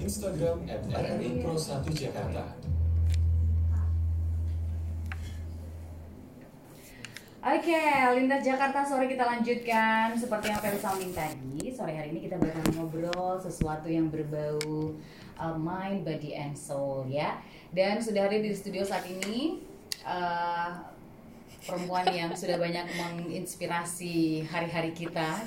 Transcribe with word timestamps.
Instagram 0.00 0.64
at 0.66 0.80
RRI 0.88 1.44
Pro 1.44 1.54
1 1.54 1.84
Jakarta. 1.92 2.44
Oke, 7.40 7.80
Lintas 8.20 8.44
Jakarta 8.44 8.84
sore 8.84 9.08
kita 9.08 9.24
lanjutkan 9.24 10.12
seperti 10.12 10.52
yang 10.52 10.60
Feli 10.60 10.76
Salmin 10.76 11.08
tadi. 11.16 11.72
Sore 11.72 11.96
hari 11.96 12.12
ini 12.12 12.28
kita 12.28 12.36
bakal 12.36 12.60
ngobrol 12.76 13.40
sesuatu 13.40 13.88
yang 13.88 14.12
berbau 14.12 14.92
uh, 15.40 15.56
mind, 15.56 16.04
body, 16.04 16.36
and 16.36 16.52
soul 16.52 17.08
ya. 17.08 17.40
Dan 17.72 17.96
sudah 17.96 18.28
hadir 18.28 18.44
di 18.44 18.52
studio 18.52 18.84
saat 18.84 19.08
ini 19.08 19.64
uh, 20.04 20.89
perempuan 21.60 22.08
yang 22.08 22.32
sudah 22.32 22.56
banyak 22.56 22.86
menginspirasi 22.96 24.44
hari-hari 24.48 24.96
kita 24.96 25.44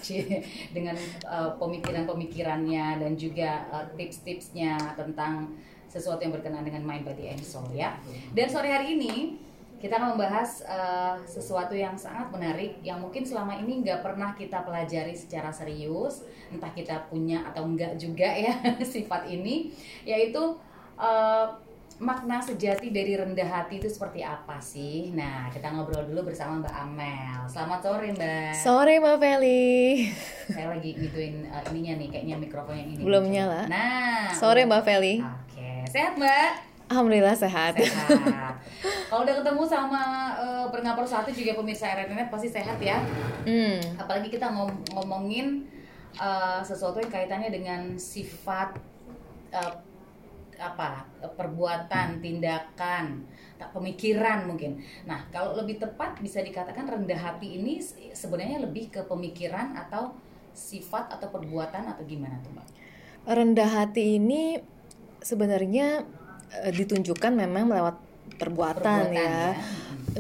dengan 0.76 0.94
uh, 1.26 1.58
pemikiran-pemikirannya 1.58 3.02
dan 3.02 3.12
juga 3.18 3.66
uh, 3.74 3.86
tips-tipsnya 3.98 4.78
tentang 4.94 5.54
sesuatu 5.90 6.26
yang 6.26 6.34
berkenaan 6.34 6.66
dengan 6.66 6.82
mind, 6.82 7.06
body, 7.06 7.30
and 7.30 7.44
soul 7.46 7.70
ya. 7.74 7.98
Dan 8.34 8.50
sore 8.50 8.70
hari 8.70 8.98
ini 8.98 9.38
kita 9.84 10.00
akan 10.00 10.16
membahas 10.16 10.64
uh, 10.64 11.20
sesuatu 11.28 11.76
yang 11.76 12.00
sangat 12.00 12.32
menarik 12.32 12.80
yang 12.88 13.04
mungkin 13.04 13.28
selama 13.28 13.60
ini 13.60 13.84
nggak 13.84 14.00
pernah 14.00 14.32
kita 14.32 14.64
pelajari 14.64 15.12
secara 15.12 15.52
serius 15.52 16.24
entah 16.48 16.72
kita 16.72 17.04
punya 17.12 17.44
atau 17.52 17.68
enggak 17.68 18.00
juga 18.00 18.32
ya 18.32 18.64
sifat 18.96 19.28
ini 19.28 19.76
yaitu 20.08 20.56
uh, 20.96 21.60
makna 22.04 22.38
sejati 22.38 22.92
dari 22.92 23.16
rendah 23.16 23.48
hati 23.48 23.80
itu 23.80 23.88
seperti 23.88 24.20
apa 24.20 24.60
sih 24.60 25.16
nah 25.16 25.48
kita 25.48 25.72
ngobrol 25.72 26.04
dulu 26.04 26.28
bersama 26.28 26.60
Mbak 26.60 26.76
Amel 26.76 27.40
selamat 27.48 27.80
sore 27.80 28.08
Mbak 28.12 28.52
Sore 28.54 28.94
Mbak 29.00 29.18
Feli. 29.18 29.72
saya 30.46 30.68
lagi 30.70 30.92
gituin 30.94 31.48
uh, 31.48 31.64
ininya 31.72 31.96
nih 31.98 32.08
kayaknya 32.10 32.36
mikrofonnya 32.38 32.84
ini 32.84 33.00
Belum 33.00 33.24
nih. 33.26 33.40
nyala. 33.40 33.62
nah 33.66 34.28
Sore 34.30 34.68
Mbak 34.68 34.84
Feli. 34.84 35.24
oke 35.24 35.72
sehat 35.88 36.14
Mbak 36.14 36.76
Alhamdulillah 36.84 37.34
sehat. 37.34 37.74
sehat. 37.74 38.54
Kalau 39.10 39.24
udah 39.24 39.36
ketemu 39.40 39.64
sama 39.66 40.02
uh, 40.36 40.68
Perngaper 40.70 41.02
satu 41.02 41.32
juga 41.32 41.56
pemirsa 41.56 41.90
RNN 41.90 42.28
pasti 42.28 42.46
sehat 42.46 42.78
ya. 42.78 43.02
Hmm. 43.48 43.80
Apalagi 43.98 44.30
kita 44.30 44.52
ngom- 44.52 44.84
ngomongin 44.92 45.66
uh, 46.14 46.62
sesuatu 46.62 47.00
yang 47.00 47.10
kaitannya 47.10 47.50
dengan 47.50 47.82
sifat 47.96 48.78
uh, 49.50 49.74
apa 50.60 51.08
perbuatan, 51.34 52.20
tindakan, 52.22 53.26
tak 53.58 53.70
pemikiran 53.72 54.46
mungkin. 54.46 54.82
Nah, 55.08 55.26
kalau 55.34 55.56
lebih 55.58 55.80
tepat 55.80 56.20
bisa 56.20 56.44
dikatakan 56.44 56.86
rendah 56.86 57.18
hati 57.18 57.58
ini 57.58 57.80
se- 57.80 58.12
sebenarnya 58.12 58.62
lebih 58.62 58.92
ke 58.92 59.02
pemikiran 59.08 59.74
atau 59.78 60.14
sifat 60.54 61.10
atau 61.10 61.34
perbuatan 61.34 61.90
atau 61.90 62.04
gimana 62.06 62.38
tuh, 62.46 62.54
Mbak? 62.54 62.68
Rendah 63.26 63.70
hati 63.72 64.20
ini 64.22 64.60
sebenarnya 65.24 66.04
eh, 66.62 66.72
ditunjukkan 66.76 67.34
memang 67.34 67.72
melewat 67.72 67.98
perbuatan, 68.38 69.10
ya. 69.16 69.58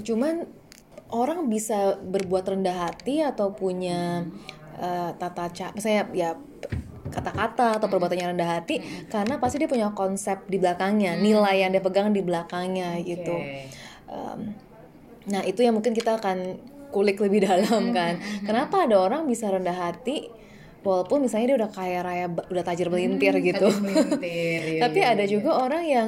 Cuman 0.02 0.48
orang 1.14 1.46
bisa 1.52 2.00
berbuat 2.02 2.48
rendah 2.58 2.90
hati 2.90 3.22
atau 3.22 3.54
punya 3.54 4.26
eh, 4.80 5.12
tata 5.20 5.46
cara, 5.54 5.74
saya 5.78 6.08
ya 6.16 6.34
kata-kata 7.14 7.78
atau 7.78 7.88
perbuatan 7.88 8.18
yang 8.18 8.30
rendah 8.34 8.60
hati 8.60 8.82
karena 9.08 9.38
pasti 9.38 9.62
dia 9.62 9.70
punya 9.70 9.94
konsep 9.94 10.50
di 10.50 10.58
belakangnya, 10.58 11.16
nilai 11.22 11.62
yang 11.62 11.72
dia 11.72 11.84
pegang 11.86 12.10
di 12.10 12.26
belakangnya 12.26 12.98
gitu. 13.06 13.38
Oke. 13.38 13.70
Um, 14.10 14.40
nah 15.30 15.46
itu 15.46 15.64
yang 15.64 15.78
mungkin 15.78 15.94
kita 15.94 16.18
akan 16.18 16.58
kulik 16.90 17.22
lebih 17.22 17.46
dalam 17.50 17.94
kan. 17.94 18.18
Kenapa 18.42 18.90
ada 18.90 18.98
orang 18.98 19.30
bisa 19.30 19.50
rendah 19.54 19.78
hati 19.78 20.30
walaupun 20.84 21.24
misalnya 21.24 21.56
dia 21.56 21.58
udah 21.64 21.72
kaya 21.72 22.00
raya, 22.04 22.28
udah 22.30 22.64
tajir 22.66 22.92
melintir 22.92 23.34
gitu. 23.40 23.68
Tajam 23.72 23.84
melintir, 23.88 24.62
iya, 24.78 24.82
Tapi 24.90 25.00
iya, 25.00 25.14
ada 25.16 25.24
iya. 25.26 25.32
juga 25.32 25.52
orang 25.58 25.84
yang 25.88 26.08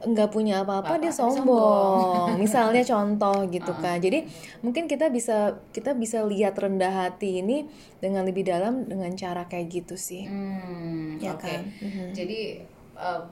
nggak 0.00 0.32
punya 0.32 0.64
apa-apa 0.64 0.96
dia 0.96 1.12
sombong. 1.12 1.44
sombong. 1.44 2.36
Misalnya 2.42 2.80
contoh 2.80 3.44
gitu 3.46 3.72
kan. 3.76 4.00
Jadi 4.00 4.24
mungkin 4.60 4.88
kita 4.88 5.12
bisa 5.12 5.60
kita 5.70 5.92
bisa 5.92 6.24
lihat 6.24 6.56
rendah 6.56 6.88
hati 7.08 7.44
ini 7.44 7.68
dengan 8.00 8.24
lebih 8.24 8.48
dalam 8.48 8.88
dengan 8.88 9.12
cara 9.12 9.44
kayak 9.44 9.68
gitu 9.68 10.00
sih. 10.00 10.24
Hmm, 10.24 11.20
Ya 11.20 11.36
oke. 11.36 11.44
kan? 11.44 11.68
Mhm. 11.78 12.16
Jadi 12.16 12.64
uh, 12.96 13.28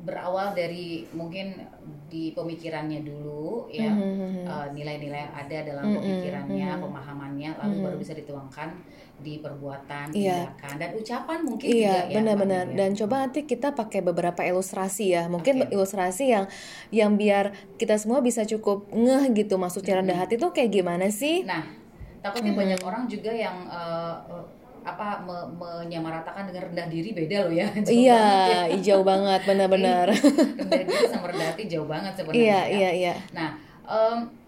berawal 0.00 0.56
dari 0.56 1.04
mungkin 1.12 1.60
di 2.08 2.32
pemikirannya 2.32 3.04
dulu 3.04 3.68
ya 3.68 3.92
Mhm. 3.92 4.44
uh, 4.44 4.68
nilai-nilai 4.72 5.28
yang 5.28 5.34
ada 5.36 5.58
dalam 5.62 5.84
Mhm, 5.92 5.96
pemikirannya, 5.96 6.68
mhm. 6.72 6.80
pemahamannya, 6.80 7.50
lalu 7.56 7.74
Mhm. 7.76 7.84
baru 7.84 7.89
bisa 8.00 8.12
dituangkan 8.12 8.72
di 9.16 9.36
perbuatan, 9.36 10.10
Iya. 10.10 10.48
tindakan 10.48 10.74
dan 10.76 10.90
ucapan 10.96 11.38
mungkin 11.44 11.68
juga 11.68 11.76
Iya, 11.76 11.96
ya. 12.02 12.14
benar-benar. 12.16 12.64
Mbak, 12.64 12.72
ya. 12.72 12.78
Dan 12.80 12.90
coba 12.96 13.14
nanti 13.20 13.40
kita 13.44 13.68
pakai 13.70 14.00
beberapa 14.00 14.40
ilustrasi 14.40 15.12
ya. 15.12 15.28
Mungkin 15.28 15.54
Oke. 15.62 15.70
ilustrasi 15.70 16.24
yang 16.26 16.44
yang 16.88 17.14
biar 17.14 17.52
kita 17.76 17.94
semua 17.94 18.18
bisa 18.18 18.42
cukup 18.42 18.88
ngeh 18.88 19.28
gitu 19.36 19.54
maksudnya 19.54 20.00
rendah 20.00 20.16
hati 20.18 20.34
tuh 20.34 20.50
kayak 20.50 20.72
gimana 20.72 21.12
sih? 21.12 21.44
Nah, 21.44 21.60
takutnya 22.18 22.56
banyak 22.56 22.80
orang 22.80 23.04
juga 23.04 23.28
yang 23.28 23.68
uh, 23.68 24.16
apa 24.80 25.20
me- 25.20 25.48
menyamaratakan 25.52 26.48
dengan 26.48 26.72
rendah 26.72 26.88
diri 26.88 27.12
beda 27.12 27.44
loh 27.44 27.52
ya. 27.52 27.68
Jauh 27.84 27.92
Iya, 27.92 28.16
banget 28.16 28.48
ya. 28.48 28.80
jauh 28.80 29.04
banget 29.04 29.40
benar-benar. 29.48 30.06
rendah 30.56 30.80
diri 30.80 31.04
sama 31.04 31.28
rendah 31.28 31.46
hati 31.52 31.68
jauh 31.68 31.84
banget 31.84 32.12
sebenarnya. 32.16 32.40
Iya, 32.40 32.56
ya. 32.56 32.64
iya, 32.72 32.90
iya. 32.96 33.14
Nah, 33.36 33.50
s- 33.84 34.39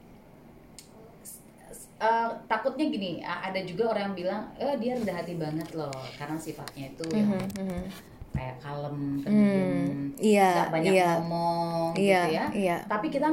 eh, 2.02 2.28
takutnya 2.44 2.84
gini, 2.84 3.10
ada 3.22 3.60
juga 3.62 3.88
orang 3.88 4.10
yang 4.10 4.16
bilang, 4.18 4.42
eh 4.56 4.74
dia 4.76 4.92
rendah 4.94 5.14
hati 5.14 5.34
banget 5.34 5.68
loh, 5.72 5.94
karena 6.12 6.34
sifatnya 6.36 6.90
itu 6.90 7.06
yang 7.08 7.30
Mhm, 7.30 7.46
mhm. 7.54 7.82
kayak 8.32 8.56
kalem, 8.58 8.96
Hmm, 8.96 9.22
pendiam, 9.22 9.86
iya, 10.18 10.50
nggak 10.58 10.72
banyak 10.72 10.92
iya. 10.92 11.10
ngomong, 11.14 11.88
Iya, 11.94 12.20
gitu 12.20 12.32
ya. 12.32 12.44
iya. 12.52 12.76
Tapi 12.84 13.06
kita, 13.06 13.28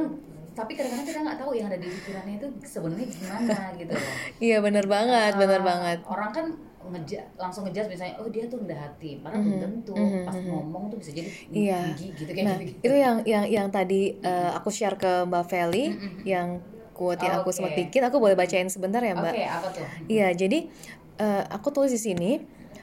tapi 0.52 0.72
kadang-kadang 0.74 1.06
kita 1.06 1.20
nggak 1.20 1.38
tahu 1.38 1.52
yang 1.52 1.66
ada 1.66 1.78
di 1.78 1.88
pikirannya 1.88 2.34
itu 2.36 2.46
sebenarnya 2.62 3.06
gimana 3.08 3.58
gitu 3.80 3.92
loh. 3.92 4.14
Iya, 4.38 4.56
benar 4.60 4.84
banget, 4.86 5.32
benar 5.34 5.60
Eh, 5.60 5.64
banget. 5.64 5.98
Orang 6.04 6.30
kan 6.30 6.46
ngeja 6.80 7.20
langsung 7.36 7.62
ngejudge 7.64 7.88
misalnya, 7.88 8.16
oh 8.18 8.28
dia 8.28 8.44
tuh 8.44 8.58
rendah 8.58 8.76
hati, 8.78 9.20
padahal 9.20 9.40
belum 9.40 9.58
tentu. 9.58 9.94
mhm, 9.94 10.24
Pas 10.24 10.36
mhm. 10.36 10.48
ngomong 10.48 10.84
tuh 10.88 10.98
bisa 10.98 11.10
jadi 11.10 11.28
Iya. 11.48 11.80
tinggi 11.90 12.06
gitu 12.14 12.30
kayak 12.30 12.46
Nah, 12.46 12.56
gitu. 12.58 12.80
itu 12.82 12.96
yang 12.96 13.16
yang 13.24 13.44
yang 13.46 13.68
tadi 13.68 14.16
eh, 14.16 14.50
aku 14.52 14.68
share 14.68 14.94
ke 14.94 15.24
Mbak 15.24 15.44
Feli 15.46 15.96
yang 16.24 16.60
quote 17.00 17.24
yang 17.24 17.40
aku 17.40 17.48
sempat 17.48 17.72
Oke. 17.72 17.88
bikin, 17.88 18.04
aku 18.04 18.20
boleh 18.20 18.36
bacain 18.36 18.68
sebentar 18.68 19.00
ya, 19.00 19.16
Oke, 19.16 19.24
Mbak? 19.24 19.36
apa 19.40 19.68
tuh? 19.72 19.88
Iya, 20.12 20.28
jadi 20.36 20.68
eh, 21.16 21.42
aku 21.48 21.72
tulis 21.72 21.88
di 21.96 22.00
sini 22.00 22.30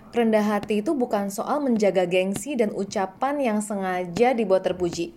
rendah 0.09 0.41
hati 0.57 0.81
itu 0.81 0.97
bukan 0.97 1.29
soal 1.29 1.61
menjaga 1.61 2.09
gengsi 2.09 2.57
dan 2.57 2.73
ucapan 2.73 3.37
yang 3.37 3.59
sengaja 3.61 4.33
dibuat 4.33 4.65
terpuji. 4.65 5.13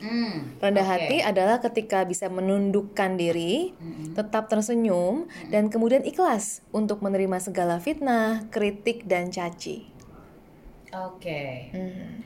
Hmm, 0.00 0.58
Rendah 0.58 0.82
oke. 0.82 0.90
hati 0.98 1.16
adalah 1.22 1.58
ketika 1.60 2.02
bisa 2.08 2.26
menundukkan 2.32 3.14
diri, 3.20 3.70
Mm-mm. 3.78 4.14
tetap 4.18 4.48
tersenyum, 4.50 5.26
dan 5.52 5.70
kemudian 5.70 6.02
ikhlas 6.02 6.62
untuk 6.74 7.02
menerima 7.04 7.38
segala 7.38 7.78
fitnah, 7.78 8.46
kritik, 8.50 9.04
dan 9.06 9.30
caci. 9.30 9.92
Oke. 10.92 11.70
Mhm. 11.74 12.22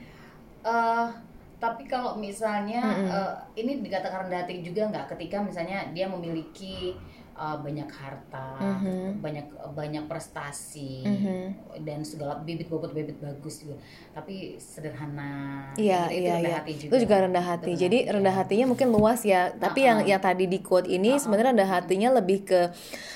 Eh, 0.67 1.09
tapi 1.57 1.89
kalau 1.89 2.21
misalnya 2.21 2.85
Mm-mm. 2.85 3.09
eh, 3.09 3.33
ini 3.65 3.81
dikatakan 3.81 4.29
rendah 4.29 4.45
hati 4.45 4.61
juga 4.61 4.93
nggak 4.93 5.17
ketika 5.17 5.41
misalnya 5.41 5.89
dia 5.97 6.05
memiliki 6.05 6.93
eh, 7.37 7.57
banyak 7.61 7.85
harta, 7.87 8.49
Mhm. 8.57 9.21
banyak 9.21 9.47
banyak 9.71 10.05
prestasi 10.09 11.05
Mhm. 11.05 11.41
dan 11.85 12.01
segala 12.01 12.41
bibit 12.41 12.67
bobot 12.67 12.91
bibit 12.91 13.21
bagus 13.21 13.61
juga. 13.61 13.77
Tapi 14.11 14.57
sederhana. 14.57 15.69
Iya, 15.77 16.09
gitu, 16.09 16.17
itu 16.17 16.25
iya, 16.25 16.33
rendah 16.33 16.49
iya. 16.49 16.59
hati 16.59 16.73
juga. 16.73 16.89
Itu 16.89 16.97
juga 17.05 17.17
rendah 17.29 17.45
hati. 17.45 17.71
Itu 17.71 17.81
Jadi 17.85 17.99
rendah 18.09 18.35
hatinya 18.35 18.67
mungkin 18.67 18.89
luas 18.89 19.21
ya. 19.23 19.53
Tapi 19.53 19.81
yang 19.85 19.99
Uh-uh. 20.01 20.11
yang 20.11 20.21
tadi 20.21 20.45
di 20.49 20.59
quote 20.65 20.89
ini 20.89 21.21
sebenarnya 21.21 21.53
rendah 21.53 21.71
hatinya 21.71 22.09
lebih 22.17 22.39
ke 22.43 22.61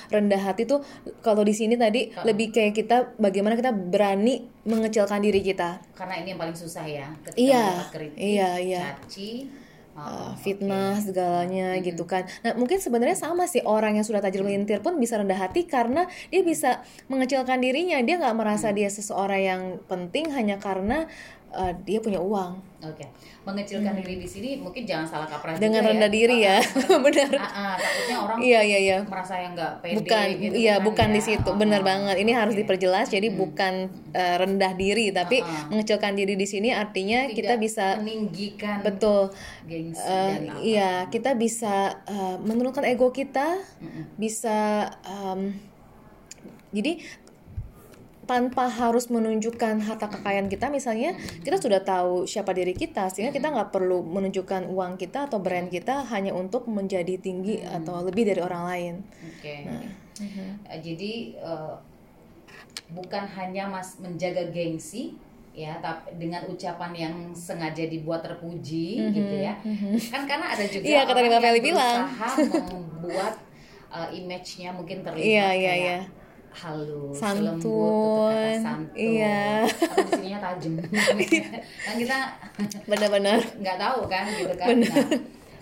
rendah 0.07 0.41
hati 0.43 0.69
tuh 0.69 0.85
kalau 1.19 1.41
di 1.41 1.51
sini 1.51 1.73
tadi 1.73 2.13
Uh-uh. 2.13 2.25
lebih 2.29 2.53
kayak 2.53 2.77
kita 2.77 3.17
bagaimana 3.17 3.57
kita 3.57 3.73
berani 3.73 4.45
mengecilkan 4.61 5.17
diri 5.17 5.41
kita. 5.41 5.81
Karena 5.97 6.21
ini 6.21 6.33
yang 6.33 6.39
paling 6.39 6.53
susah 6.53 6.85
ya. 6.85 7.09
Ketika 7.25 7.41
Iya, 7.41 7.65
kritik, 7.89 8.21
iya, 8.21 8.49
iya. 8.61 8.81
caci, 9.01 9.49
Uh, 9.91 10.31
fitnah 10.39 10.95
oke. 10.95 11.03
segalanya 11.03 11.75
gitu 11.83 12.07
kan. 12.07 12.23
Nah, 12.47 12.55
mungkin 12.55 12.79
sebenarnya 12.79 13.19
sama 13.19 13.43
sih 13.43 13.59
orang 13.67 13.99
yang 13.99 14.07
sudah 14.07 14.23
tajir 14.23 14.39
melintir 14.39 14.79
pun 14.79 14.95
bisa 14.95 15.19
rendah 15.19 15.35
hati 15.35 15.67
karena 15.67 16.07
dia 16.31 16.41
bisa 16.47 16.79
mengecilkan 17.11 17.59
dirinya. 17.59 17.99
Dia 17.99 18.15
nggak 18.23 18.35
merasa 18.39 18.71
dia 18.71 18.87
seseorang 18.87 19.41
yang 19.43 19.61
penting 19.91 20.31
hanya 20.31 20.63
karena 20.63 21.11
uh, 21.51 21.71
dia 21.81 21.99
punya 21.99 22.17
uang. 22.17 22.57
Oke, 22.81 23.05
mengecilkan 23.43 23.93
diri 23.93 24.17
di 24.17 24.25
sini 24.25 24.57
mungkin 24.57 24.81
jangan 24.81 25.05
salah 25.05 25.29
kaprah 25.29 25.53
Hmm. 25.53 25.61
Dengan 25.61 25.81
juga 25.81 25.89
rendah 25.93 26.09
ya. 26.09 26.15
diri 26.17 26.37
ya. 26.41 26.57
Benar. 27.05 27.31
Ah, 27.35 27.45
ah, 27.45 27.75
takutnya 27.77 28.17
orang 28.17 28.37
Iya, 28.41 28.59
iya, 28.63 28.79
iya. 28.81 28.97
merasa 29.03 29.33
yang 29.35 29.53
nggak 29.53 29.73
pede 29.79 29.95
bukan 29.95 30.25
gitu 30.33 30.53
iya 30.57 30.75
kan 30.75 30.83
bukan 30.83 31.07
ya. 31.07 31.13
di 31.13 31.21
situ 31.21 31.45
Oh, 31.45 31.53
benar 31.53 31.81
oh. 31.81 31.85
banget 31.85 32.15
ini 32.17 32.31
harus 32.31 32.55
diperjelas 32.55 33.07
jadi 33.07 33.27
bukan 33.29 33.73
eh, 34.11 34.35
rendah 34.35 34.73
diri 34.73 35.11
tapi 35.11 35.39
Uh-uh. 35.39 35.69
mengecilkan 35.69 36.13
diri 36.15 36.33
di 36.33 36.43
sini 36.43 36.73
artinya 36.73 37.21
Tidak 37.23 37.37
kita 37.37 37.53
bisa 37.55 37.85
meninggikan 37.97 38.81
betul 38.81 39.29
gengsi 39.63 40.01
dan 40.01 40.41
apa. 40.47 40.57
iya 40.59 40.91
kita 41.05 41.31
bisa 41.35 41.75
eh, 42.03 42.35
menurunkan 42.39 42.81
ego 42.83 43.09
kita 43.09 43.61
Mm-mm. 43.77 44.17
bisa 44.17 44.57
em, 45.03 45.53
jadi 46.71 46.97
tanpa 48.31 48.71
harus 48.71 49.11
menunjukkan 49.11 49.83
harta 49.83 50.07
kekayaan 50.07 50.47
kita 50.47 50.71
misalnya 50.71 51.11
kita 51.43 51.59
sudah 51.59 51.83
tahu 51.83 52.23
siapa 52.23 52.55
diri 52.55 52.71
kita 52.71 53.11
sehingga 53.11 53.35
kita 53.35 53.51
nggak 53.51 53.75
perlu 53.75 53.99
menunjukkan 54.07 54.71
uang 54.71 54.95
kita 54.95 55.27
atau 55.27 55.43
brand 55.43 55.67
kita 55.67 56.07
hanya 56.07 56.31
untuk 56.31 56.63
menjadi 56.71 57.19
tinggi 57.19 57.59
atau 57.59 57.99
lebih 58.07 58.23
dari 58.23 58.39
orang 58.39 58.63
lain 58.63 58.93
Oke. 59.27 59.67
Eh, 60.63 60.79
Jadi 60.79 61.35
eh, 61.35 61.73
bukan 62.95 63.23
hanya 63.35 63.67
mas 63.67 63.99
menjaga 63.99 64.47
gengsi 64.47 65.19
ya, 65.51 65.75
tapi 65.83 66.15
dengan 66.15 66.47
ucapan 66.47 66.91
yang 66.95 67.15
sengaja 67.35 67.83
dibuat 67.83 68.23
terpuji 68.23 69.11
gitu 69.11 69.35
ya. 69.35 69.51
Kan 70.07 70.23
karena 70.23 70.55
ada 70.55 70.63
juga 70.63 70.85
Iya, 70.87 71.01
kata 71.03 71.19
orang 71.19 71.43
yang 71.43 71.59
bilang. 71.59 71.99
berusaha 72.07 72.27
membuat 72.71 73.33
eh, 73.91 74.09
image-nya 74.15 74.69
mungkin 74.71 75.03
terlihat 75.03 75.25
Iya, 75.25 75.47
iya, 75.51 75.73
kayak 75.75 75.75
iya. 75.83 75.99
Halus, 76.51 77.15
Santun, 77.15 77.43
lembut, 77.47 78.31
kata 78.31 78.59
santun, 78.59 78.95
iya. 78.95 79.63
sininya 80.11 80.39
tajam. 80.41 80.73
kan 81.87 81.95
kita 81.95 82.17
benar-benar. 82.85 83.39
nggak 83.57 83.77
tahu 83.77 83.99
kan 84.05 84.25
gitu 84.29 84.53
kan. 84.53 84.67
Nah, 84.75 85.07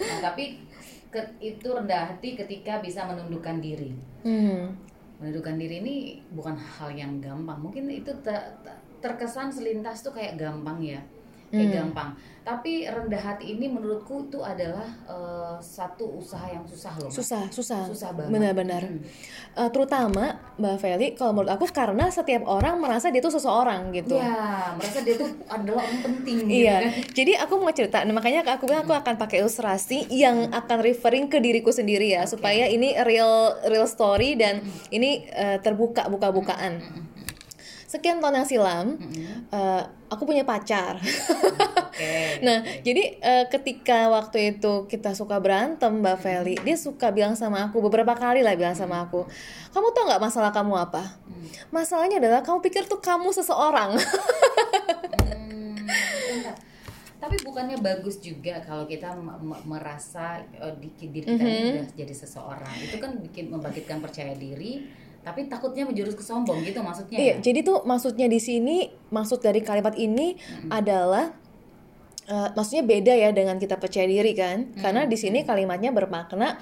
nah, 0.02 0.20
tapi 0.20 0.66
ke- 1.08 1.34
itu 1.40 1.68
rendah 1.68 2.10
hati 2.10 2.34
ketika 2.34 2.82
bisa 2.82 3.06
menundukkan 3.06 3.58
diri. 3.60 3.94
Hmm. 4.22 4.74
menundukkan 5.20 5.60
diri 5.60 5.84
ini 5.84 5.96
bukan 6.32 6.56
hal 6.56 6.90
yang 6.90 7.20
gampang. 7.20 7.60
Mungkin 7.60 7.92
itu 7.92 8.08
te- 8.24 8.56
terkesan 9.00 9.52
selintas 9.52 10.00
tuh 10.00 10.12
kayak 10.12 10.36
gampang 10.36 10.80
ya 10.80 11.00
kayak 11.50 11.70
gampang 11.76 12.12
tapi 12.40 12.82
rendah 12.82 13.20
hati 13.20 13.54
ini 13.54 13.70
menurutku 13.70 14.26
itu 14.26 14.42
adalah 14.42 14.82
eh, 15.06 15.56
satu 15.60 16.18
usaha 16.18 16.42
yang 16.46 16.66
susah 16.66 16.98
loh 16.98 17.12
susah 17.12 17.46
susah 17.48 17.86
Susah 17.86 18.10
banget. 18.10 18.32
benar-benar 18.32 18.82
Hmm. 18.82 19.06
Eh, 19.52 19.70
terutama 19.70 20.34
mbak 20.56 20.78
Feli 20.78 21.14
kalau 21.14 21.36
menurut 21.36 21.52
aku 21.52 21.70
karena 21.70 22.08
setiap 22.08 22.42
orang 22.44 22.78
merasa 22.78 23.10
dia 23.10 23.20
tuh 23.20 23.30
seseorang 23.30 23.92
gitu 23.92 24.16
ya 24.16 24.74
merasa 24.74 25.00
dia 25.00 25.14
tuh 25.14 25.30
adalah 25.48 25.84
orang 25.84 26.00
penting 26.02 26.38
gitu 26.42 26.58
Iya, 26.60 26.76
kan. 26.80 26.92
jadi 27.12 27.32
aku 27.40 27.54
mau 27.56 27.70
cerita. 27.70 28.02
Nah, 28.02 28.14
makanya 28.14 28.42
aku 28.48 28.66
bilang 28.66 28.82
aku 28.82 28.94
akan 28.94 29.16
pakai 29.16 29.42
ilustrasi 29.42 30.10
yang 30.10 30.50
akan 30.50 30.78
referring 30.80 31.28
ke 31.28 31.38
diriku 31.38 31.70
sendiri 31.70 32.12
ya, 32.12 32.24
supaya 32.24 32.66
ini 32.66 32.96
real 33.00 33.34
real 33.66 33.86
story 33.86 34.34
dan 34.34 34.62
ini 34.90 35.26
eh, 35.28 35.58
terbuka 35.60 36.08
buka-bukaan. 36.08 36.80
Sekian 37.90 38.22
tahun 38.22 38.38
yang 38.38 38.46
silam, 38.46 38.88
eh, 39.50 39.82
aku 40.14 40.30
punya 40.30 40.46
pacar. 40.46 41.02
Oke. 41.02 42.14
nah, 42.46 42.62
jadi 42.86 43.18
eh, 43.18 43.46
ketika 43.50 44.14
waktu 44.14 44.54
itu 44.54 44.86
kita 44.86 45.18
suka 45.18 45.42
berantem, 45.42 45.98
Mbak 45.98 46.18
Feli, 46.22 46.56
dia 46.62 46.78
suka 46.78 47.10
bilang 47.10 47.34
sama 47.34 47.66
aku 47.66 47.82
beberapa 47.82 48.14
kali 48.14 48.46
lah 48.46 48.54
bilang 48.54 48.78
sama 48.78 49.10
aku, 49.10 49.26
kamu 49.74 49.90
tau 49.90 50.06
nggak 50.06 50.22
masalah 50.22 50.54
kamu 50.54 50.74
apa? 50.78 51.18
Masalahnya 51.74 52.22
adalah 52.22 52.46
kamu 52.46 52.62
pikir 52.62 52.86
tuh 52.86 53.02
kamu 53.02 53.34
seseorang. 53.34 53.98
Hmm, 55.26 55.74
bentar. 56.30 56.56
Tapi 57.20 57.36
bukannya 57.42 57.82
bagus 57.82 58.22
juga 58.22 58.62
kalau 58.64 58.86
kita 58.86 59.18
me- 59.18 59.42
me- 59.42 59.64
merasa 59.66 60.46
di 60.78 60.94
diri 60.94 61.26
kita 61.26 61.42
ini 61.42 61.74
udah 61.74 61.86
jadi 61.98 62.14
seseorang. 62.14 62.76
Itu 62.86 63.02
kan 63.02 63.18
bikin 63.18 63.50
membangkitkan 63.50 63.98
percaya 63.98 64.38
diri, 64.38 64.86
tapi 65.20 65.52
takutnya 65.52 65.84
menjurus 65.84 66.16
ke 66.16 66.24
sombong 66.24 66.64
gitu 66.64 66.80
maksudnya. 66.80 67.18
Iya, 67.20 67.34
ya? 67.38 67.44
jadi 67.44 67.60
tuh 67.62 67.84
maksudnya 67.84 68.28
di 68.32 68.40
sini 68.40 68.88
maksud 69.12 69.44
dari 69.44 69.60
kalimat 69.60 69.94
ini 70.00 70.40
adalah 70.72 71.36
eh, 72.26 72.50
maksudnya 72.56 72.84
beda 72.88 73.14
ya 73.14 73.30
dengan 73.36 73.60
kita 73.60 73.76
percaya 73.76 74.08
diri 74.08 74.32
kan? 74.32 74.72
Karena 74.80 75.04
di 75.04 75.18
sini 75.20 75.44
kalimatnya 75.44 75.92
bermakna 75.92 76.56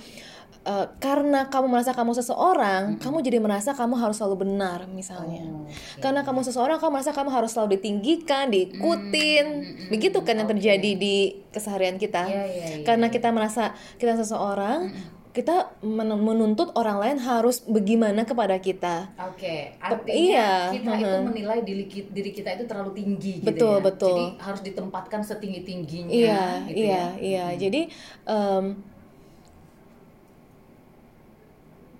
eh, 0.65 0.85
karena 0.97 1.53
kamu 1.53 1.69
merasa 1.69 1.93
kamu 1.93 2.17
seseorang, 2.17 2.97
kamu 2.97 3.21
jadi 3.21 3.37
merasa 3.37 3.77
kamu 3.77 3.93
harus 3.93 4.17
selalu 4.17 4.49
benar 4.49 4.89
misalnya. 4.89 5.45
Oh, 5.45 5.69
oke. 5.69 6.01
Karena 6.01 6.25
kamu 6.25 6.41
seseorang, 6.41 6.81
kamu 6.81 6.91
merasa 6.97 7.13
kamu 7.13 7.29
harus 7.29 7.53
selalu 7.53 7.77
ditinggikan, 7.77 8.49
diikutin, 8.49 9.45
begitu 9.93 10.17
kan 10.25 10.33
yang 10.33 10.49
terjadi 10.49 10.91
di 10.97 11.45
keseharian 11.53 12.01
kita. 12.01 12.25
Iya, 12.25 12.45
iya, 12.49 12.65
iya. 12.81 12.85
Karena 12.89 13.13
kita 13.13 13.29
merasa 13.29 13.77
kita 14.01 14.17
seseorang, 14.17 14.91
kita 15.37 15.77
men- 15.85 16.17
menuntut 16.17 16.73
orang 16.73 16.97
lain 16.97 17.17
harus 17.21 17.61
bagaimana 17.61 18.25
kepada 18.25 18.57
kita. 18.57 19.13
Oke, 19.29 19.77
Tep- 19.77 20.01
artinya 20.01 20.17
iya, 20.17 20.51
kita 20.73 20.91
itu 20.97 21.05
mhm. 21.13 21.25
menilai 21.29 21.59
diri, 21.61 21.85
diri 22.09 22.31
kita 22.33 22.57
itu 22.57 22.65
terlalu 22.65 22.97
tinggi 22.97 23.45
gitu 23.45 23.53
Betul, 23.53 23.75
ya. 23.77 23.85
betul. 23.85 24.17
Jadi 24.17 24.25
harus 24.41 24.61
ditempatkan 24.65 25.21
setinggi 25.21 25.61
tingginya. 25.61 26.09
Iya, 26.09 26.41
gitu 26.65 26.77
iya, 26.81 26.89
ya. 26.89 27.05
iya. 27.21 27.45
Jadi, 27.53 27.81
em, 28.25 28.65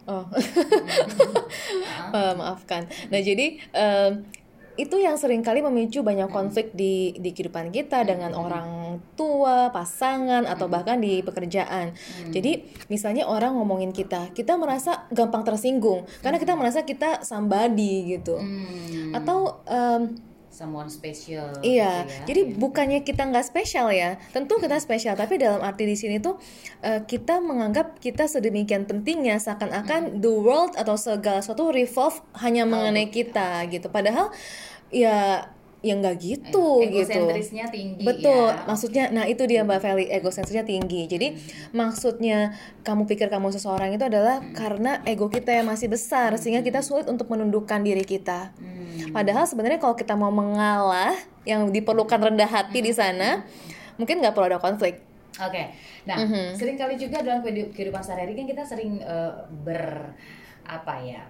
oh, 0.09 0.25
Eh, 2.07 2.33
maafkan. 2.33 2.87
Nah, 3.11 3.21
jadi 3.21 3.59
em, 3.75 4.11
itu 4.77 4.95
yang 5.01 5.17
sering 5.17 5.41
kali 5.41 5.65
memicu 5.65 6.05
banyak 6.05 6.29
konflik 6.29 6.71
di 6.77 7.17
di 7.17 7.33
kehidupan 7.33 7.73
kita 7.73 8.05
dengan 8.05 8.37
orang 8.37 9.01
tua, 9.17 9.73
pasangan, 9.73 10.45
atau 10.45 10.69
bahkan 10.69 11.01
di 11.01 11.21
pekerjaan. 11.25 11.97
Jadi, 12.29 12.65
misalnya 12.87 13.25
orang 13.25 13.57
ngomongin 13.57 13.89
kita, 13.91 14.31
kita 14.31 14.53
merasa 14.55 15.09
gampang 15.09 15.41
tersinggung. 15.41 16.05
Karena 16.21 16.37
kita 16.37 16.53
merasa 16.53 16.85
kita 16.85 17.25
somebody 17.25 18.17
gitu, 18.17 18.37
Hmm, 18.37 19.17
atau 19.17 19.65
em, 19.65 20.13
someone 20.57 20.89
special. 20.89 21.53
Iya, 21.61 22.09
gitu 22.09 22.09
ya. 22.09 22.25
jadi 22.25 22.41
bukannya 22.57 22.99
kita 23.05 23.29
nggak 23.29 23.45
spesial 23.45 23.93
ya, 23.93 24.17
tentu 24.33 24.57
kita 24.57 24.81
spesial, 24.81 25.13
tapi 25.13 25.37
dalam 25.37 25.61
arti 25.61 25.85
di 25.85 25.93
sini 25.93 26.17
tuh 26.17 26.41
eh, 26.81 27.05
kita 27.05 27.37
menganggap 27.37 28.01
kita 28.01 28.25
sedemikian 28.25 28.89
pentingnya 28.89 29.37
seakan-akan 29.37 30.17
the 30.17 30.33
world 30.33 30.73
atau 30.73 30.97
segala 30.97 31.45
sesuatu 31.45 31.69
revolve 31.69 32.17
hanya 32.41 32.65
mengenai 32.65 33.13
kita 33.13 33.69
gitu. 33.69 33.93
Padahal 33.93 34.33
ya 34.89 35.45
ya 35.85 35.93
nggak 35.93 36.15
gitu 36.17 36.81
gitu. 36.81 37.05
egosentrisnya 37.05 37.69
tinggi 37.69 38.01
Betul, 38.01 38.49
ya. 38.49 38.65
maksudnya, 38.65 39.03
nah 39.13 39.29
itu 39.29 39.45
dia 39.45 39.61
Mbak 39.61 39.77
Feli, 39.77 40.05
egosentrisnya 40.09 40.65
tinggi. 40.65 41.05
Jadi 41.05 41.37
maksudnya 41.69 42.57
kamu 42.81 43.05
pikir 43.05 43.29
kamu 43.29 43.53
seseorang 43.53 43.93
itu 43.93 44.01
adalah 44.01 44.41
karena 44.57 45.05
ego 45.05 45.29
kita 45.29 45.53
yang 45.53 45.69
masih 45.69 45.85
besar, 45.85 46.33
sehingga 46.41 46.65
kita 46.65 46.81
sulit 46.81 47.05
untuk 47.05 47.29
menundukkan 47.29 47.77
diri 47.85 48.01
kita. 48.01 48.57
Hmm. 48.57 49.13
Padahal 49.13 49.45
sebenarnya 49.45 49.77
kalau 49.77 49.93
kita 49.93 50.17
mau 50.17 50.33
mengalah, 50.33 51.13
yang 51.45 51.69
diperlukan 51.69 52.19
rendah 52.33 52.49
hati 52.49 52.81
di 52.81 52.91
sana, 52.91 53.45
mungkin 53.95 54.17
nggak 54.19 54.33
perlu 54.33 54.57
ada 54.57 54.59
konflik. 54.59 54.99
Oke, 55.37 55.69
nah 56.09 56.17
Mhm. 56.17 56.57
sering 56.57 56.75
kali 56.81 56.97
juga 56.97 57.21
dalam 57.21 57.45
kehidup- 57.45 57.69
kehidupan 57.77 58.01
sehari-hari 58.01 58.33
kan 58.33 58.49
kita 58.49 58.63
sering 58.65 58.97
eh, 58.97 59.33
ber 59.61 60.17
apa 60.65 60.97
ya 60.99 61.21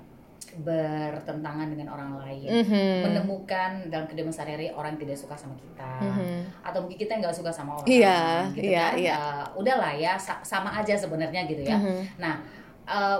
bertentangan 0.57 1.67
dengan 1.69 1.93
orang 1.93 2.17
lain, 2.17 2.49
Mhm. 2.65 2.89
menemukan 3.05 3.71
dalam 3.87 4.05
kehidupan 4.05 4.33
sehari-hari 4.33 4.69
orang 4.69 4.97
yang 4.97 5.01
tidak 5.05 5.17
suka 5.17 5.35
sama 5.35 5.53
kita, 5.53 5.91
Mhm. 6.01 6.65
atau 6.65 6.79
mungkin 6.81 6.97
kita 6.97 7.13
nggak 7.15 7.31
suka 7.31 7.49
sama 7.49 7.77
orang, 7.77 7.87
Iya, 7.87 8.19
gitu 8.51 8.69
iya, 8.69 8.85
kan? 8.89 8.93
iya. 8.97 9.13
Eh, 9.15 9.45
udahlah 9.55 9.91
ya 9.93 10.13
sa- 10.15 10.41
sama 10.41 10.69
aja 10.71 10.93
sebenarnya 10.93 11.45
gitu 11.45 11.61
ya. 11.61 11.77
Mhm. 11.77 12.17
Nah, 12.17 12.35
eh, 12.83 13.19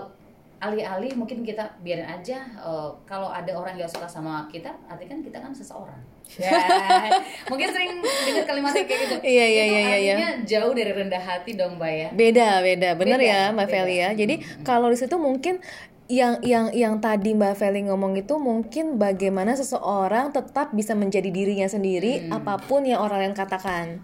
alih-alih 0.58 1.14
mungkin 1.14 1.46
kita 1.46 1.62
biarin 1.80 2.02
aja 2.04 2.42
eh, 2.42 2.90
kalau 3.06 3.30
ada 3.30 3.54
orang 3.54 3.78
yang 3.78 3.86
suka 3.86 4.10
sama 4.10 4.50
kita, 4.50 4.74
artinya 4.90 5.14
kan 5.14 5.22
kita 5.22 5.38
kan 5.38 5.54
seseorang. 5.54 6.02
Ya, 6.44 6.52
mungkin 7.48 7.72
sering 7.72 8.04
dengar 8.04 8.44
kalimat 8.44 8.76
kayak 8.76 8.84
gitu. 8.90 9.16
Iya, 9.24 9.46
iya, 9.48 9.64
iya, 9.64 9.64
iya, 9.64 9.96
iya. 9.96 10.14
artinya 10.20 10.32
jauh 10.44 10.76
dari 10.76 10.92
rendah 10.92 11.24
hati 11.24 11.56
dong, 11.56 11.80
Mbak 11.80 11.92
ya. 11.94 12.10
Beda, 12.12 12.50
beda, 12.60 12.90
bener 13.00 13.16
Beda, 13.16 13.32
ya 13.32 13.42
Mbak. 13.56 13.68
Feli 13.72 13.96
ya. 13.96 14.10
Jadi 14.12 14.36
kalau 14.62 14.92
di 14.92 15.00
situ 15.00 15.16
mungkin 15.16 15.64
yang 16.08 16.40
yang 16.40 16.72
yang 16.72 17.04
tadi 17.04 17.36
Mbak 17.36 17.60
Feli 17.60 17.84
ngomong 17.84 18.16
itu 18.16 18.40
mungkin 18.40 18.96
bagaimana 18.96 19.60
seseorang 19.60 20.32
tetap 20.32 20.72
bisa 20.72 20.96
menjadi 20.96 21.28
dirinya 21.28 21.68
sendiri 21.68 22.32
apa 22.32 22.56
pun 22.64 22.88
yang 22.88 23.04
orang 23.04 23.28
lain 23.28 23.36
katakan. 23.36 24.00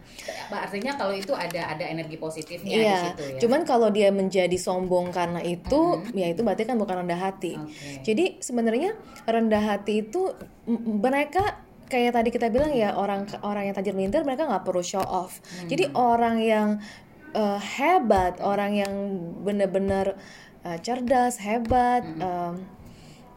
Mbak, 0.52 0.60
artinya 0.68 0.92
kalau 1.00 1.16
itu 1.16 1.32
ada 1.32 1.72
ada 1.72 1.86
energi 1.88 2.20
positifnya 2.20 2.76
di 2.76 2.84
Iya, 2.84 3.00
situ 3.16 3.24
ya. 3.24 3.40
cuman 3.40 3.64
kalau 3.64 3.88
dia 3.88 4.12
menjadi 4.12 4.58
sombong 4.60 5.16
karena 5.16 5.40
itu, 5.40 6.04
ya 6.12 6.28
itu 6.28 6.44
berarti 6.44 6.68
kan 6.68 6.76
bukan 6.76 7.08
rendah 7.08 7.20
hati. 7.20 7.56
Oke. 7.56 8.04
Jadi 8.04 8.44
sebenarnya 8.44 9.00
rendah 9.24 9.64
hati 9.64 10.04
itu 10.04 10.28
mereka 10.84 11.64
kayak 11.88 12.20
tadi 12.20 12.30
kita 12.36 12.52
bilang 12.52 12.76
ya 12.76 13.00
orang 13.00 13.32
orang 13.48 13.72
yang 13.72 13.76
tajir 13.80 13.96
melintir 13.96 14.28
mereka 14.28 14.44
nggak 14.44 14.68
perlu 14.68 14.84
show 14.84 15.04
off. 15.04 15.40
Jadi 15.72 15.88
orang 15.96 16.44
yang 16.44 16.68
eh, 17.32 17.60
hebat, 17.80 18.44
orang 18.44 18.76
yang 18.76 18.92
benar-benar 19.40 20.20
eh, 20.64 20.78
cerdas, 20.82 21.38
hebat, 21.44 22.04
em, 22.18 22.56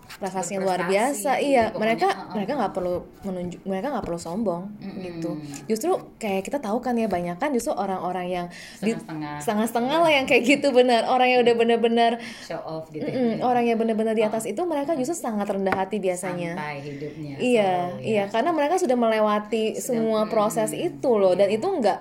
prestasinya 0.06 0.62
luar 0.62 0.80
biasa, 0.86 1.42
iya 1.42 1.68
pokoknya, 1.68 1.82
mereka 1.82 2.08
uh-uh. 2.08 2.32
mereka 2.38 2.52
nggak 2.56 2.72
perlu 2.72 2.96
menunjuk, 3.26 3.60
mereka 3.68 3.86
nggak 3.92 4.04
perlu 4.06 4.20
sombong 4.22 4.62
gitu. 5.02 5.36
Justru 5.66 5.92
kayak 6.16 6.46
kita 6.46 6.62
tahu 6.62 6.78
kan 6.80 6.94
ya 6.96 7.10
banyak 7.10 7.36
kan 7.36 7.50
justru 7.52 7.74
orang-orang 7.74 8.26
yang 8.30 8.46
Setengah-setengah. 8.80 9.98
lah 10.00 10.12
yang 10.14 10.24
kayak 10.24 10.46
gitu 10.46 10.72
benar 10.72 11.04
orang 11.10 11.36
yang 11.36 11.40
udah 11.44 11.54
benar-benar 11.58 12.12
show 12.40 12.62
off 12.64 12.88
gitu 12.94 13.04
ya. 13.04 13.42
Orang 13.44 13.66
yang 13.66 13.76
benar-benar 13.76 14.14
di 14.16 14.24
atas 14.24 14.46
itu 14.48 14.62
mereka 14.64 14.94
justru 14.96 15.18
sangat 15.18 15.50
rendah 15.52 15.74
hati 15.74 16.00
biasanya. 16.00 16.54
Santai 16.54 16.78
hidupnya. 16.80 17.34
Iya, 17.36 17.72
ya. 18.00 18.00
iya, 18.00 18.24
karena 18.30 18.54
mereka 18.54 18.78
sudah 18.80 18.96
melewati 18.96 19.76
semua 19.82 20.30
proses 20.30 20.70
itu 20.72 21.10
loh, 21.18 21.34
dan 21.34 21.50
itu 21.50 21.66
enggak 21.66 22.00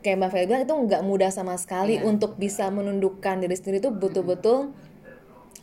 kayak 0.00 0.16
Mbak 0.20 0.30
Feli 0.32 0.46
bilang 0.48 0.62
itu 0.64 0.74
enggak 0.74 1.02
mudah 1.04 1.30
sama 1.32 1.54
sekali 1.60 2.00
Iya. 2.00 2.08
untuk 2.08 2.36
bisa 2.36 2.68
menundukkan 2.72 3.40
diri 3.40 3.54
sendiri 3.56 3.78
itu 3.84 3.92
betul-betul 3.92 4.72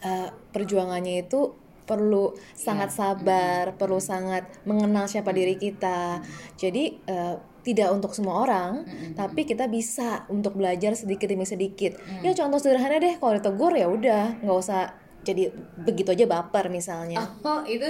uh, 0.05 0.29
perjuangannya 0.53 1.25
itu 1.25 1.57
perlu 1.87 2.35
sangat 2.51 2.91
sabar, 2.91 3.79
perlu 3.79 3.97
sangat 4.03 4.43
mengenal 4.67 5.07
siapa 5.07 5.31
diri 5.31 5.55
kita. 5.55 6.19
Jadi 6.59 6.99
eh, 7.07 7.35
tidak 7.63 7.95
untuk 7.95 8.11
semua 8.11 8.43
orang, 8.43 8.83
tapi 9.15 9.47
kita 9.47 9.71
bisa 9.71 10.27
untuk 10.27 10.59
belajar 10.59 10.99
sedikit 10.99 11.31
demi 11.31 11.47
sedikit. 11.47 11.95
Ya 12.19 12.35
contoh 12.35 12.59
sederhana 12.59 12.99
deh, 12.99 13.15
kalau 13.15 13.39
ditegur 13.39 13.71
ya 13.71 13.87
udah, 13.87 14.43
nggak 14.43 14.57
usah 14.59 14.99
jadi 15.23 15.47
begitu 15.79 16.11
aja 16.11 16.27
baper 16.27 16.67
misalnya. 16.67 17.23
Oh 17.23 17.63
itu 17.63 17.87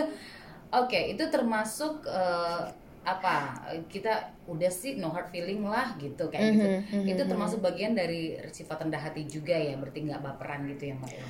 oke 0.69 0.99
itu 1.17 1.23
termasuk 1.33 2.05
eh, 2.05 2.69
apa 3.07 3.63
kita 3.87 4.35
udah 4.51 4.67
sih 4.67 4.99
no 4.99 5.07
hard 5.15 5.31
feeling 5.31 5.63
lah 5.63 5.95
gitu 5.95 6.27
kayak 6.27 6.59
gitu. 6.59 6.67
Itu 7.07 7.23
termasuk 7.23 7.63
bagian 7.63 7.95
dari 7.95 8.35
sifat 8.51 8.83
rendah 8.83 8.99
hati 8.99 9.23
juga 9.23 9.55
ya 9.55 9.79
berarti 9.79 10.11
nggak 10.11 10.19
baperan 10.19 10.67
gitu 10.67 10.91
ya 10.91 10.95
mbak. 10.99 11.11
ya? 11.15 11.23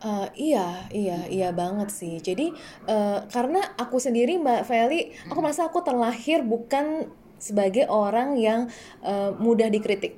Eh, 0.00 0.28
iya, 0.50 0.88
iya, 0.88 1.18
iya 1.28 1.48
banget 1.52 1.92
sih. 1.92 2.16
Jadi 2.24 2.56
eh, 2.88 3.18
karena 3.28 3.60
aku 3.76 4.00
sendiri 4.00 4.40
Mbak 4.40 4.64
Feli, 4.64 5.12
aku 5.28 5.38
merasa 5.44 5.68
aku 5.68 5.84
terlahir 5.84 6.40
bukan 6.40 7.04
sebagai 7.36 7.84
orang 7.88 8.40
yang 8.40 8.72
eh, 9.04 9.30
mudah 9.36 9.68
dikritik. 9.68 10.16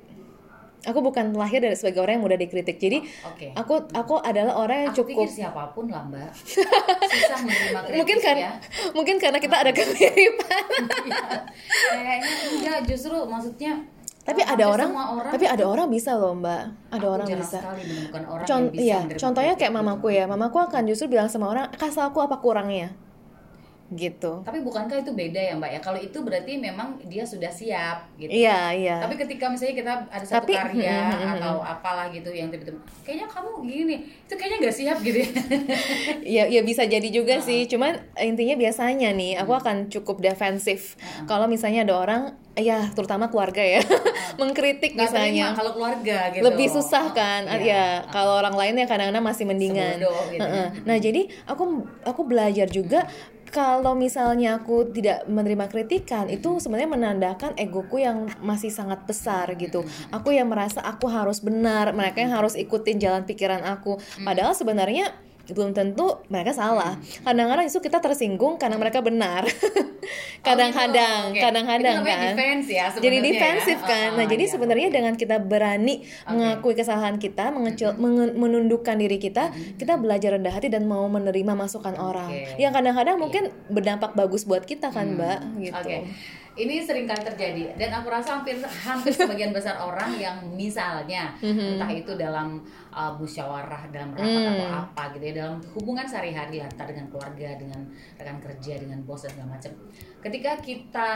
Aku 0.83 0.99
bukan 0.99 1.31
terlahir 1.31 1.63
dari 1.63 1.75
sebagai 1.79 2.03
orang 2.03 2.19
yang 2.19 2.23
mudah 2.27 2.39
dikritik. 2.39 2.75
Jadi 2.75 3.07
Oke. 3.23 3.55
aku 3.55 3.87
aku 3.95 4.15
adalah 4.19 4.59
orang 4.59 4.87
yang 4.87 4.91
Aku 4.91 5.07
cukup 5.07 5.23
pikir 5.23 5.43
siapa 5.43 5.71
pun 5.71 5.87
lah 5.87 6.03
mbak 6.03 6.29
susah 6.33 7.39
menerima 7.39 7.79
kritik 7.87 7.97
mungkin 7.99 8.17
kan 8.19 8.35
ya. 8.35 8.51
mungkin 8.91 9.15
karena 9.21 9.39
kita 9.39 9.55
ada 9.55 9.71
kemiripan. 9.71 10.61
Iya. 11.03 11.99
Kayaknya 12.03 12.33
enggak 12.59 12.79
justru 12.87 13.15
maksudnya 13.27 13.73
tapi 14.23 14.39
eh, 14.39 14.47
ada 14.47 14.65
orang, 14.71 14.91
orang 14.95 15.31
tapi 15.35 15.45
ada 15.51 15.67
orang 15.67 15.87
bisa 15.91 16.15
loh 16.15 16.31
Mbak. 16.39 16.63
Ada 16.95 17.03
aku 17.03 17.11
orang 17.11 17.27
bisa. 17.27 17.59
sekali 17.59 17.83
orang 18.15 18.45
Con 18.47 18.61
yang 18.63 18.71
bisa 18.71 18.95
menerima 19.03 19.19
contohnya 19.19 19.53
kayak 19.59 19.71
gitu. 19.75 19.79
mamaku 19.83 20.07
ya. 20.15 20.23
Mamaku 20.31 20.57
akan 20.63 20.81
justru 20.87 21.05
bilang 21.11 21.27
sama 21.27 21.51
orang, 21.51 21.67
"Kasih 21.75 22.07
aku 22.07 22.23
apa 22.23 22.39
kurangnya?" 22.39 22.95
Gitu. 23.93 24.31
Tapi 24.41 24.59
bukankah 24.59 24.99
itu 24.99 25.11
beda 25.11 25.37
ya 25.37 25.53
mbak 25.53 25.69
ya? 25.69 25.79
Kalau 25.79 25.95
itu 25.95 26.17
berarti 26.17 26.57
memang 26.57 26.97
dia 27.03 27.21
sudah 27.23 27.47
siap 27.47 28.09
gitu. 28.15 28.27
Iya, 28.27 28.73
iya. 28.73 28.95
Tapi 28.99 29.15
ketika 29.15 29.47
misalnya 29.47 29.75
kita 29.75 29.93
ada 30.07 30.25
satu 30.25 30.37
Tapi- 30.41 30.55
karya 30.55 30.97
hmm, 30.99 31.11
hmm, 31.11 31.19
hmm, 31.19 31.33
atau 31.35 31.55
apalah 31.59 32.07
gitu 32.09 32.29
yang 32.29 32.47
tiba-tiba 32.47 32.75
kayaknya 33.01 33.27
kamu 33.27 33.49
gini, 33.63 33.95
itu 34.19 34.33
kayaknya 34.33 34.57
nggak 34.59 34.75
siap 34.75 34.97
gitu. 34.99 35.17
ya. 35.19 35.29
Ya, 36.25 36.43
ya 36.47 36.61
bisa 36.61 36.83
jadi 36.83 37.05
juga 37.05 37.37
sih. 37.39 37.65
Cuman 37.65 37.93
intinya 38.17 38.55
biasanya 38.55 39.11
nih, 39.11 39.37
aku 39.37 39.53
akan 39.53 39.87
cukup 39.87 40.17
defensif. 40.19 40.95
Kalau 41.23 41.45
misalnya 41.45 41.83
ada 41.83 41.95
orang, 41.95 42.21
ya 42.55 42.89
terutama 42.89 43.27
keluarga 43.27 43.61
ya, 43.61 43.83
mengkritik 44.41 44.93
terima 44.93 45.05
misalnya. 45.05 45.45
kalau 45.53 45.71
keluarga 45.73 46.31
gitu. 46.31 46.41
Lebih 46.41 46.67
susah 46.69 47.11
kan, 47.11 47.45
Iya. 47.45 47.61
ya. 47.61 47.85
Kalau 48.09 48.39
orang 48.39 48.55
lainnya 48.55 48.85
kadang-kadang 48.85 49.21
masih 49.21 49.45
mendingan. 49.45 49.99
Sebodoh 49.99 50.23
gitu. 50.31 50.47
Nah 50.83 50.97
jadi 50.97 51.21
aku 51.45 51.63
aku 52.03 52.21
belajar 52.23 52.67
juga 52.67 53.05
kalau 53.53 53.93
misalnya 53.93 54.57
aku 54.57 54.89
tidak 54.89 55.29
menerima 55.29 55.69
kritikan 55.69 56.25
itu 56.25 56.57
sebenarnya 56.57 56.89
menandakan 56.89 57.53
egoku 57.53 58.01
yang 58.01 58.25
masih 58.41 58.73
sangat 58.73 59.05
besar 59.05 59.53
gitu. 59.61 59.85
Aku 60.09 60.33
yang 60.33 60.49
merasa 60.49 60.81
aku 60.81 61.05
harus 61.05 61.37
benar, 61.37 61.93
mereka 61.93 62.25
yang 62.25 62.33
harus 62.33 62.57
ikutin 62.57 62.97
jalan 62.97 63.29
pikiran 63.29 63.61
aku. 63.61 64.01
Padahal 64.25 64.57
sebenarnya 64.57 65.13
belum 65.45 65.71
tentu 65.71 66.07
mereka 66.27 66.51
salah. 66.51 66.95
Kadang-kadang 67.19 67.65
itu 67.65 67.75
kita 67.77 67.99
tersinggung 67.99 68.55
karena 68.55 68.75
mereka 68.75 68.99
benar. 68.99 69.43
Kadang-kadang, 70.41 71.19
Oh, 71.23 71.31
gitu. 71.31 71.39
Kadang-kadang 71.41 71.93
Itu 71.93 71.99
namanya 72.01 72.17
kan. 72.17 72.33
defense 72.33 72.67
ya 72.67 72.85
jadi 72.89 72.95
sebenarnya 73.17 73.23
defensif 73.29 73.77
ya. 73.77 73.87
kan. 73.87 74.09
Oh, 74.09 74.11
Nah, 74.13 74.23
oh, 74.23 74.29
jadi 74.29 74.43
iya. 74.43 74.51
sebenarnya 74.51 74.87
dengan 74.89 75.13
kita 75.15 75.35
berani 75.39 75.95
mengakui 76.25 76.73
kesalahan 76.73 77.15
kita, 77.17 77.45
mengecil, 77.49 77.95
menge- 77.95 78.35
menundukkan 78.35 78.95
diri 78.97 79.17
kita, 79.17 79.43
kita 79.75 79.93
belajar 79.95 80.29
rendah 80.33 80.53
hati 80.53 80.67
dan 80.67 80.83
mau 80.85 81.07
menerima 81.07 81.53
masukan 81.53 81.95
orang. 81.95 82.27
Oke. 82.29 82.55
Yang 82.57 82.73
kadang-kadang 82.73 83.15
mungkin 83.17 83.43
berdampak 83.67 84.11
bagus 84.13 84.43
buat 84.43 84.63
kita 84.63 84.89
kan, 84.89 85.15
Mbak, 85.15 85.39
gitu. 85.61 85.75
Oke. 85.77 85.97
Ini 86.53 86.85
sering 86.85 87.09
kali 87.09 87.25
terjadi 87.25 87.73
dan 87.73 87.89
aku 87.95 88.07
rasa 88.07 88.37
hampir 88.37 88.53
hampir 88.61 89.09
sebagian 89.09 89.49
besar 89.49 89.73
orang 89.75 90.13
yang 90.15 90.37
misalnya 90.53 91.33
Mhm. 91.41 91.75
entah 91.75 91.89
itu 91.89 92.13
dalam 92.13 92.61
uh, 92.93 93.11
musyawarah 93.11 93.89
dalam 93.89 94.13
rapat 94.13 94.21
Hmm. 94.23 94.53
atau 94.53 94.67
apa 94.85 95.03
gitu 95.13 95.23
ya 95.25 95.33
dalam 95.35 95.57
hubungan 95.73 96.05
sehari-hari 96.05 96.57
lah 96.57 96.69
entah 96.69 96.85
dengan 96.85 97.05
keluarga 97.07 97.49
dengan 97.55 97.81
rekan 98.15 98.37
kerja 98.39 98.73
dengan 98.77 98.99
bos 99.01 99.21
dan 99.21 99.33
segala 99.33 99.49
macam. 99.51 99.71
Ketika 100.19 100.55
kita 100.57 101.11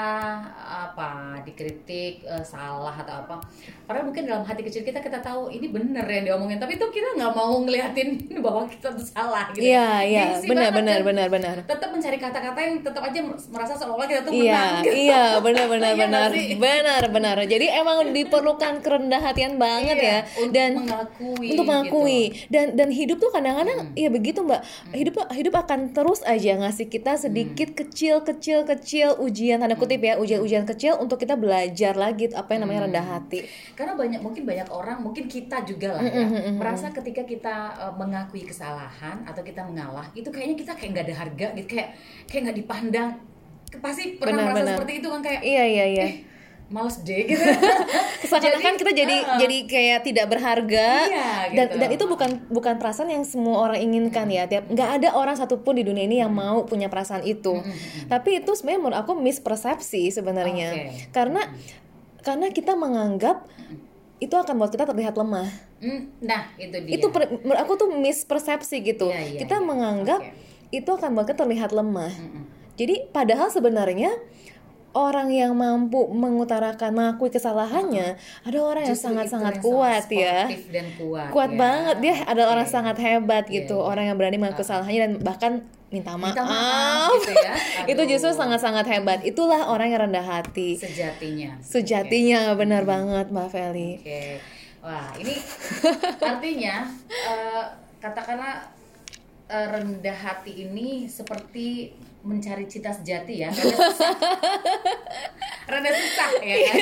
apa 0.52 1.10
dikritik 1.42 2.26
uh, 2.26 2.44
salah 2.44 2.92
atau 2.92 3.24
apa, 3.24 3.36
padahal 3.84 4.04
mungkin 4.04 4.26
dalam 4.26 4.44
hati 4.44 4.62
kecil 4.62 4.84
kita 4.84 5.00
kita 5.00 5.20
tahu 5.20 5.48
ini 5.48 5.70
bener 5.70 6.04
yang 6.04 6.26
diomongin 6.26 6.58
tapi 6.58 6.76
itu 6.76 6.84
kita 6.86 7.16
nggak 7.16 7.32
mau 7.32 7.56
ngeliatin 7.62 8.20
bahwa 8.46 8.66
kita 8.66 8.92
tuh 8.92 9.06
salah 9.06 9.48
gitu. 9.52 9.64
Iya, 9.64 9.90
iya, 10.04 10.24
Gengsi 10.36 10.48
benar 10.50 10.70
benar 10.72 11.00
benar 11.02 11.28
benar. 11.30 11.56
Tetap 11.64 11.90
mencari 11.90 12.18
kata-kata 12.18 12.60
yang 12.60 12.76
tetap 12.82 13.00
aja 13.00 13.20
merasa 13.48 13.74
seolah-olah 13.74 14.08
kita 14.08 14.22
tuh 14.22 14.34
Iya, 14.34 14.44
menang. 14.60 14.84
gitu. 14.84 14.96
iya, 14.98 15.24
benar 15.40 15.66
benar 15.74 15.92
Iya 15.94 16.04
benar. 16.04 16.30
Benar 16.58 17.04
benar. 17.10 17.38
Jadi 17.48 17.66
emang 17.72 17.98
diperlukan 18.12 18.74
kerendah 18.82 19.22
hatian 19.22 19.56
banget 19.56 19.96
Iya, 19.96 20.04
ya 20.04 20.20
untuk 20.38 20.52
dan 20.52 20.72
mengakui 20.78 21.48
untuk 21.54 21.66
mengakui 21.68 22.22
gitu. 22.30 22.48
dan 22.48 22.66
dan 22.74 22.90
hidup 22.90 23.18
tuh 23.18 23.30
kadang-kadang 23.30 23.80
Hmm. 23.84 23.94
ya 23.94 24.08
begitu 24.08 24.40
Mbak. 24.40 24.62
Hidup 24.92 25.16
hidup 25.30 25.54
akan 25.58 25.80
terus 25.92 26.24
aja 26.24 26.52
ngasih 26.58 26.88
kita 26.88 27.16
sedikit 27.16 27.70
Hmm. 27.70 27.78
kecil 27.78 28.16
kecil 28.22 28.64
kecil 28.64 29.14
ujian 29.18 29.58
tanda 29.58 29.76
kutip 29.76 30.00
ya, 30.00 30.16
ujian-ujian 30.16 30.64
kecil 30.66 30.96
untuk 30.96 31.18
kita 31.18 31.34
belajar 31.34 31.94
lagi 31.94 32.30
apa 32.30 32.50
yang 32.50 32.62
namanya 32.64 32.82
rendah 32.86 33.02
Hmm. 33.02 33.16
hati. 33.18 33.40
Karena 33.74 33.94
banyak 33.94 34.20
mungkin 34.20 34.44
banyak 34.44 34.68
orang, 34.68 34.98
mungkin 35.00 35.26
kita 35.26 35.62
juga 35.62 35.94
lah 35.94 36.04
ya, 36.04 36.26
merasa 36.52 36.90
ketika 36.90 37.22
kita 37.22 37.56
uh, 37.78 37.94
mengakui 37.94 38.42
kesalahan 38.42 39.22
atau 39.24 39.42
kita 39.42 39.62
mengalah, 39.62 40.08
itu 40.14 40.28
kayaknya 40.28 40.56
kita 40.56 40.72
kayak 40.72 40.90
nggak 40.92 41.06
ada 41.06 41.16
harga 41.18 41.48
gitu, 41.54 41.68
kayak 41.70 41.90
kayak 42.26 42.42
nggak 42.44 42.58
dipandang. 42.58 43.10
Pasti 43.78 44.16
pernah 44.16 44.48
merasa 44.48 44.64
Benar-benar. 44.64 44.76
seperti 44.80 44.94
itu 44.96 45.08
kan 45.08 45.20
kayak 45.20 45.42
Iya 45.44 45.64
iya 45.66 45.86
iya. 45.86 46.06
eh, 46.06 46.14
males 46.68 47.00
deh 47.00 47.24
gitu. 47.26 47.40
Seakan-akan 48.28 48.76
kita 48.76 48.92
jadi 48.92 49.16
uh, 49.22 49.38
jadi 49.38 49.58
kayak 49.64 50.00
tidak 50.04 50.26
berharga 50.28 50.88
Iya, 51.06 51.28
dan 51.50 51.66
gitu. 51.66 51.76
dan 51.78 51.90
itu 51.90 52.06
bukan 52.06 52.30
bukan 52.48 52.76
perasaan 52.76 53.08
yang 53.10 53.24
semua 53.24 53.64
orang 53.64 53.80
inginkan 53.80 54.28
ya 54.28 54.46
tiap 54.46 54.68
nggak 54.68 54.90
ada 54.98 55.10
orang 55.12 55.34
satupun 55.34 55.74
di 55.74 55.84
dunia 55.84 56.04
ini 56.04 56.20
yang 56.20 56.30
mau 56.30 56.64
punya 56.64 56.88
perasaan 56.88 57.24
itu 57.24 57.64
tapi 58.06 58.38
itu 58.38 58.52
sebenarnya 58.52 58.82
menurut 58.82 59.00
aku 59.00 59.16
mispersepsi 59.16 60.12
sebenarnya 60.12 60.70
Oke. 60.70 60.92
karena 61.10 61.42
karena 62.20 62.48
kita 62.50 62.74
menganggap 62.74 63.48
itu 64.18 64.34
akan 64.34 64.54
buat 64.58 64.70
kita 64.70 64.84
terlihat 64.86 65.16
lemah 65.16 65.48
Hmm, 65.78 66.10
nah 66.20 66.50
itu 66.56 66.74
dia. 66.74 66.98
itu 66.98 67.06
per- 67.08 67.30
menurut 67.38 67.62
aku 67.62 67.78
tuh 67.78 67.94
mispersepsi 67.94 68.82
gitu 68.82 69.08
Iya, 69.08 69.22
iya, 69.30 69.40
kita 69.40 69.56
iya. 69.56 69.64
menganggap 69.64 70.20
Oke. 70.20 70.34
itu 70.74 70.90
akan 70.90 71.14
buat 71.14 71.24
kita 71.24 71.38
terlihat 71.40 71.70
lemah 71.70 72.10
Mm-mm. 72.12 72.44
jadi 72.74 73.06
padahal 73.08 73.48
sebenarnya 73.48 74.10
orang 74.92 75.30
yang 75.30 75.54
mampu 75.54 76.10
mengutarakan 76.10 76.90
mengakui 76.90 77.30
kesalahannya 77.30 78.18
ada 78.42 78.58
orang 78.58 78.84
yang 78.88 78.96
Justru 78.98 79.14
sangat-sangat 79.14 79.62
kuat 79.62 80.06
ya. 80.10 80.50
dan 80.72 80.88
kuat. 80.96 81.30
Kuat 81.30 81.52
ya. 81.54 81.58
banget 81.58 81.96
dia 82.02 82.16
adalah 82.24 82.58
orang 82.58 82.66
Oke. 82.66 82.74
sangat 82.74 82.98
hebat 82.98 83.46
Iya, 83.46 83.54
gitu. 83.62 83.78
iya. 83.78 83.86
Orang 83.86 84.04
yang 84.06 84.18
berani 84.18 84.38
mengakui 84.38 84.60
kesalahannya 84.60 85.02
dan 85.02 85.12
bahkan 85.22 85.52
minta 85.88 86.18
maaf. 86.18 86.34
Minta 86.34 86.44
maaf 86.44 87.12
gitu 87.20 87.32
ya. 87.32 87.54
Itu 87.94 88.02
justru 88.06 88.32
sangat-sangat 88.34 88.86
hebat. 88.88 89.20
Itulah 89.22 89.70
orang 89.70 89.88
yang 89.88 90.02
rendah 90.10 90.26
hati. 90.26 90.76
sejatinya. 90.76 91.62
Sejatinya 91.62 92.52
benar 92.54 92.84
banget 92.84 93.30
Mbak 93.30 93.48
Feli. 93.48 94.02
Oke, 94.02 94.42
wah 94.82 95.14
ini 95.16 95.36
artinya 96.32 96.76
eh, 97.08 97.64
katakanlah 98.00 98.66
eh, 99.46 99.68
rendah 99.70 100.18
hati 100.18 100.66
ini 100.66 101.06
seperti 101.06 101.94
mencari 102.20 102.66
cita 102.66 102.90
sejati 102.90 103.34
ya, 103.38 103.50
rada 103.50 103.78
susah, 103.78 104.12
rada 105.70 105.90
susah 105.90 106.30
ya 106.40 106.56
kan. 106.64 106.78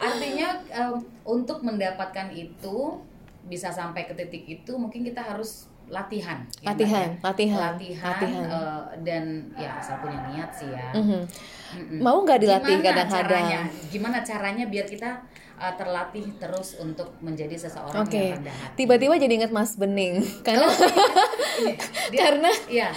Artinya 0.00 0.48
em, 0.68 0.92
untuk 1.22 1.60
mendapatkan 1.60 2.28
itu 2.30 2.98
bisa 3.42 3.68
sampai 3.68 4.04
ke 4.04 4.14
titik 4.14 4.44
itu 4.46 4.72
mungkin 4.74 5.02
kita 5.02 5.20
harus 5.22 5.66
latihan, 5.86 6.46
ya, 6.58 6.70
Latihan, 6.70 7.10
ya. 7.10 7.18
latihan, 7.20 7.58
latihan, 7.74 8.14
latihan. 8.14 8.46
eh, 8.46 8.82
dan 9.02 9.24
ya 9.52 9.74
asal 9.74 9.98
punya 9.98 10.22
niat 10.24 10.50
sih 10.50 10.70
ya. 10.70 10.86
Mhm. 10.92 11.20
Mm-mm. 11.70 11.98
Mau 11.98 12.22
nggak 12.22 12.38
dilatih 12.40 12.76
Gimana 12.76 12.86
kadang-kadang? 12.88 13.46
caranya? 13.46 13.60
Gimana 13.88 14.18
caranya 14.20 14.64
biar 14.66 14.86
kita 14.86 15.22
uh, 15.54 15.70
terlatih 15.72 16.26
terus 16.36 16.74
untuk 16.76 17.14
menjadi 17.20 17.54
seseorang 17.56 18.00
Oke, 18.00 18.18
yang 18.24 18.38
rendah 18.38 18.54
hati? 18.56 18.74
tiba-tiba 18.76 19.14
jadi 19.16 19.34
ingat 19.36 19.50
Mas 19.50 19.74
Bening 19.74 20.18
karena 20.40 20.66
Iya, 20.66 21.74
dia- 22.10 22.20
karena 22.20 22.50
iya. 22.66 22.88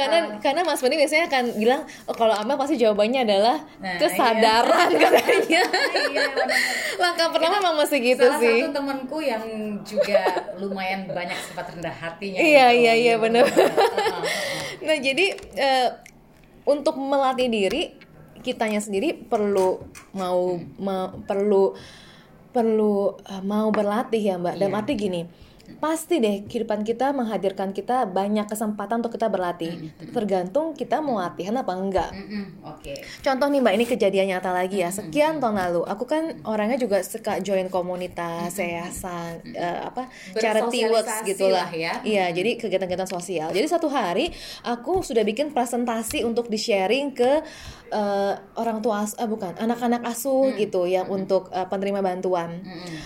Karena 0.00 0.18
karena 0.38 0.60
Mas 0.62 0.78
Bening 0.78 0.98
biasanya 0.98 1.24
akan 1.26 1.44
bilang 1.54 1.80
oh, 2.04 2.12
kalau 2.12 2.32
Amel 2.32 2.56
pasti 2.56 2.74
jawabannya 2.74 3.20
adalah 3.22 3.56
Nah, 3.76 3.96
kesadaran 3.96 4.88
katanya. 4.90 5.62
Iya, 6.10 6.24
benar. 6.28 6.58
Langkah 6.96 7.28
pertama 7.28 7.56
memang 7.58 7.76
masih 7.78 7.98
gitu 7.98 8.22
Salah 8.22 8.38
sih. 8.38 8.60
satu 8.60 8.72
temanku 8.72 9.18
yang 9.18 9.44
juga 9.80 10.20
lumayan 10.54 11.06
banyak 11.06 11.36
sifat 11.38 11.72
rendah 11.72 11.92
hatinya. 11.92 12.38
Iya, 12.38 12.66
itu. 12.68 12.80
iya, 12.80 12.92
iya, 12.94 13.14
benar. 13.16 13.44
Uh-uh, 13.44 13.68
uh-uh. 13.70 14.22
Nah, 14.80 14.96
jadi 14.98 15.26
eh, 15.54 15.88
untuk 16.62 16.96
melatih 16.96 17.46
diri 17.46 17.82
kitanya 18.40 18.78
sendiri 18.78 19.12
perlu 19.14 19.84
mau 20.12 20.40
ma- 20.76 21.12
perlu 21.20 21.76
perlu 22.50 22.94
eh, 23.22 23.42
mau 23.42 23.68
berlatih 23.68 24.20
ya, 24.20 24.34
Mbak. 24.36 24.54
Dalam 24.56 24.72
Iya. 24.72 24.80
arti 24.80 24.92
gini, 24.94 25.20
pasti 25.78 26.18
deh 26.18 26.42
kehidupan 26.48 26.82
kita 26.82 27.14
menghadirkan 27.14 27.70
kita 27.70 28.08
banyak 28.08 28.48
kesempatan 28.50 29.04
untuk 29.04 29.14
kita 29.14 29.30
berlatih. 29.30 29.92
Tergantung 30.10 30.74
kita 30.74 30.98
mau 30.98 31.22
latihan 31.22 31.54
apa 31.60 31.72
enggak. 31.76 32.10
Oke. 32.66 33.04
Contoh 33.22 33.46
nih 33.46 33.60
Mbak, 33.62 33.74
ini 33.78 33.84
kejadian 33.86 34.26
nyata 34.34 34.50
lagi 34.50 34.82
ya. 34.82 34.90
Sekian 34.90 35.38
tahun 35.38 35.56
lalu, 35.56 35.82
aku 35.86 36.04
kan 36.08 36.42
orangnya 36.42 36.80
juga 36.80 37.04
suka 37.06 37.38
join 37.38 37.70
komunitas, 37.70 38.56
yayasan, 38.56 39.44
eh, 39.54 39.78
apa 39.86 40.10
charity 40.34 40.88
works 40.90 41.22
gitulah. 41.22 41.68
lah 41.68 41.70
ya. 41.70 41.92
Iya, 42.02 42.24
jadi 42.34 42.58
kegiatan-kegiatan 42.58 43.10
sosial. 43.10 43.48
Jadi 43.52 43.66
satu 43.68 43.86
hari 43.86 44.32
aku 44.64 45.04
sudah 45.04 45.22
bikin 45.22 45.52
presentasi 45.54 46.24
untuk 46.24 46.48
di 46.48 46.56
sharing 46.56 47.12
ke 47.12 47.44
eh, 47.90 48.32
orang 48.54 48.78
tua 48.80 49.02
as- 49.02 49.18
eh, 49.18 49.26
bukan 49.26 49.54
anak-anak 49.54 50.02
asuh 50.06 50.50
gitu 50.56 50.86
yang 50.86 51.06
untuk 51.06 51.50
eh, 51.50 51.66
penerima 51.66 52.00
bantuan. 52.00 52.62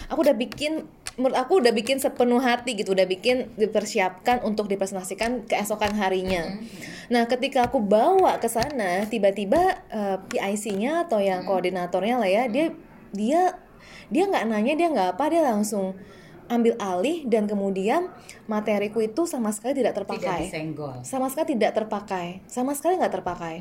Aku 0.08 0.20
udah 0.20 0.36
bikin 0.36 0.84
menurut 1.14 1.38
aku 1.38 1.62
udah 1.62 1.70
bikin 1.70 2.02
sepenuh 2.02 2.42
hati 2.42 2.74
gitu, 2.74 2.90
udah 2.90 3.06
bikin 3.06 3.54
dipersiapkan 3.54 4.42
untuk 4.42 4.66
dipresentasikan 4.66 5.46
keesokan 5.46 5.94
harinya. 5.94 6.58
Nah, 7.06 7.24
ketika 7.24 7.70
aku 7.70 7.78
bawa 7.78 8.42
ke 8.42 8.50
sana, 8.50 9.06
tiba-tiba 9.06 9.78
eh, 9.88 10.16
PIC-nya 10.26 11.06
atau 11.06 11.22
yang 11.22 11.46
koordinatornya 11.46 12.18
lah 12.18 12.26
ya, 12.26 12.42
dia 12.50 12.74
dia 13.14 13.54
dia 14.10 14.24
nggak 14.26 14.44
nanya, 14.50 14.74
dia 14.74 14.88
nggak 14.90 15.08
apa, 15.16 15.24
dia 15.30 15.42
langsung 15.46 15.94
ambil 16.46 16.76
alih 16.76 17.24
dan 17.24 17.44
kemudian 17.44 18.12
materiku 18.44 19.00
itu 19.00 19.24
sama 19.24 19.48
sekali 19.48 19.72
tidak 19.74 19.92
Tidak 19.92 20.04
terpakai. 20.04 20.40
disenggol. 20.44 20.94
sama 21.00 21.26
sekali 21.26 21.54
tidak 21.54 21.72
terpakai. 21.74 22.26
Sama 22.44 22.72
sekali 22.72 22.96
nggak 22.96 23.14
terpakai. 23.14 23.54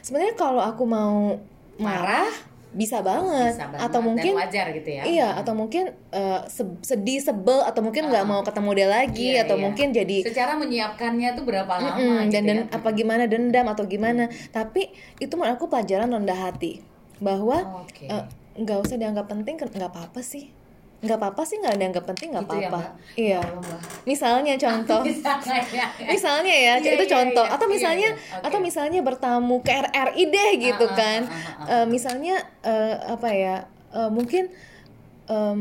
Sebenarnya 0.00 0.34
kalau 0.34 0.60
aku 0.60 0.84
mau 0.84 1.40
marah 1.76 2.28
bisa 2.70 3.02
banget, 3.02 3.50
Bisa 3.50 3.66
banget. 3.66 3.82
Atau 3.82 3.98
dan 3.98 4.06
mungkin 4.06 4.32
wajar 4.32 4.66
gitu 4.70 4.90
ya. 4.92 5.02
iya 5.02 5.28
atau 5.34 5.52
mungkin 5.52 5.90
eh, 6.12 6.40
se- 6.46 6.78
sedih 6.80 7.18
sebel 7.18 7.58
atau 7.60 7.82
mungkin 7.82 8.06
nggak 8.06 8.22
mau 8.22 8.40
ketemu 8.40 8.70
dia 8.72 8.88
lagi 8.88 9.28
Iya, 9.34 9.42
atau 9.42 9.56
iya. 9.56 9.62
mungkin 9.64 9.86
jadi 9.90 10.16
Secara 10.22 10.54
menyiapkannya 10.54 11.34
tuh 11.34 11.42
berapa 11.42 11.66
lama 11.68 11.98
Mm-mm, 11.98 12.20
gitu 12.22 12.30
dan, 12.30 12.42
ya. 12.42 12.46
dan 12.46 12.58
apa 12.70 12.88
gimana 12.92 13.24
dendam 13.26 13.66
atau 13.66 13.84
gimana. 13.84 14.24
Tapi 14.50 14.86
itu 15.18 15.34
menurut 15.34 15.56
aku 15.56 15.66
pelajaran 15.66 16.06
rendah 16.06 16.38
hati. 16.38 16.78
Bahwa 17.18 17.82
Oke. 17.82 18.06
eh, 18.06 18.24
nggak 18.54 18.78
usah 18.78 18.94
dianggap 18.94 19.26
penting 19.26 19.56
nggak 19.56 19.90
apa-apa 19.90 20.20
sih 20.20 20.54
nggak 21.00 21.16
apa-apa 21.16 21.42
sih 21.42 21.56
nggak 21.56 21.76
dianggap 21.76 22.04
penting 22.06 22.28
nggak 22.30 22.44
Gitu 22.44 22.56
ya, 22.56 22.68
apa-apa 22.68 22.80
iya 23.16 23.40
Ya 23.46 23.56
Mbak. 23.56 23.80
misalnya 24.04 24.54
contoh 24.54 25.00
Misalnya 25.00 26.54
ya. 26.54 26.74
ya 26.76 26.84
Iya, 26.84 26.92
itu 26.92 27.04
iya, 27.04 27.10
contoh 27.10 27.42
iya. 27.42 27.54
atau 27.54 27.66
Iya, 27.66 27.72
misalnya 27.72 28.08
iya. 28.10 28.36
Oke. 28.36 28.44
atau 28.44 28.58
misalnya 28.60 29.00
bertamu 29.00 29.56
ke 29.60 29.72
RRI 29.72 30.24
deh 30.26 30.50
gitu 30.58 30.84
Ah, 30.84 30.92
ah, 30.92 30.96
kan 30.96 31.20
ah, 31.22 31.32
ah, 31.32 31.66
Eh, 31.74 31.86
misalnya 31.86 32.34
eh, 32.62 32.94
apa 33.06 33.28
ya 33.28 33.56
eh, 33.90 34.10
mungkin 34.10 34.52
em, 35.26 35.60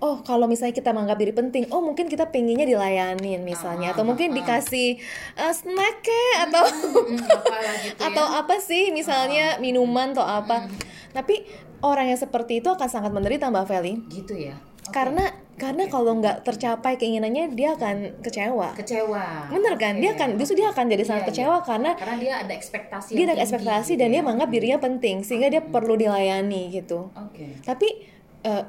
oh 0.00 0.20
kalau 0.20 0.44
misalnya 0.44 0.74
kita 0.74 0.90
menganggap 0.90 1.16
diri 1.16 1.32
penting 1.32 1.64
oh 1.70 1.80
mungkin 1.80 2.06
kita 2.06 2.26
pengennya 2.26 2.66
dilayanin 2.66 3.40
misalnya 3.40 3.88
Ah, 3.88 3.94
atau 3.94 4.02
mungkin 4.02 4.34
dikasih 4.34 4.98
eh, 5.34 5.54
snack 5.54 6.02
kek 6.02 6.34
atau 6.44 6.64
Hmm, 6.64 7.22
apalah 7.22 7.74
gitu 7.78 7.96
ya. 8.02 8.10
atau 8.10 8.26
apa 8.34 8.58
sih 8.58 8.90
misalnya 8.90 9.56
minuman 9.58 10.10
atau 10.10 10.24
apa 10.24 10.66
tapi 11.10 11.46
orang 11.84 12.08
yang 12.08 12.16
seperti 12.16 12.64
itu 12.64 12.68
akan 12.72 12.88
sangat 12.88 13.12
menderita 13.12 13.52
mbak 13.52 13.68
Feli 13.68 14.00
gitu 14.08 14.32
ya. 14.32 14.56
Oke. 14.84 14.92
karena 14.92 15.24
karena 15.56 15.88
kalau 15.88 16.18
nggak 16.20 16.44
tercapai 16.44 17.00
keinginannya 17.00 17.56
dia 17.56 17.72
akan 17.72 18.20
kecewa 18.20 18.76
kecewa. 18.76 19.48
Bener 19.48 19.74
kan? 19.80 19.96
Dia 19.96 20.12
Oke, 20.12 20.20
kan 20.20 20.28
justru 20.36 20.60
dia 20.60 20.68
akan 20.74 20.84
jadi 20.92 21.04
sangat 21.06 21.24
iya. 21.24 21.30
kecewa 21.30 21.56
karena 21.64 21.90
karena 21.96 22.16
dia 22.20 22.32
ada 22.42 22.52
ekspektasi 22.52 23.10
dia 23.16 23.24
ada 23.24 23.32
tinggi 23.32 23.44
ekspektasi 23.48 23.92
gitu 23.94 24.00
dan 24.02 24.08
ya. 24.10 24.12
dia 24.12 24.20
menganggap 24.26 24.50
dirinya 24.50 24.78
penting 24.82 25.16
sehingga 25.24 25.48
dia 25.48 25.62
perlu 25.64 25.94
dilayani 25.96 26.74
gitu. 26.74 27.08
Oke. 27.16 27.64
Tapi 27.64 27.88
eh, 28.44 28.64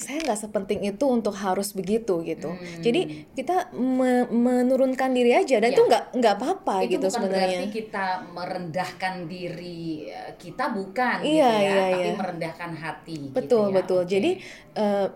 saya 0.00 0.24
nggak 0.24 0.40
sepenting 0.40 0.80
itu 0.82 1.04
untuk 1.04 1.36
harus 1.36 1.70
begitu 1.70 2.24
gitu. 2.24 2.50
Hmm. 2.50 2.80
Jadi 2.80 3.00
kita 3.30 3.68
me- 3.70 4.26
menurunkan 4.26 5.12
diri 5.12 5.36
aja 5.36 5.60
dan 5.60 5.68
Ya. 5.68 5.76
itu 5.76 5.82
nggak 5.84 6.04
nggak 6.16 6.34
apa-apa 6.34 6.74
itu 6.82 6.96
gitu 6.96 7.06
bukan 7.06 7.16
sebenarnya. 7.20 7.60
berarti 7.60 7.76
kita 7.76 8.06
merendahkan 8.32 9.14
diri 9.24 9.80
eh, 10.08 10.32
kita 10.34 10.64
bukan 10.72 11.16
gitu 11.20 11.36
Iya, 11.36 11.46
ya, 11.46 11.60
iya, 11.60 11.74
tapi 11.76 12.00
iya. 12.02 12.14
merendahkan 12.16 12.70
hati. 12.74 13.18
Betul 13.30 13.36
gitu 13.36 13.56
ya. 13.68 13.76
betul. 13.76 14.00
Oke. 14.00 14.10
Jadi 14.10 14.30
eh, 14.74 15.06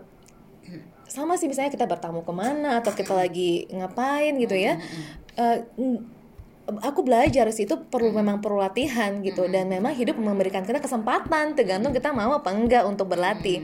sama 1.05 1.33
sih 1.33 1.45
misalnya 1.45 1.69
kita 1.69 1.85
bertamu 1.85 2.21
ke 2.21 2.31
mana 2.31 2.77
atau 2.77 2.91
kita 2.91 3.11
lagi 3.11 3.65
ngapain 3.69 4.37
gitu 4.37 4.53
ya. 4.53 4.77
Ng- 5.35 6.13
aku 6.65 7.05
belajar 7.05 7.45
sih 7.49 7.65
itu 7.65 7.77
perlu 7.77 8.09
memang 8.09 8.41
perlu 8.41 8.57
latihan 8.57 9.21
gitu 9.21 9.45
dan 9.45 9.69
memang 9.69 9.93
hidup 9.93 10.17
memberikan 10.17 10.65
kita 10.65 10.81
kesempatan 10.81 11.53
tergantung 11.53 11.93
kita 11.93 12.09
mau 12.09 12.33
apa 12.33 12.49
enggak 12.49 12.83
untuk 12.83 13.05
berlatih. 13.07 13.61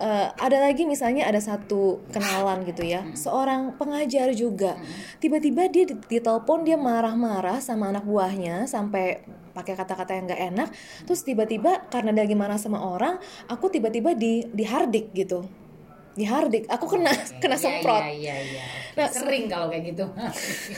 Eh, 0.00 0.28
ada 0.32 0.64
lagi 0.64 0.88
misalnya 0.88 1.28
ada 1.28 1.36
satu 1.36 2.00
kenalan 2.08 2.64
gitu 2.64 2.88
ya. 2.88 3.04
Seorang 3.12 3.76
pengajar 3.76 4.32
juga. 4.32 4.80
Tiba-tiba 5.20 5.68
dia 5.68 5.84
di- 5.84 6.00
ditelepon 6.16 6.64
dia 6.64 6.80
marah-marah 6.80 7.60
sama 7.60 7.92
anak 7.92 8.08
buahnya 8.08 8.64
sampai 8.64 9.20
pakai 9.52 9.76
kata-kata 9.76 10.16
yang 10.16 10.24
nggak 10.24 10.42
enak. 10.56 10.68
Terus 11.04 11.20
tiba-tiba 11.20 11.84
karena 11.92 12.16
dia 12.16 12.24
lagi 12.24 12.32
marah 12.32 12.56
sama 12.56 12.80
orang 12.80 13.20
aku 13.44 13.68
tiba-tiba 13.68 14.16
di 14.16 14.48
dihardik 14.48 15.12
gitu 15.12 15.44
dihardik 16.20 16.68
aku 16.68 16.84
kena 16.90 17.08
kena 17.40 17.56
Iya, 17.56 17.62
semprot. 17.62 18.02
Iya, 18.02 18.12
iya, 18.12 18.34
iya. 18.36 18.64
Nah, 18.92 19.08
Sering 19.08 19.46
kalau 19.46 19.66
kayak 19.66 19.84
gitu. 19.88 20.04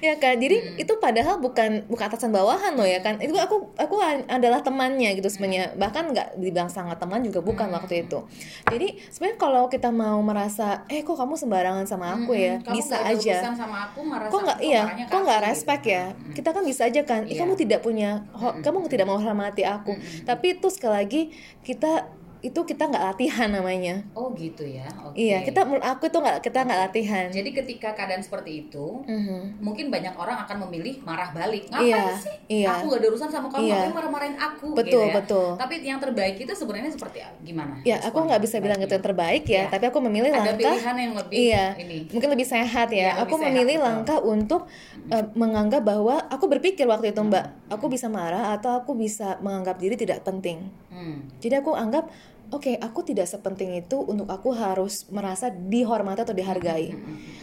ya 0.00 0.14
kan 0.16 0.36
jadi 0.36 0.56
Hmm. 0.56 0.78
itu 0.78 0.92
padahal 0.96 1.36
bukan 1.38 1.84
bukan 1.86 2.04
atasan 2.06 2.30
bawahan 2.30 2.72
loh 2.72 2.84
ya 2.84 3.00
kan. 3.00 3.18
Itu 3.18 3.34
aku 3.34 3.74
aku 3.74 3.96
adalah 4.26 4.60
temannya 4.60 5.12
gitu 5.12 5.26
sebenarnya. 5.26 5.44
Hmm. 5.68 5.78
bahkan 5.78 6.04
nggak 6.06 6.36
dibilang 6.36 6.68
sangat 6.68 6.96
teman 6.96 7.20
juga 7.20 7.40
bukan 7.40 7.68
waktu 7.68 8.04
itu. 8.04 8.22
Jadi 8.64 9.02
sebenarnya 9.08 9.36
kalau 9.36 9.62
kita 9.66 9.88
mau 9.88 10.18
merasa 10.20 10.84
eh 10.86 11.00
kok 11.00 11.14
kamu 11.14 11.34
sembarangan 11.34 11.84
sama 11.84 12.14
aku 12.14 12.32
ya? 12.32 12.56
Hmm, 12.56 12.64
Kamu 12.64 12.76
bisa 12.76 12.96
aja. 13.00 13.36
sama 13.48 13.88
aku 13.88 14.00
marah 14.02 14.28
kok 14.28 14.40
nggak 14.40 14.58
iya 14.60 14.82
kok 15.02 15.18
nggak 15.18 15.38
aku, 15.38 15.48
respect 15.48 15.82
gitu. 15.82 15.92
ya 15.92 16.04
kita 16.32 16.48
kan 16.50 16.62
bisa 16.62 16.82
aja 16.84 17.00
kan. 17.02 17.24
"Ih, 17.24 17.32
Iya. 17.32 17.40
kamu 17.40 17.52
tidak 17.56 17.80
punya 17.80 18.10
ho- 18.32 18.56
kamu 18.56 18.86
tidak 18.86 19.06
mau 19.06 19.16
hormati 19.16 19.62
aku 19.62 19.96
tapi 20.22 20.54
itu 20.54 20.68
sekali 20.68 20.94
lagi 20.94 21.22
kita 21.62 22.04
itu 22.38 22.60
kita 22.62 22.86
nggak 22.86 23.04
latihan 23.06 23.48
namanya 23.48 24.04
Oh 24.12 24.32
gitu 24.32 24.62
ya. 24.62 24.84
Oke. 25.02 25.16
iya 25.16 25.40
kita 25.40 25.62
menurut 25.62 25.82
aku 25.82 26.06
itu 26.06 26.16
nggak 26.16 26.38
kita 26.40 26.58
nggak 26.62 26.80
latihan 26.82 27.26
Jadi 27.28 27.50
ketika 27.52 27.88
keadaan 27.92 28.20
seperti 28.20 28.64
itu, 28.64 29.02
Mhm. 29.02 29.58
mungkin 29.58 29.88
banyak 29.88 30.12
orang 30.12 30.38
akan 30.40 30.56
memilih 30.64 31.00
marah 31.02 31.30
balik. 31.30 31.66
Ngapain 31.66 31.86
Iya, 31.86 32.04
sih? 32.14 32.36
iya. 32.52 32.68
Aku 32.72 32.88
gak 32.88 32.98
ada 32.98 33.08
urusan 33.08 33.28
sama 33.28 33.46
kamu, 33.46 33.62
Iya. 33.62 33.74
ngapain 33.76 33.94
marah-marahin 33.94 34.36
aku? 34.36 34.66
Betul, 34.72 34.84
gitu 34.86 34.98
ya. 35.02 35.14
betul. 35.14 35.48
Tapi 35.56 35.74
yang 35.82 35.98
terbaik 35.98 36.36
itu 36.36 36.52
sebenarnya 36.52 36.90
seperti 36.90 37.18
gimana? 37.42 37.74
Ya, 37.82 37.96
aku 38.00 38.18
nggak 38.20 38.40
bisa 38.40 38.56
bilang 38.58 38.78
itu 38.78 38.90
yang 38.90 39.04
terbaik 39.04 39.44
ya, 39.44 39.66
Iya. 39.66 39.66
tapi 39.68 39.84
aku 39.86 39.98
memilih 40.00 40.30
Ada 40.30 40.40
langkah. 40.52 40.72
pilihan 40.72 40.96
yang 40.98 41.12
lebih 41.14 41.36
iya, 41.36 41.66
ini. 41.76 41.98
mungkin 42.08 42.28
lebih 42.30 42.46
sehat 42.46 42.88
ya. 42.88 42.96
Iya, 42.96 43.10
lebih 43.10 43.22
aku 43.22 43.34
sehat, 43.34 43.46
memilih 43.46 43.76
betul. 43.76 43.86
langkah 43.86 44.18
untuk 44.20 44.62
eh, 45.06 45.26
menganggap 45.34 45.82
bahwa 45.82 46.18
aku 46.26 46.44
berpikir 46.48 46.82
waktu 46.84 47.10
itu 47.10 47.20
Mbak, 47.22 47.70
aku 47.70 47.86
bisa 47.86 48.06
marah 48.08 48.50
atau 48.52 48.74
aku 48.76 48.92
bisa 48.92 49.38
menganggap 49.38 49.78
diri 49.78 49.94
tidak 49.94 50.20
penting. 50.20 50.66
Hmm. 50.96 51.28
Jadi 51.44 51.60
aku 51.60 51.76
anggap, 51.76 52.08
oke, 52.48 52.72
aku 52.78 53.00
tidak 53.04 53.28
sepenting 53.28 53.76
itu 53.76 54.00
untuk 54.00 54.24
aku 54.32 54.54
harus 54.56 55.04
merasa 55.12 55.52
dihormati 55.52 56.24
atau 56.24 56.32
dihargai. 56.32 56.94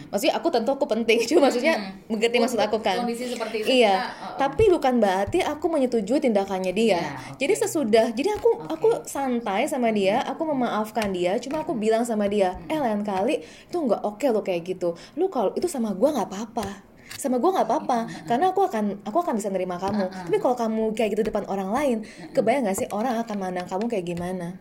Maksudnya 0.09 0.33
aku 0.37 0.47
tentu 0.49 0.73
aku 0.73 0.89
penting, 0.89 1.21
cuma 1.29 1.49
maksudnya 1.49 2.01
mengerti 2.09 2.37
maksud 2.41 2.57
aku 2.57 2.81
kan. 2.81 3.05
Kondisi 3.05 3.29
seperti 3.29 3.61
itu 3.61 3.83
Iya, 3.83 3.93
kita, 3.93 4.09
uh, 4.09 4.25
uh, 4.33 4.37
tapi 4.41 4.63
bukan 4.73 4.93
berarti 4.97 5.39
aku 5.45 5.65
menyetujui 5.69 6.17
tindakannya 6.17 6.73
dia. 6.73 6.97
Ya, 6.97 7.01
oke. 7.29 7.37
Jadi 7.37 7.53
sesudah, 7.61 8.05
jadi 8.09 8.29
aku 8.37 8.49
Oke. 8.65 8.73
aku 8.73 8.89
santai 9.05 9.69
sama 9.69 9.93
dia, 9.93 10.25
aku 10.25 10.41
memaafkan 10.49 11.13
dia. 11.13 11.37
Cuma 11.37 11.61
aku 11.61 11.77
bilang 11.77 12.01
sama 12.07 12.25
dia, 12.25 12.57
eh 12.65 12.79
lain 12.81 13.05
kali 13.05 13.45
itu 13.45 13.77
nggak 13.77 14.01
oke 14.01 14.25
lo 14.33 14.41
kayak 14.41 14.65
gitu. 14.65 14.97
Lu 15.13 15.29
kalau 15.29 15.53
itu 15.53 15.69
sama 15.69 15.93
gua 15.93 16.15
nggak 16.15 16.29
apa-apa. 16.33 16.92
Sama 17.15 17.37
gua 17.37 17.55
nggak 17.55 17.67
apa-apa, 17.67 17.99
karena 18.25 18.49
aku 18.49 18.61
akan 18.63 19.01
aku 19.01 19.17
akan 19.19 19.33
bisa 19.35 19.47
nerima 19.47 19.75
kamu. 19.75 20.05
Tapi 20.09 20.37
kalau 20.37 20.55
kamu 20.55 20.83
kayak 20.91 21.09
gitu 21.13 21.23
depan 21.23 21.45
orang 21.45 21.69
lain, 21.69 21.97
kebayang 22.31 22.65
nggak 22.65 22.77
sih 22.77 22.87
orang 22.89 23.17
akan 23.17 23.35
mandang 23.37 23.65
kamu 23.65 23.85
kayak 23.87 24.05
gimana? 24.05 24.57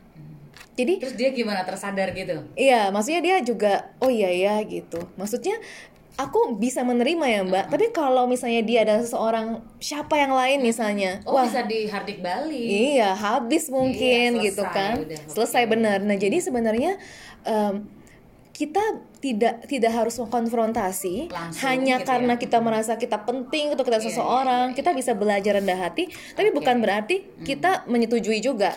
Jadi 0.73 1.05
Terus 1.05 1.15
dia 1.15 1.29
gimana 1.31 1.63
tersadar 1.63 2.13
gitu? 2.13 2.33
Iya, 2.55 2.89
maksudnya 2.89 3.21
dia 3.21 3.37
juga 3.41 3.93
oh 3.99 4.09
iya 4.09 4.33
ya 4.33 4.55
gitu. 4.65 5.05
Maksudnya 5.15 5.61
aku 6.15 6.57
bisa 6.57 6.81
menerima 6.81 7.25
ya 7.25 7.41
Mbak. 7.43 7.65
Tapi 7.69 7.87
kalau 7.91 8.25
misalnya 8.25 8.61
dia 8.61 8.85
adalah 8.85 9.01
seseorang 9.01 9.47
siapa 9.79 10.17
yang 10.17 10.33
lain 10.33 10.61
misalnya, 10.61 11.21
Oh 11.25 11.37
wah 11.37 11.45
bisa 11.45 11.65
dihardik 11.65 12.21
balik. 12.21 12.57
iya 12.57 13.13
habis 13.13 13.69
mungkin 13.69 14.41
Iya, 14.41 14.45
gitu 14.49 14.65
selesai, 14.65 14.77
kan. 14.77 14.95
udah. 15.05 15.21
Selesai 15.29 15.63
benar. 15.67 15.99
Nah 16.01 16.17
jadi 16.17 16.37
sebenarnya 16.39 16.97
em, 17.45 17.85
kita 18.53 18.85
tidak 19.19 19.65
tidak 19.65 19.93
harus 19.93 20.15
mengkonfrontasi 20.19 21.33
Langsung 21.33 21.63
hanya 21.65 21.99
gitu 21.99 22.09
karena 22.09 22.35
ya. 22.37 22.41
kita 22.41 22.59
merasa 22.61 22.93
kita 22.95 23.25
penting 23.25 23.73
untuk 23.73 23.85
kita 23.85 23.99
Iya, 23.99 24.07
seseorang 24.09 24.67
iya, 24.69 24.73
iya, 24.73 24.79
kita 24.79 24.91
bisa 24.93 25.13
belajar 25.13 25.53
rendah 25.57 25.79
hati 25.81 26.05
tapi 26.33 26.53
Oke. 26.53 26.57
bukan 26.61 26.77
berarti 26.79 27.17
kita 27.41 27.85
menyetujui 27.87 28.39
juga 28.39 28.77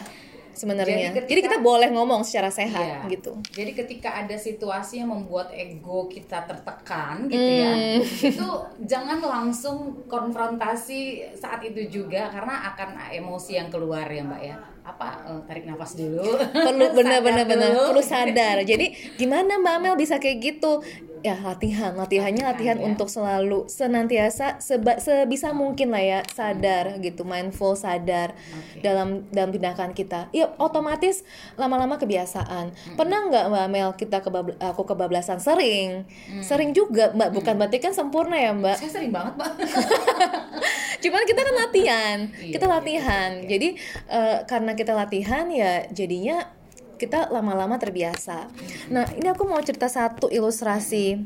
sebenarnya. 0.55 1.11
Jadi 1.11 1.27
Jadi, 1.27 1.41
kita 1.43 1.59
boleh 1.59 1.91
ngomong 1.91 2.23
secara 2.23 2.47
sehat 2.47 3.03
Iya. 3.03 3.11
gitu. 3.11 3.35
Jadi 3.51 3.75
ketika 3.75 4.23
ada 4.23 4.39
situasi 4.39 5.03
yang 5.03 5.11
membuat 5.11 5.51
ego 5.51 6.07
kita 6.07 6.47
tertekan 6.47 7.27
gitu 7.27 7.35
ya, 7.59 7.75
Hmm. 7.75 7.99
itu 7.99 8.47
jangan 8.87 9.19
langsung 9.19 10.07
konfrontasi 10.07 11.27
saat 11.35 11.59
itu 11.59 11.83
juga 11.91 12.31
karena 12.31 12.71
akan 12.71 12.95
emosi 13.11 13.59
yang 13.59 13.67
keluar 13.67 14.07
ya 14.07 14.23
Mbak 14.23 14.41
ya. 14.41 14.55
Apa? 14.85 15.07
Eh, 15.25 15.41
tarik 15.43 15.65
nafas 15.65 15.97
dulu. 15.97 16.21
perlu 16.53 16.85
benar-benar 16.97 17.43
benar 17.43 17.69
perlu 17.83 17.99
sadar. 17.99 18.61
Jadi 18.61 18.85
gimana 19.15 19.57
mbak 19.57 19.77
Mel 19.79 19.95
bisa 19.95 20.15
kayak 20.15 20.37
gitu? 20.39 20.85
Ya 21.19 21.33
latihan. 21.35 21.89
Latihannya 21.91 22.45
Latihan, 22.45 22.77
latihan 22.77 22.77
ya. 22.77 22.85
untuk 22.85 23.09
selalu 23.09 23.65
senantiasa 23.65 24.61
seba- 24.61 25.01
sebisa 25.01 25.49
mungkin 25.51 25.89
lah 25.89 25.97
ya 25.97 26.19
sadar 26.27 27.01
gitu. 27.01 27.25
Mindful 27.25 27.73
sadar 27.73 28.37
Oke. 28.37 28.79
dalam 28.79 29.25
dalam 29.29 29.49
tindakan 29.49 29.89
kita. 29.91 30.29
Ya 30.29 30.53
otomatis 30.55 31.25
lama-lama 31.55 31.97
kebiasaan. 31.97 32.69
Pernah 32.93 33.25
nggak 33.25 33.45
mbak 33.47 33.65
Mel 33.67 33.89
kita 33.95 34.21
kebab- 34.21 34.53
aku 34.55 34.85
kebablasan 34.85 35.41
sering? 35.41 36.05
Sering 36.39 36.71
juga 36.71 37.09
mbak. 37.09 37.33
Bukan 37.33 37.57
berarti 37.57 37.81
kan 37.81 37.89
sempurna 37.89 38.37
ya 38.37 38.53
mbak. 38.53 38.77
Saya 38.77 38.91
sering 38.93 39.09
banget 39.09 39.33
Mbak. 39.35 39.51
cuman 41.01 41.23
kita 41.27 41.41
kan 41.41 41.55
latihan. 41.55 42.17
Iya, 42.39 42.53
kita 42.55 42.65
iya, 42.65 42.73
latihan. 42.77 43.29
jadi 43.43 43.69
eh, 44.09 44.37
karena 44.45 44.71
kita 44.73 44.91
latihan 44.95 45.45
ya 45.51 45.87
jadinya 45.91 46.47
kita 46.95 47.27
lama-lama 47.31 47.75
terbiasa. 47.75 48.47
Nah 48.91 49.05
ini 49.19 49.27
aku 49.27 49.43
mau 49.43 49.59
cerita 49.59 49.91
satu 49.91 50.31
ilustrasi. 50.31 51.19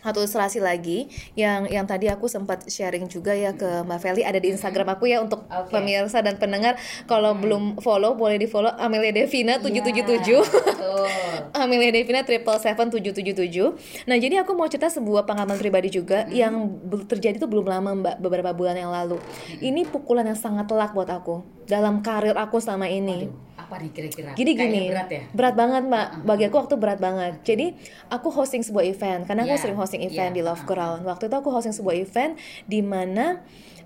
Satu 0.00 0.24
ilustrasi 0.24 0.60
lagi 0.60 1.08
yang 1.36 1.68
yang 1.68 1.84
tadi 1.84 2.08
aku 2.08 2.26
sempat 2.26 2.66
sharing 2.66 3.06
juga 3.06 3.32
ya 3.32 3.52
ke 3.52 3.84
Mbak 3.84 3.98
Feli 4.00 4.22
ada 4.24 4.40
di 4.40 4.52
Instagram 4.52 4.96
aku 4.96 5.08
ya 5.08 5.20
untuk 5.20 5.44
Oke. 5.46 5.72
pemirsa 5.72 6.20
dan 6.20 6.36
pendengar 6.36 6.76
kalau 7.04 7.36
belum 7.36 7.78
follow 7.78 8.16
boleh 8.16 8.40
di 8.40 8.48
follow 8.48 8.72
Amelia 8.76 9.12
Devina 9.12 9.60
777 9.60 10.30
Iya, 10.30 10.40
betul. 10.42 11.06
Amelia 11.62 11.90
Devina 11.90 12.20
triple 12.22 12.58
seven 12.58 12.88
tujuh 12.88 13.12
tujuh 13.12 13.34
tujuh. 13.34 13.68
Nah 14.06 14.16
jadi 14.16 14.42
aku 14.42 14.54
mau 14.54 14.66
cerita 14.70 14.88
sebuah 14.88 15.26
pengalaman 15.26 15.58
pribadi 15.58 15.90
juga 15.90 16.24
yang 16.30 16.66
be- 16.66 17.04
terjadi 17.04 17.36
tuh 17.42 17.50
belum 17.50 17.66
lama 17.66 17.90
mbak 17.96 18.14
beberapa 18.22 18.54
bulan 18.54 18.78
yang 18.78 18.92
lalu. 18.92 19.18
Ini 19.58 19.86
pukulan 19.88 20.24
yang 20.24 20.38
sangat 20.38 20.70
telak 20.70 20.94
buat 20.94 21.10
aku 21.10 21.42
dalam 21.66 22.00
karir 22.00 22.34
aku 22.34 22.58
selama 22.58 22.86
ini. 22.86 23.26
Aduh, 23.26 23.34
apa 23.70 23.78
nih 23.78 23.90
kira-kira? 23.94 24.30
Jadi 24.34 24.50
gini, 24.58 24.90
berat 24.90 25.08
ya? 25.14 25.22
berat 25.30 25.54
banget 25.54 25.82
mbak. 25.86 26.08
Bagi 26.26 26.44
aku 26.50 26.56
waktu 26.58 26.74
berat 26.74 26.98
banget. 26.98 27.38
Jadi 27.46 27.66
aku 28.10 28.34
hosting 28.34 28.66
sebuah 28.66 28.82
event 28.82 29.22
karena 29.30 29.46
aku 29.46 29.54
Iya, 29.54 29.62
sering 29.62 29.78
hosting 29.78 30.02
event 30.02 30.34
iya, 30.34 30.38
di 30.38 30.42
Love 30.42 30.66
Ground. 30.66 31.06
Waktu 31.06 31.30
itu 31.30 31.36
aku 31.38 31.48
hosting 31.54 31.70
sebuah 31.70 31.94
event 31.94 32.34
di 32.66 32.82
mana 32.82 33.38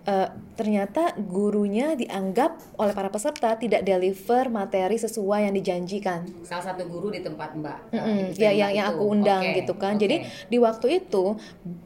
eh, 0.05 0.29
ternyata 0.57 1.13
gurunya 1.21 1.93
dianggap 1.93 2.81
oleh 2.81 2.97
para 2.97 3.13
peserta 3.13 3.61
tidak 3.61 3.85
deliver 3.85 4.49
materi 4.49 4.97
sesuai 4.97 5.53
yang 5.53 5.55
dijanjikan. 5.55 6.25
Salah 6.41 6.73
satu 6.73 6.89
guru 6.89 7.13
di 7.13 7.21
tempat 7.21 7.53
Mbak. 7.53 7.79
Mm-mm, 7.93 8.19
event 8.33 8.41
ya 8.41 8.51
yang 8.57 8.73
yang 8.73 8.87
aku 8.89 9.05
undang 9.05 9.45
Oke, 9.53 9.61
gitu 9.61 9.77
kan. 9.77 9.97
oke. 9.97 10.01
Jadi 10.01 10.17
di 10.49 10.57
waktu 10.57 10.87
itu 11.05 11.37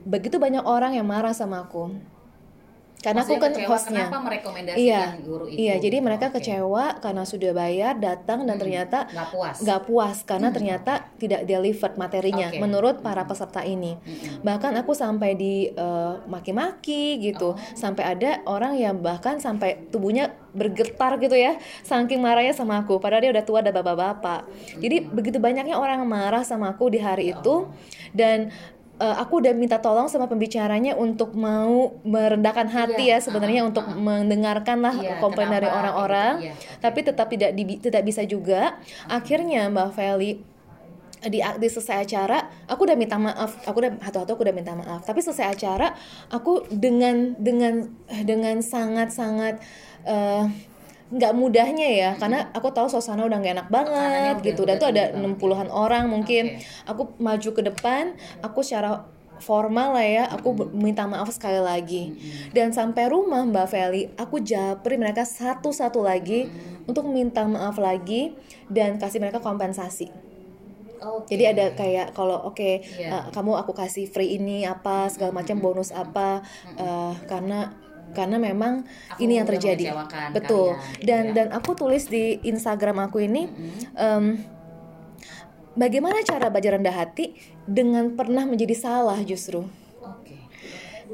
begitu 0.06 0.38
banyak 0.38 0.62
orang 0.62 0.94
yang 0.94 1.06
marah 1.06 1.34
sama 1.34 1.66
aku. 1.66 1.98
Karena 2.98 3.22
aku 3.22 3.30
Maksudnya 3.30 3.42
kan 3.46 3.52
kecewa 3.54 3.70
hostnya. 3.70 4.04
Kenapa 4.10 4.18
merekomendasikan 4.26 4.82
Iya, 4.82 5.02
guru 5.22 5.44
itu? 5.46 5.54
iya. 5.56 5.74
Jadi 5.78 5.96
mereka 6.02 6.26
Oke. 6.28 6.34
kecewa 6.42 6.84
karena 6.98 7.22
sudah 7.22 7.50
bayar 7.54 7.92
datang 7.94 8.42
dan 8.42 8.56
ternyata 8.58 8.98
Nggak 9.06 9.28
puas. 9.30 9.56
nggak 9.62 9.80
puas 9.86 10.16
karena 10.26 10.48
ternyata 10.50 10.92
tidak 11.14 11.46
delivered 11.46 11.94
materinya 11.94 12.50
Oke. 12.50 12.58
menurut 12.58 12.98
para 12.98 13.22
peserta 13.22 13.62
ini. 13.62 13.94
Bahkan 14.42 14.74
aku 14.82 14.98
sampai 14.98 15.38
di 15.38 15.70
eh, 15.70 16.14
maki-maki 16.26 17.22
gitu, 17.22 17.54
sampai 17.72 18.02
ada 18.02 18.30
orang 18.50 18.74
yang 18.74 18.98
bahkan 18.98 19.38
sampai 19.38 19.78
tubuhnya 19.94 20.34
bergetar 20.50 21.22
gitu 21.22 21.38
ya, 21.38 21.54
saking 21.86 22.18
marahnya 22.18 22.50
sama 22.50 22.82
aku. 22.82 22.98
Padahal 22.98 23.22
dia 23.22 23.30
udah 23.30 23.44
tua 23.46 23.62
dan 23.62 23.70
bapak-bapak. 23.70 24.50
Jadi 24.74 25.06
begitu 25.06 25.38
banyaknya 25.38 25.78
orang 25.78 26.02
marah 26.02 26.42
sama 26.42 26.74
aku 26.74 26.90
di 26.90 26.98
hari 26.98 27.30
itu 27.30 27.70
dan 28.10 28.50
eh, 28.98 29.16
aku 29.16 29.40
udah 29.40 29.54
minta 29.54 29.78
tolong 29.78 30.06
sama 30.06 30.26
pembicaranya 30.26 30.94
untuk 30.94 31.32
mau 31.32 31.96
merendahkan 32.02 32.66
hati 32.66 33.08
Iya, 33.08 33.18
ya 33.18 33.24
sebenarnya 33.24 33.60
ah, 33.64 33.68
untuk 33.70 33.86
ah. 33.86 33.94
mendengarkan 33.94 34.78
lah 34.82 34.94
Iya, 34.94 35.16
komplain 35.18 35.48
dari 35.48 35.66
kenapa, 35.66 35.78
orang-orang. 35.78 36.32
gitu, 36.42 36.46
iya, 36.50 36.54
tapi 36.78 36.98
tetap 37.02 37.26
tidak 37.30 37.50
di- 37.54 37.78
tidak 37.78 38.02
bisa 38.02 38.22
juga. 38.26 38.76
Akhirnya 39.06 39.70
Mbak 39.70 39.88
Feli 39.94 40.32
di, 41.18 41.38
di 41.42 41.66
selesai 41.66 42.06
acara 42.06 42.38
aku 42.70 42.86
udah 42.86 42.94
minta 42.94 43.18
maaf. 43.18 43.58
Aku 43.66 43.82
udah 43.82 43.90
satu-satu 43.98 44.38
aku 44.38 44.42
udah 44.46 44.54
minta 44.54 44.74
maaf. 44.74 45.02
Tapi 45.02 45.18
selesai 45.18 45.50
acara 45.50 45.90
aku 46.30 46.66
dengan 46.70 47.34
dengan 47.34 47.90
dengan 48.22 48.62
sangat 48.62 49.10
sangat 49.10 49.58
eh, 50.06 50.44
nggak 51.08 51.32
mudahnya 51.32 51.88
ya 51.88 52.10
karena 52.14 52.52
aku 52.52 52.68
tahu 52.68 52.84
suasana 52.84 53.24
udah 53.24 53.38
nggak 53.38 53.54
enak 53.54 53.68
banget 53.68 53.88
Tekanannya 53.96 54.32
udah- 54.34 54.44
gitu. 54.44 54.60
Dan 54.60 54.68
udah 54.68 54.76
tuh 54.76 54.88
ada 54.90 55.04
enam 55.12 55.32
puluhan 55.34 55.68
orang 55.68 56.04
mungkin. 56.06 56.44
Oke. 56.54 56.64
aku 56.84 57.02
maju 57.18 57.50
ke 57.50 57.62
depan 57.64 58.12
aku 58.38 58.60
secara 58.60 59.08
formal 59.38 59.94
lah 59.94 60.02
ya 60.02 60.24
aku 60.26 60.48
be- 60.52 60.68
minta 60.70 61.04
maaf 61.04 61.30
sekali 61.30 61.56
lagi. 61.56 62.12
Dan 62.50 62.70
sampai 62.70 63.06
rumah 63.06 63.40
Mbak 63.42 63.66
Feli 63.66 64.02
aku 64.14 64.42
japri 64.42 64.94
mereka 64.94 65.22
satu-satu 65.22 66.02
lagi 66.02 66.50
untuk 66.84 67.06
minta 67.06 67.46
maaf 67.46 67.78
lagi 67.78 68.34
dan 68.66 68.98
kasih 68.98 69.16
mereka 69.18 69.38
kompensasi. 69.38 70.10
Oke. 70.98 71.30
jadi 71.30 71.54
ada 71.54 71.66
kayak 71.72 72.10
kalau 72.10 72.42
oke 72.42 72.82
Iya. 72.82 73.06
uh, 73.08 73.24
kamu 73.30 73.54
aku 73.56 73.70
kasih 73.70 74.10
free 74.10 74.34
ini 74.34 74.66
apa 74.66 75.06
segala 75.06 75.30
macam 75.30 75.62
bonus 75.62 75.94
apa 75.94 76.42
uh, 76.74 77.14
karena 77.24 77.70
karena 78.16 78.36
memang 78.36 78.84
Aku 79.12 79.20
ini 79.20 79.36
yang 79.36 79.46
terjadi. 79.48 79.92
betul. 80.32 80.74
kalian, 80.74 81.04
dan 81.04 81.22
gitu 81.22 81.30
ya. 81.30 81.34
dan 81.36 81.46
aku 81.52 81.70
tulis 81.74 82.04
di 82.06 82.38
Instagram 82.42 83.08
aku 83.08 83.22
ini 83.22 83.48
em, 83.94 84.40
bagaimana 85.74 86.20
cara 86.22 86.48
belajar 86.48 86.76
rendah 86.76 86.94
hati 86.94 87.36
dengan 87.64 88.12
pernah 88.14 88.44
menjadi 88.44 88.74
salah 88.74 89.18
justru? 89.22 89.64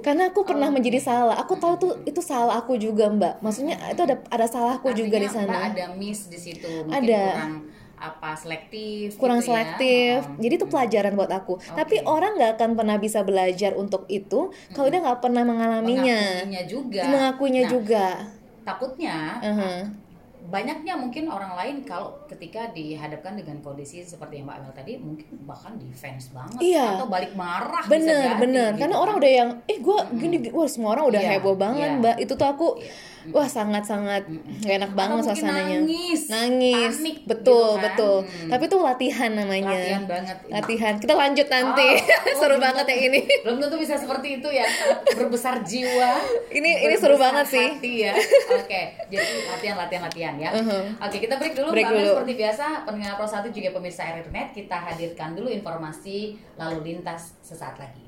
Karena 0.05 0.29
aku 0.29 0.45
pernah 0.45 0.69
Oh, 0.69 0.75
menjadi 0.75 1.01
salah. 1.01 1.39
Aku 1.41 1.57
tahu 1.57 1.75
tuh 1.81 1.93
itu 2.05 2.21
salah 2.21 2.61
aku 2.61 2.77
juga 2.77 3.09
mbak. 3.09 3.41
Maksudnya 3.41 3.79
itu 3.89 4.05
ada 4.05 4.21
ada 4.29 4.45
salahku 4.45 4.93
juga 4.93 5.17
di 5.17 5.25
Artinya 5.25 5.49
Mbak 5.49 5.55
sana 5.57 5.73
ada 5.73 5.87
miss 5.97 6.29
di 6.29 6.37
situ. 6.37 6.69
Mungkin 6.85 6.93
Ada. 6.93 7.23
kurang 7.33 7.55
apa 8.07 8.31
selektif 8.35 9.17
kurang 9.17 9.39
gitu 9.39 9.47
ya. 9.47 9.49
selektif. 9.51 10.17
Oh. 10.23 10.37
Jadi 10.39 10.55
itu 10.55 10.67
pelajaran 10.67 11.13
buat 11.15 11.31
aku. 11.31 11.55
Tapi 11.59 12.05
orang 12.05 12.35
nggak 12.35 12.53
akan 12.55 12.71
pernah 12.75 12.97
bisa 12.97 13.21
belajar 13.21 13.73
untuk 13.75 14.05
itu 14.07 14.41
kalau 14.71 14.89
dia 14.89 15.01
nggak 15.01 15.19
pernah 15.19 15.43
mengalaminya, 15.43 16.21
Mengakuinya 16.43 16.63
juga. 16.65 17.03
mengakuinya 17.07 17.63
Nah, 17.63 17.71
juga. 17.71 18.07
Takutnya 18.63 19.17
Uh-huh. 19.41 19.81
banyaknya 20.45 20.93
mungkin 20.95 21.25
orang 21.27 21.53
lain 21.55 21.77
kalau 21.83 22.21
ketika 22.27 22.69
dihadapkan 22.69 23.33
dengan 23.33 23.57
kondisi 23.59 24.01
seperti 24.01 24.39
yang 24.39 24.47
Mbak 24.47 24.57
Amel 24.59 24.73
tadi 24.75 24.93
mungkin 24.95 25.25
bahkan 25.43 25.73
defense 25.75 26.29
banget 26.31 26.61
Iya. 26.61 26.85
atau 26.95 27.09
balik 27.09 27.33
marah 27.33 27.81
bisa 27.81 27.89
Bener 27.91 28.21
jadi, 28.27 28.37
bener. 28.39 28.69
gitu 28.71 28.79
Karena 28.79 28.95
kan. 28.95 29.03
orang 29.03 29.15
udah 29.17 29.33
yang, 29.33 29.51
eh 29.65 29.79
gue 29.79 29.99
gini, 30.15 30.37
wah 30.51 30.69
semua 30.69 30.91
orang 30.93 31.07
udah 31.09 31.21
Iya, 31.23 31.31
heboh 31.35 31.57
banget 31.57 31.89
iya. 31.89 31.97
mbak. 31.97 32.17
Itu 32.19 32.33
tuh 32.35 32.45
aku, 32.47 32.67
wah 33.31 33.47
sangat 33.47 33.83
sangat 33.83 34.23
gak 34.61 34.75
enak 34.75 34.91
Atau 34.91 34.99
banget 34.99 35.17
mungkin 35.17 35.31
suasananya. 35.33 35.77
nangis, 35.81 36.21
Nangis. 36.27 36.95
panik 36.95 37.17
betul 37.25 37.55
gitu 37.55 37.71
kan. 37.73 37.85
betul. 37.87 38.17
Hmm. 38.21 38.51
Tapi 38.51 38.63
itu 38.65 38.77
latihan 38.79 39.31
namanya. 39.33 39.71
Latihan 39.73 40.05
banget. 40.05 40.37
Latihan. 40.47 40.95
Kita 40.99 41.15
lanjut 41.15 41.47
nanti. 41.47 41.89
Oh, 41.89 41.97
oh, 41.97 42.37
Seru 42.41 42.49
belum 42.53 42.61
banget 42.61 42.85
yang 42.87 43.03
ini. 43.09 43.21
Belum 43.41 43.57
tentu 43.59 43.77
bisa 43.79 43.95
seperti 43.95 44.29
itu 44.37 44.49
ya. 44.51 44.67
Berbesar 45.15 45.55
jiwa. 45.63 46.11
Ini- 46.51 46.79
ini 46.83 46.95
seru 46.95 47.15
berbesar 47.15 47.25
banget 47.25 47.47
sih. 47.49 47.67
hati 47.71 47.93
ya. 48.03 48.13
Oke, 48.55 48.83
jadi 49.09 49.25
latihan 49.47 49.77
latihan 49.77 50.03
latihan 50.05 50.35
ya. 50.37 50.51
Uh-huh. 50.53 50.85
Oke, 51.01 51.17
kita 51.19 51.35
break 51.37 51.55
dulu. 51.55 51.69
Break 51.71 51.89
dulu. 51.89 52.11
seperti 52.15 52.35
biasa, 52.37 52.65
pendengar 52.85 53.15
Pro 53.15 53.25
1 53.25 53.49
juga 53.49 53.69
pemirsa 53.71 54.03
Airnet, 54.05 54.49
kita 54.51 54.77
hadirkan 54.77 55.33
dulu 55.33 55.49
informasi 55.49 56.19
lalu 56.55 56.79
lintas 56.85 57.39
sesaat 57.41 57.79
lagi. 57.79 58.04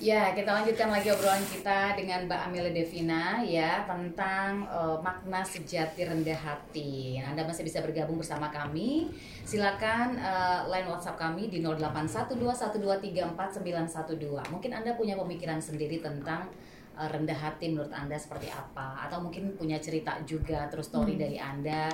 Ya, 0.00 0.32
kita 0.32 0.48
lanjutkan 0.48 0.88
lagi 0.88 1.12
obrolan 1.12 1.44
kita 1.44 1.92
dengan 1.92 2.24
Mbak 2.24 2.40
Amelia 2.48 2.72
Devina 2.72 3.44
ya 3.44 3.84
tentang 3.84 4.64
eh, 4.64 4.96
makna 5.04 5.44
sejati 5.44 6.08
rendah 6.08 6.40
hati. 6.40 7.20
Anda 7.20 7.44
masih 7.44 7.68
bisa 7.68 7.84
bergabung 7.84 8.16
bersama 8.16 8.48
kami. 8.48 9.12
Silakan 9.44 10.16
eh, 10.16 10.60
line 10.72 10.88
WhatsApp 10.88 11.20
kami 11.20 11.52
di 11.52 11.60
081212349912. 11.60 14.48
Mungkin 14.48 14.72
Anda 14.72 14.96
punya 14.96 15.20
pemikiran 15.20 15.60
sendiri 15.60 16.00
tentang 16.00 16.48
eh, 16.96 17.04
rendah 17.04 17.36
hati 17.36 17.68
menurut 17.68 17.92
Anda 17.92 18.16
seperti 18.16 18.48
apa 18.48 19.04
atau 19.04 19.20
mungkin 19.20 19.52
punya 19.52 19.76
cerita 19.84 20.16
juga 20.24 20.64
terus 20.72 20.88
story 20.88 21.20
dari 21.20 21.36
Anda 21.36 21.92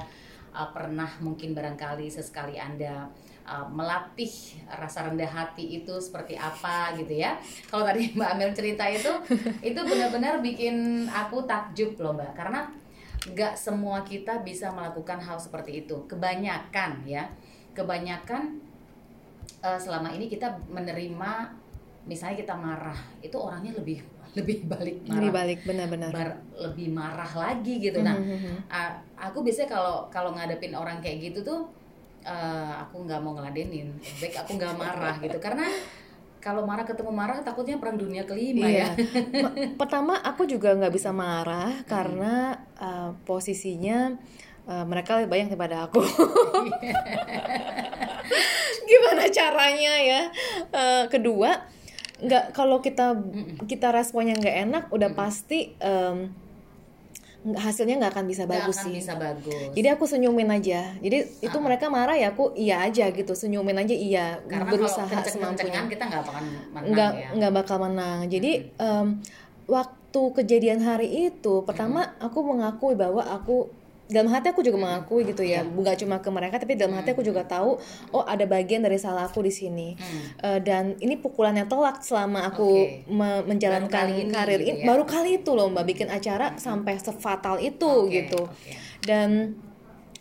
eh, 0.56 0.70
pernah 0.72 1.10
mungkin 1.20 1.52
barangkali 1.52 2.08
sesekali 2.08 2.56
Anda 2.56 3.12
uh, 3.46 3.66
melatih 3.70 4.58
rasa 4.66 5.06
rendah 5.06 5.30
hati 5.30 5.80
itu 5.80 5.94
seperti 6.02 6.34
apa 6.34 6.92
gitu 6.98 7.14
ya. 7.14 7.38
Kalau 7.70 7.86
tadi 7.86 8.10
Mbak 8.16 8.28
Amel 8.36 8.50
cerita 8.52 8.84
itu, 8.90 9.12
itu 9.74 9.80
benar-benar 9.80 10.42
bikin 10.42 11.06
aku 11.06 11.46
takjub 11.46 11.96
loh 12.02 12.12
Mbak, 12.18 12.32
karena 12.34 12.60
nggak 13.26 13.54
semua 13.58 14.02
kita 14.06 14.42
bisa 14.42 14.70
melakukan 14.74 15.22
hal 15.22 15.38
seperti 15.38 15.86
itu. 15.86 15.96
Kebanyakan 16.10 17.06
ya, 17.06 17.30
kebanyakan 17.72 18.58
uh, 19.62 19.78
selama 19.78 20.10
ini 20.14 20.26
kita 20.26 20.58
menerima, 20.70 21.54
misalnya 22.06 22.36
kita 22.38 22.54
marah, 22.54 22.98
itu 23.22 23.34
orangnya 23.38 23.74
lebih 23.78 24.02
lebih 24.36 24.58
balik 24.64 24.96
marah 25.02 25.16
Lebih 25.16 25.32
balik 25.32 25.58
benar-benar. 25.64 26.10
lebih 26.54 26.88
marah 26.90 27.32
lagi 27.32 27.74
gitu 27.80 28.00
nah 28.00 28.12
Mhm. 28.12 28.68
a- 28.68 28.96
aku 29.18 29.40
biasanya 29.40 29.68
kalau 29.70 30.04
kalau 30.08 30.30
ngadepin 30.30 30.72
orang 30.72 31.00
kayak 31.00 31.24
gitu 31.24 31.40
tuh 31.42 31.60
eh, 32.22 32.72
aku 32.76 33.02
nggak 33.02 33.18
mau 33.18 33.32
ngeladenin 33.32 33.88
baik 34.18 34.36
aku 34.36 34.54
nggak 34.54 34.74
marah 34.74 35.14
gitu 35.16 35.38
karena 35.38 35.64
kalau 36.36 36.62
marah 36.62 36.82
ketemu 36.82 37.10
marah 37.10 37.38
takutnya 37.40 37.74
perang 37.76 37.96
dunia 37.96 38.22
kelima 38.22 38.66
Iya. 38.66 38.92
ya 38.94 39.42
Ma- 39.42 39.54
Pertama 39.74 40.14
aku 40.20 40.44
juga 40.44 40.70
nggak 40.72 40.92
bisa 40.92 41.10
marah 41.10 41.82
karena 41.84 42.54
uh, 42.76 43.10
posisinya 43.22 44.14
uh, 44.64 44.84
mereka 44.84 45.16
lebih 45.16 45.30
banyak 45.32 45.48
daripada 45.50 45.86
aku. 45.86 46.02
Gimana 48.86 49.24
caranya 49.28 49.94
ya? 49.98 50.22
Uh, 50.70 51.04
kedua, 51.08 51.66
nggak 52.16 52.56
kalau 52.56 52.80
kita 52.80 53.18
kita 53.68 53.92
responnya 53.92 54.36
nggak 54.36 54.56
enak, 54.68 54.84
udah 54.88 55.10
pasti 55.12 55.76
um, 55.84 56.32
hasilnya 57.54 58.02
nggak 58.02 58.12
akan 58.16 58.26
bisa 58.26 58.42
Nggak 58.42 58.58
bagus 58.58 58.76
akan 58.80 58.84
sih. 58.90 58.94
bisa 58.98 59.12
bagus. 59.14 59.70
Jadi 59.78 59.88
aku 59.92 60.04
senyumin 60.10 60.50
aja. 60.50 60.80
Jadi 60.98 61.18
itu 61.46 61.58
mereka 61.62 61.86
marah 61.86 62.18
ya 62.18 62.34
aku 62.34 62.56
iya 62.58 62.82
aja 62.82 63.06
gitu, 63.14 63.32
senyumin 63.38 63.78
aja 63.78 63.94
iya, 63.94 64.26
karena 64.50 64.66
berusaha 64.66 65.06
kalau 65.06 65.22
semampunya. 65.30 65.86
kita 65.86 66.04
nggak 66.10 66.22
akan 66.26 66.44
menang 66.74 66.90
nggak 66.90 67.12
ya. 67.14 67.28
nggak 67.38 67.52
bakal 67.54 67.76
menang. 67.78 68.18
Jadi 68.26 68.74
em, 68.74 69.06
waktu 69.70 70.22
kejadian 70.42 70.82
hari 70.82 71.30
itu 71.30 71.62
pertama 71.62 72.18
aku 72.18 72.42
mengakui 72.42 72.98
bahwa 72.98 73.22
aku 73.22 73.70
dalam 74.06 74.30
hati 74.30 74.54
aku 74.54 74.62
juga 74.62 74.78
mengakui 74.78 75.26
gitu 75.26 75.42
ya 75.42 75.66
nggak 75.66 76.06
cuma 76.06 76.22
ke 76.22 76.30
mereka 76.30 76.62
tapi 76.62 76.78
dalam 76.78 76.94
hati 76.94 77.10
aku 77.10 77.26
juga 77.26 77.42
tahu 77.42 77.74
oh 78.14 78.22
ada 78.22 78.46
bagian 78.46 78.86
dari 78.86 78.96
salah 78.96 79.26
aku 79.26 79.42
di 79.42 79.50
sini. 79.50 79.98
Eh, 80.38 80.62
dan 80.62 80.94
ini 81.02 81.18
pukulan 81.18 81.50
yang 81.52 81.66
telak 81.66 82.06
selama 82.06 82.46
aku 82.46 82.86
Oke. 82.86 83.02
me- 83.10 83.42
menjalankan 83.42 83.90
Baru 83.90 84.14
kali 84.14 84.22
ini 84.22 84.30
karir 84.30 84.58
gitu 84.62 84.70
ini 84.70 84.78
ya? 84.78 84.86
baru 84.86 85.02
kali 85.02 85.30
itu 85.42 85.50
loh 85.52 85.66
mbak 85.68 85.84
bikin 85.86 86.06
acara 86.06 86.54
sampai 86.54 87.02
sefatal 87.02 87.58
itu 87.58 87.82
Oke, 88.06 88.30
gitu. 88.30 88.46
oke. 88.46 88.72
dan 89.02 89.58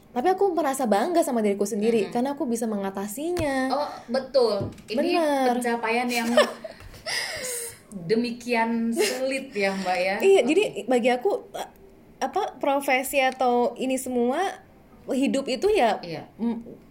tapi 0.10 0.32
aku 0.32 0.56
merasa 0.56 0.88
bangga 0.88 1.22
sama 1.22 1.44
diriku 1.44 1.68
sendiri 1.68 2.08
karena 2.08 2.40
aku 2.40 2.48
bisa 2.48 2.64
mengatasinya. 2.66 3.68
Oh 3.68 3.90
betul. 4.08 4.72
Ini 4.88 5.20
Bener. 5.20 5.60
pencapaian 5.60 6.08
yang 6.08 6.32
demikian 8.10 8.92
sulit 8.92 9.52
ya 9.52 9.76
mbak 9.76 9.98
ya. 10.00 10.16
Iya, 10.20 10.42
jadi 10.48 10.64
bagi 10.88 11.10
aku 11.12 11.52
apa 12.26 12.58
profesi 12.58 13.22
atau 13.22 13.78
ini 13.78 13.96
semua 13.96 14.38
hidup 15.06 15.46
itu 15.46 15.70
ya 15.70 16.02
Iya. 16.02 16.26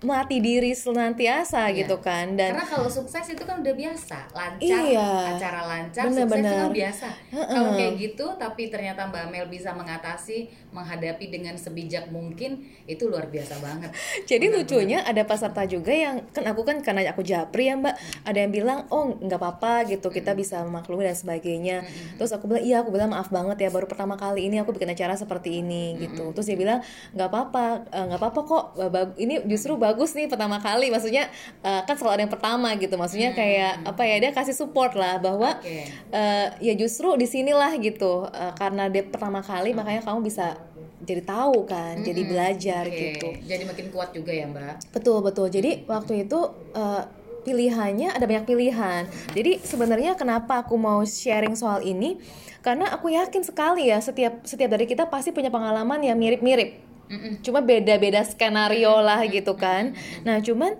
M- 0.04 0.14
melatih 0.14 0.38
diri 0.38 0.70
senantiasa 0.70 1.66
Iya. 1.66 1.76
gitu 1.80 1.96
kan 1.98 2.34
dan 2.34 2.52
Karena 2.52 2.68
kalau 2.68 2.86
sukses 2.86 3.24
itu 3.24 3.40
kan 3.40 3.58
udah 3.58 3.72
biasa, 3.72 4.18
lancar, 4.30 4.60
Iya. 4.60 5.08
acara 5.32 5.60
lancar, 5.64 6.02
Bener, 6.04 6.22
sukses 6.22 6.30
itu 6.30 6.44
bener. 6.44 6.54
kan 6.54 6.70
biasa. 6.70 7.08
Kalau 7.32 7.70
kayak 7.72 7.94
gitu, 7.98 8.26
tapi 8.34 8.62
ternyata 8.66 9.00
Mbak 9.04 9.24
Mel 9.26 9.46
bisa 9.48 9.70
mengatasi, 9.70 10.38
menghadapi 10.70 11.26
dengan 11.28 11.54
sebijak 11.54 12.08
mungkin, 12.08 12.50
itu 12.84 13.04
luar 13.04 13.26
biasa 13.26 13.56
banget. 13.58 13.90
jadi 14.30 14.50
lucunya 14.50 15.00
ada 15.00 15.22
peserta 15.22 15.64
juga 15.64 15.90
yang 15.90 16.20
kan 16.28 16.44
aku 16.44 16.62
kan 16.62 16.80
karena 16.80 17.06
aku 17.06 17.22
japri 17.22 17.64
ya 17.64 17.74
mbak 17.74 17.94
ada 18.22 18.36
yang 18.36 18.50
bilang 18.50 18.84
oh 18.88 19.14
nggak 19.14 19.36
apa-apa 19.36 19.72
gitu 19.88 20.08
kita 20.08 20.32
bisa 20.32 20.60
memaklumi 20.60 21.00
dan 21.02 21.14
sebagainya 21.14 21.86
terus 22.14 22.28
aku 22.30 22.44
bilang 22.44 22.60
iya 22.60 22.76
aku 22.78 22.90
bilang 22.90 23.08
maaf 23.08 23.28
banget 23.28 23.56
ya 23.58 23.68
baru 23.68 23.86
pertama 23.86 24.14
kali 24.14 24.44
ini 24.44 24.58
aku 24.58 24.72
bikin 24.72 24.90
acara 24.90 25.14
seperti 25.14 25.60
ini 25.60 25.94
gitu 25.98 26.32
terus 26.32 26.44
dia 26.44 26.56
bilang 26.56 26.80
nggak 27.10 27.24
apa-apa 27.24 27.64
eh, 27.86 28.04
nggak 28.04 28.20
apa-apa 28.20 28.40
kok 28.42 28.64
bag- 28.90 29.16
ini 29.16 29.40
justru 29.44 29.76
bagus 29.76 29.93
nih 29.94 30.26
pertama 30.26 30.58
kali 30.58 30.90
maksudnya 30.90 31.30
eh, 31.62 31.82
kan 31.86 31.94
selalu 31.94 32.12
ada 32.18 32.22
yang 32.26 32.34
pertama 32.34 32.68
gitu 32.76 32.94
maksudnya 32.98 33.30
kayak 33.32 33.86
apa 33.86 34.02
ya 34.02 34.16
dia 34.18 34.30
kasih 34.34 34.54
support 34.54 34.98
lah 34.98 35.22
bahwa 35.22 35.58
Oke. 35.58 35.86
eh, 36.10 36.46
ya 36.58 36.74
justru 36.74 37.14
di 37.14 37.26
sinilah 37.30 37.70
gitu 37.78 38.24
Eh, 38.34 38.52
karena 38.58 38.90
dia 38.90 39.06
pertama 39.06 39.40
kali 39.44 39.70
makanya 39.76 40.02
kamu 40.02 40.26
bisa 40.26 40.58
jadi 41.04 41.22
tahu 41.22 41.68
kan 41.68 42.00
jadi 42.00 42.22
belajar 42.24 42.82
Oke, 42.88 42.96
gitu 42.96 43.28
Jadi 43.44 43.62
makin 43.68 43.86
kuat 43.92 44.10
juga 44.16 44.32
ya 44.32 44.48
Mbak. 44.48 44.90
Betul 44.90 45.20
betul. 45.20 45.46
Jadi 45.52 45.84
waktu 45.84 46.24
itu 46.24 46.40
eh, 46.72 47.02
pilihannya 47.44 48.16
ada 48.16 48.24
banyak 48.24 48.48
pilihan. 48.48 49.04
Jadi 49.36 49.60
sebenarnya 49.60 50.16
kenapa 50.16 50.64
aku 50.64 50.74
mau 50.80 51.04
sharing 51.04 51.52
soal 51.52 51.84
ini? 51.84 52.16
Karena 52.64 52.88
aku 52.88 53.12
yakin 53.12 53.44
sekali 53.44 53.92
ya 53.92 54.00
setiap 54.00 54.48
setiap 54.48 54.72
dari 54.72 54.88
kita 54.88 55.12
pasti 55.12 55.30
punya 55.30 55.52
pengalaman 55.52 56.00
yang 56.00 56.16
mirip-mirip. 56.16 56.93
Cuma 57.42 57.60
beda-beda 57.60 58.22
skenario 58.24 59.00
lah 59.02 59.24
gitu 59.28 59.54
kan. 59.54 59.92
Nah 60.22 60.40
cuman 60.40 60.76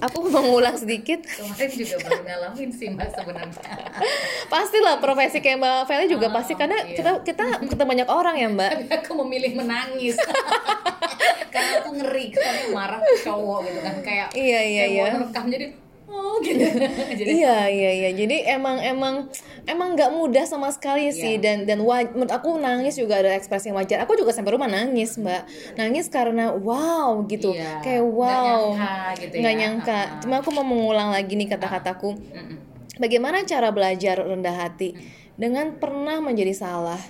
aku 0.00 0.18
mengulang 0.28 0.76
sedikit. 0.76 1.22
Kemarin 1.24 1.70
juga 1.72 1.96
baru 2.04 2.20
ngalamin 2.24 2.70
sih 2.70 2.86
Mbak 2.92 3.08
sebenarnya. 3.14 3.74
Pastilah 4.52 4.98
profesi 4.98 5.38
kayak 5.40 5.58
Mbak 5.60 5.80
Feli 5.86 6.06
juga 6.10 6.28
pasti 6.32 6.52
karena 6.54 6.78
iya. 6.84 6.96
kita 6.96 7.10
kita 7.22 7.44
ketemu 7.68 7.88
banyak 7.90 8.08
orang 8.08 8.36
ya 8.38 8.48
Mbak. 8.50 8.70
Tapi 8.70 8.86
aku 8.90 9.12
memilih 9.24 9.52
menangis. 9.58 10.16
Karena 11.54 11.86
aku 11.86 11.94
ngeri, 11.94 12.34
soalnya 12.34 12.66
marah 12.74 12.98
cowok 12.98 13.58
gitu 13.70 13.80
kan 13.86 13.96
kayak 14.02 14.28
Iya, 14.34 14.60
iya, 14.66 14.84
kayak 14.90 14.90
iya. 14.90 15.04
mau 15.14 15.22
rekam 15.22 15.44
jadi 15.46 15.66
oh 16.14 16.38
gitu. 16.38 16.62
jadi 17.18 17.26
iya 17.28 17.58
iya 17.66 17.90
iya. 17.92 18.10
Jadi 18.12 18.46
emang 18.46 18.78
emang 18.78 19.26
emang 19.64 19.92
nggak 19.92 20.10
mudah 20.10 20.44
sama 20.44 20.70
sekali 20.70 21.08
Iya. 21.08 21.12
sih. 21.12 21.34
Dan 21.36 21.64
dan 21.64 21.82
wa- 21.82 22.06
menurut 22.06 22.30
aku 22.30 22.54
nangis 22.56 22.94
juga 22.94 23.18
ada 23.18 23.34
ekspresi 23.34 23.68
yang 23.68 23.76
wajar. 23.76 23.98
Aku 24.00 24.14
juga 24.14 24.30
sampai 24.30 24.54
rumah 24.54 24.66
nangis 24.66 25.16
mbak. 25.16 25.42
Nangis 25.74 26.06
karena 26.06 26.50
wow 26.50 27.18
gitu. 27.26 27.50
Iya, 27.50 27.80
kayak 27.80 28.00
nggak 28.00 28.14
wow. 28.14 28.62
nyangka 28.72 28.94
gitu 29.18 29.34
Nggak 29.42 29.54
ya. 29.54 29.60
nyangka. 29.60 30.00
Ha-ha. 30.00 30.20
cuma 30.22 30.34
aku 30.38 30.50
mau 30.50 30.62
mengulang 30.62 31.10
lagi 31.10 31.34
nih 31.34 31.48
kata-kataku. 31.48 32.14
Mm-mm. 32.14 32.56
bagaimana 32.94 33.42
cara 33.42 33.68
belajar 33.68 34.22
rendah 34.22 34.54
hati? 34.54 34.94
Dengan 35.34 35.74
pernah 35.76 36.22
menjadi 36.22 36.54
salah. 36.54 37.02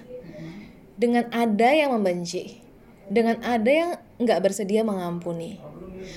Dengan 0.95 1.29
ada 1.29 1.69
yang 1.71 1.93
membenci. 1.93 2.57
Dengan 3.05 3.37
ada 3.45 3.69
yang 3.69 3.91
nggak 4.17 4.41
bersedia 4.41 4.81
mengampuni 4.81 5.61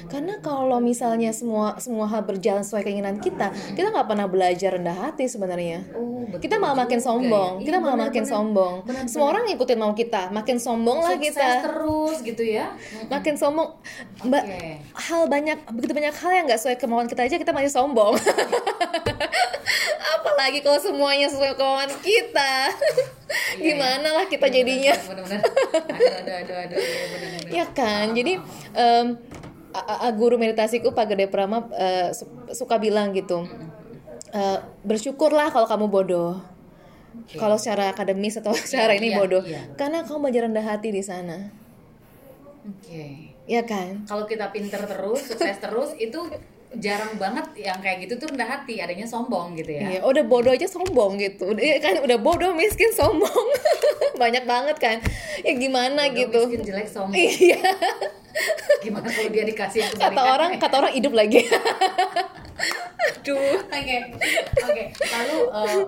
karena 0.07 0.39
kalau 0.41 0.79
misalnya 0.79 1.31
semua 1.31 1.77
semua 1.77 2.07
hal 2.09 2.23
berjalan 2.23 2.63
sesuai 2.63 2.83
keinginan 2.85 3.19
kita 3.19 3.51
kita 3.75 3.87
nggak 3.93 4.07
pernah 4.07 4.27
belajar 4.29 4.75
rendah 4.75 4.95
hati 4.95 5.29
sebenarnya. 5.29 5.85
Oh, 5.95 6.25
betul 6.27 6.47
kita 6.47 6.55
malah 6.59 6.77
makin 6.85 6.99
juga 6.99 7.07
sombong. 7.11 7.51
Ya. 7.59 7.65
kita 7.65 7.77
Iya, 7.77 7.83
malah 7.83 7.97
makin 8.07 8.23
sombong. 8.23 8.73
Benar, 8.87 9.03
semua 9.09 9.27
orang 9.35 9.43
ngikutin 9.51 9.77
mau 9.79 9.93
kita. 9.93 10.21
Makin 10.31 10.57
sombong 10.57 10.99
lah 11.03 11.15
kita. 11.19 11.49
terus 11.65 12.17
gitu 12.23 12.43
ya. 12.43 12.73
makin 13.13 13.33
sombong. 13.39 13.69
Mbak 14.25 14.43
Oke. 14.43 14.71
hal 15.07 15.21
banyak 15.29 15.57
begitu 15.73 15.93
banyak 15.93 16.15
hal 16.15 16.31
yang 16.33 16.45
nggak 16.49 16.59
sesuai 16.59 16.77
kemauan 16.79 17.07
kita 17.07 17.25
aja 17.25 17.35
kita 17.37 17.51
masih 17.53 17.71
sombong. 17.71 18.17
Apalagi 20.17 20.59
kalau 20.63 20.79
semuanya 20.79 21.27
sesuai 21.27 21.57
kemauan 21.57 21.91
kita. 21.99 22.71
Gimana 23.57 24.07
lah 24.21 24.25
kita 24.29 24.47
jadinya? 24.47 24.93
Benar-benar. 24.95 25.41
Aduh, 25.43 26.13
aduh, 26.23 26.35
aduh, 26.35 26.55
aduh, 26.55 26.77
iya, 26.79 27.03
benar-benar. 27.11 27.51
ya 27.51 27.65
kan? 27.73 28.05
Jadi 28.15 28.33
em, 28.75 29.07
guru 30.15 30.35
meditasiku 30.39 30.91
Pak 30.93 31.13
Gede 31.13 31.27
Prama 31.29 31.67
su- 32.13 32.29
suka 32.53 32.77
bilang 32.77 33.11
gitu 33.13 33.45
eh, 34.33 34.59
bersyukurlah 34.83 35.51
kalau 35.51 35.67
kamu 35.67 35.87
bodoh. 35.87 36.35
Kalau 37.33 37.57
secara 37.57 37.91
akademis 37.91 38.37
atau 38.37 38.53
secara 38.67 38.93
ini 38.93 39.09
iya, 39.11 39.17
bodoh. 39.17 39.41
iya. 39.41 39.65
karena 39.73 40.05
kamu 40.05 40.29
belajar 40.29 40.41
rendah 40.47 40.65
hati 40.65 40.93
di 40.93 41.01
sana. 41.01 41.49
Oke. 42.67 43.33
ya 43.47 43.63
kan? 43.63 44.03
Kalau 44.03 44.27
kita 44.27 44.51
pinter 44.51 44.83
terus, 44.83 45.23
sukses 45.23 45.55
terus, 45.55 45.95
itu 45.95 46.19
jarang 46.75 47.15
banget 47.15 47.47
yang 47.63 47.79
kayak 47.79 48.03
gitu 48.03 48.19
tuh 48.19 48.27
rendah 48.27 48.43
hati, 48.43 48.83
adanya 48.83 49.07
sombong 49.07 49.55
gitu 49.55 49.71
ya. 49.71 49.87
Iya, 49.87 49.99
udah 50.03 50.23
bodoh 50.27 50.51
aja 50.51 50.67
sombong 50.67 51.15
gitu. 51.15 51.55
Udah 51.55 51.63
iya 51.63 51.77
kan 51.79 52.03
udah 52.03 52.17
bodoh 52.19 52.51
miskin 52.51 52.91
sombong. 52.91 53.47
Banyak 54.21 54.43
banget 54.43 54.75
kan. 54.75 54.97
Ya 55.47 55.53
gimana 55.55 56.11
Bodoh, 56.11 56.17
gitu. 56.19 56.39
miskin, 56.51 56.61
jelek, 56.67 56.87
sombong. 56.91 57.15
Iya. 57.15 57.63
Gimana 58.85 59.09
kalau 59.09 59.29
dia 59.33 59.43
dikasih 59.49 59.79
yang 59.81 59.97
Kata 59.97 60.21
orang 60.21 60.51
kata 60.61 60.75
orang 60.77 60.93
hidup 60.93 61.13
lagi. 61.17 61.41
Aduh. 63.17 63.57
Oke, 63.65 63.97
oke. 64.61 64.83
Lalu 64.93 65.37
eh, 65.49 65.81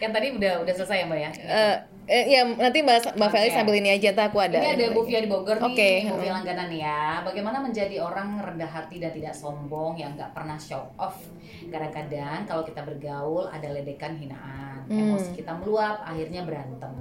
yang 0.00 0.12
tadi 0.14 0.26
udah 0.32 0.52
udah 0.64 0.72
selesai 0.72 1.04
ya 1.04 1.06
mbak 1.08 1.20
ya? 1.20 1.30
Eh, 1.36 1.76
eh, 2.06 2.24
ya 2.32 2.42
nanti 2.46 2.82
Mbak 2.82 3.18
Mbak 3.18 3.28
Oke. 3.30 3.50
sambil 3.50 3.74
ini 3.78 3.90
aja 3.94 4.14
tak 4.14 4.30
aku 4.32 4.38
ada. 4.42 4.58
Ini 4.58 4.78
ada 4.78 4.94
Bu 4.94 5.02
Fia 5.02 5.18
di 5.20 5.28
Bogor 5.28 5.58
nih, 5.58 5.66
Oke. 5.66 5.90
Bu 6.06 6.16
Fia 6.22 6.32
langganan 6.38 6.70
ya. 6.70 7.20
Bagaimana 7.26 7.58
menjadi 7.60 7.98
orang 7.98 8.38
rendah 8.38 8.70
hati 8.70 9.02
dan 9.02 9.10
tidak 9.10 9.34
sombong 9.34 9.98
yang 9.98 10.14
nggak 10.14 10.30
pernah 10.30 10.54
show 10.56 10.86
off. 10.96 11.18
Kadang-kadang 11.66 12.46
kalau 12.46 12.62
kita 12.62 12.80
bergaul 12.82 13.50
ada 13.50 13.68
ledekan 13.70 14.14
hinaan, 14.14 14.86
Hmm. 14.86 15.02
emosi 15.02 15.34
kita 15.34 15.50
meluap, 15.58 15.98
akhirnya 16.06 16.46
berantem. 16.46 16.94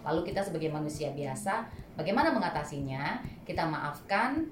Lalu 0.00 0.20
kita 0.24 0.40
sebagai 0.40 0.72
manusia 0.72 1.12
biasa, 1.12 1.68
bagaimana 1.92 2.32
mengatasinya? 2.32 3.20
Kita 3.44 3.68
maafkan, 3.68 4.48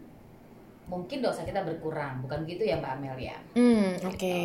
mungkin 0.84 1.18
dosa 1.18 1.42
kita 1.42 1.64
berkurang, 1.64 2.20
bukan 2.20 2.44
gitu 2.44 2.62
ya 2.62 2.76
Mbak 2.76 2.92
Amelia? 2.94 3.36
Hmm, 3.52 3.96
oke. 4.04 4.36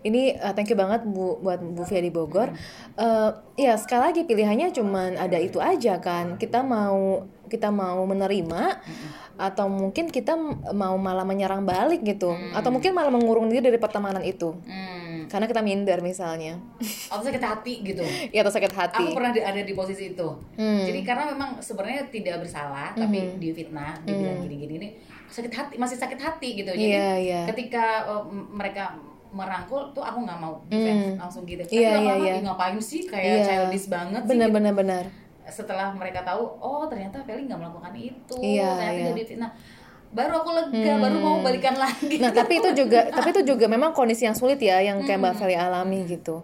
Ini 0.00 0.22
uh, 0.36 0.52
thank 0.52 0.68
you 0.68 0.76
banget 0.76 1.02
Bu 1.02 1.40
buat 1.40 1.58
Bu 1.58 1.82
Fia 1.82 1.98
di 1.98 2.08
Bogor. 2.08 2.52
Uh, 2.94 3.30
ya 3.54 3.74
sekali 3.74 4.12
lagi 4.12 4.22
pilihannya 4.24 4.70
cuman 4.70 5.16
ada 5.16 5.36
itu 5.36 5.56
aja 5.56 5.96
kan. 5.96 6.36
Kita 6.36 6.60
mau 6.60 7.24
kita 7.50 7.68
mau 7.68 8.04
menerima 8.04 8.78
atau 9.34 9.66
mungkin 9.66 10.06
kita 10.06 10.36
mau 10.70 10.94
malah 10.94 11.24
menyerang 11.24 11.64
balik 11.64 12.04
gitu. 12.04 12.30
Atau 12.52 12.70
mungkin 12.70 12.92
malah 12.92 13.10
mengurung 13.10 13.48
diri 13.48 13.64
dari 13.64 13.80
pertemanan 13.80 14.22
itu. 14.22 14.52
Hmm, 14.68 15.26
karena 15.26 15.46
kita 15.46 15.62
minder 15.62 16.02
misalnya 16.02 16.58
atau 17.06 17.22
sakit 17.22 17.38
hati 17.38 17.86
gitu 17.86 18.02
ya 18.34 18.42
atau 18.42 18.50
sakit 18.50 18.72
hati 18.74 18.98
aku 18.98 19.14
pernah 19.14 19.30
di- 19.30 19.46
ada 19.46 19.62
di 19.62 19.74
posisi 19.78 20.10
itu 20.10 20.28
Hmm. 20.58 20.82
jadi 20.82 21.06
karena 21.06 21.30
memang 21.30 21.62
sebenarnya 21.62 22.10
tidak 22.10 22.42
bersalah 22.42 22.90
tapi 22.92 23.38
difitnah 23.38 23.94
dibilang 24.02 24.42
gini-gini 24.42 24.74
ini 24.76 24.88
sakit 25.30 25.52
hati 25.54 25.74
masih 25.78 25.96
sakit 25.96 26.18
hati 26.18 26.48
gitu 26.58 26.70
jadi 26.74 26.90
Iya, 26.90 27.10
iya. 27.18 27.40
ketika 27.48 28.04
uh, 28.04 28.26
mereka 28.30 28.98
merangkul 29.30 29.94
tuh 29.94 30.02
aku 30.02 30.26
nggak 30.26 30.38
mau 30.42 30.58
defense 30.66 31.14
langsung 31.14 31.46
gitu 31.46 31.62
tapi 31.62 31.78
iya, 31.78 31.94
lama-lama, 31.96 32.24
iya. 32.26 32.34
"Ih, 32.34 32.42
ngapain 32.42 32.78
sih 32.82 33.06
kayak 33.06 33.24
Iya. 33.30 33.44
childish 33.46 33.86
banget 33.86 34.22
sih 34.26 34.30
benar 34.34 34.50
gitu. 34.50 34.74
benar 34.74 35.04
setelah 35.50 35.90
mereka 35.90 36.22
tahu 36.22 36.42
oh 36.58 36.86
ternyata 36.86 37.22
Feli 37.26 37.46
nggak 37.46 37.58
melakukan 37.58 37.90
itu 37.94 38.36
Iya, 38.38 38.70
ternyata 38.74 38.94
iya. 38.94 39.06
dia 39.10 39.14
difitnah 39.18 39.50
baru 40.10 40.42
aku 40.42 40.50
lega 40.50 40.98
baru 40.98 41.16
mau 41.16 41.38
balikan 41.38 41.78
lagi 41.78 42.18
Nah, 42.18 42.30
tapi 42.30 42.58
itu 42.58 42.74
juga 42.74 43.06
tapi 43.14 43.30
itu 43.30 43.46
juga 43.46 43.64
memang 43.64 43.90
kondisi 43.90 44.26
yang 44.26 44.34
sulit 44.34 44.58
ya 44.58 44.82
yang 44.82 44.98
kayak 45.00 45.22
Mbak 45.22 45.34
Feli 45.36 45.54
alami 45.54 46.02
gitu. 46.04 46.42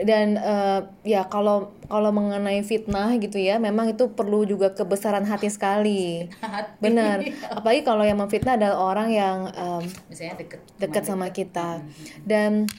Dan 0.00 0.34
eh, 0.34 0.80
ya 1.04 1.24
kalau 1.24 1.68
kalau 1.84 2.10
mengenai 2.10 2.60
fitnah 2.60 3.12
gitu 3.16 3.36
ya, 3.36 3.60
memang 3.60 3.92
itu 3.92 4.08
perlu 4.08 4.42
juga 4.42 4.72
kebesaran 4.72 5.22
hati 5.22 5.48
sekali. 5.48 6.32
Hati. 6.40 6.80
Benar. 6.80 7.20
Apalagi 7.52 7.82
kalau 7.82 8.02
yang 8.02 8.16
memfitnah 8.16 8.56
adalah 8.56 8.80
orang 8.82 9.08
yang 9.10 9.38
em, 9.52 9.84
misalnya 10.08 10.40
deket 10.40 10.64
dekat 10.76 11.04
sama 11.04 11.28
kita. 11.28 11.84
Dan 12.24 12.72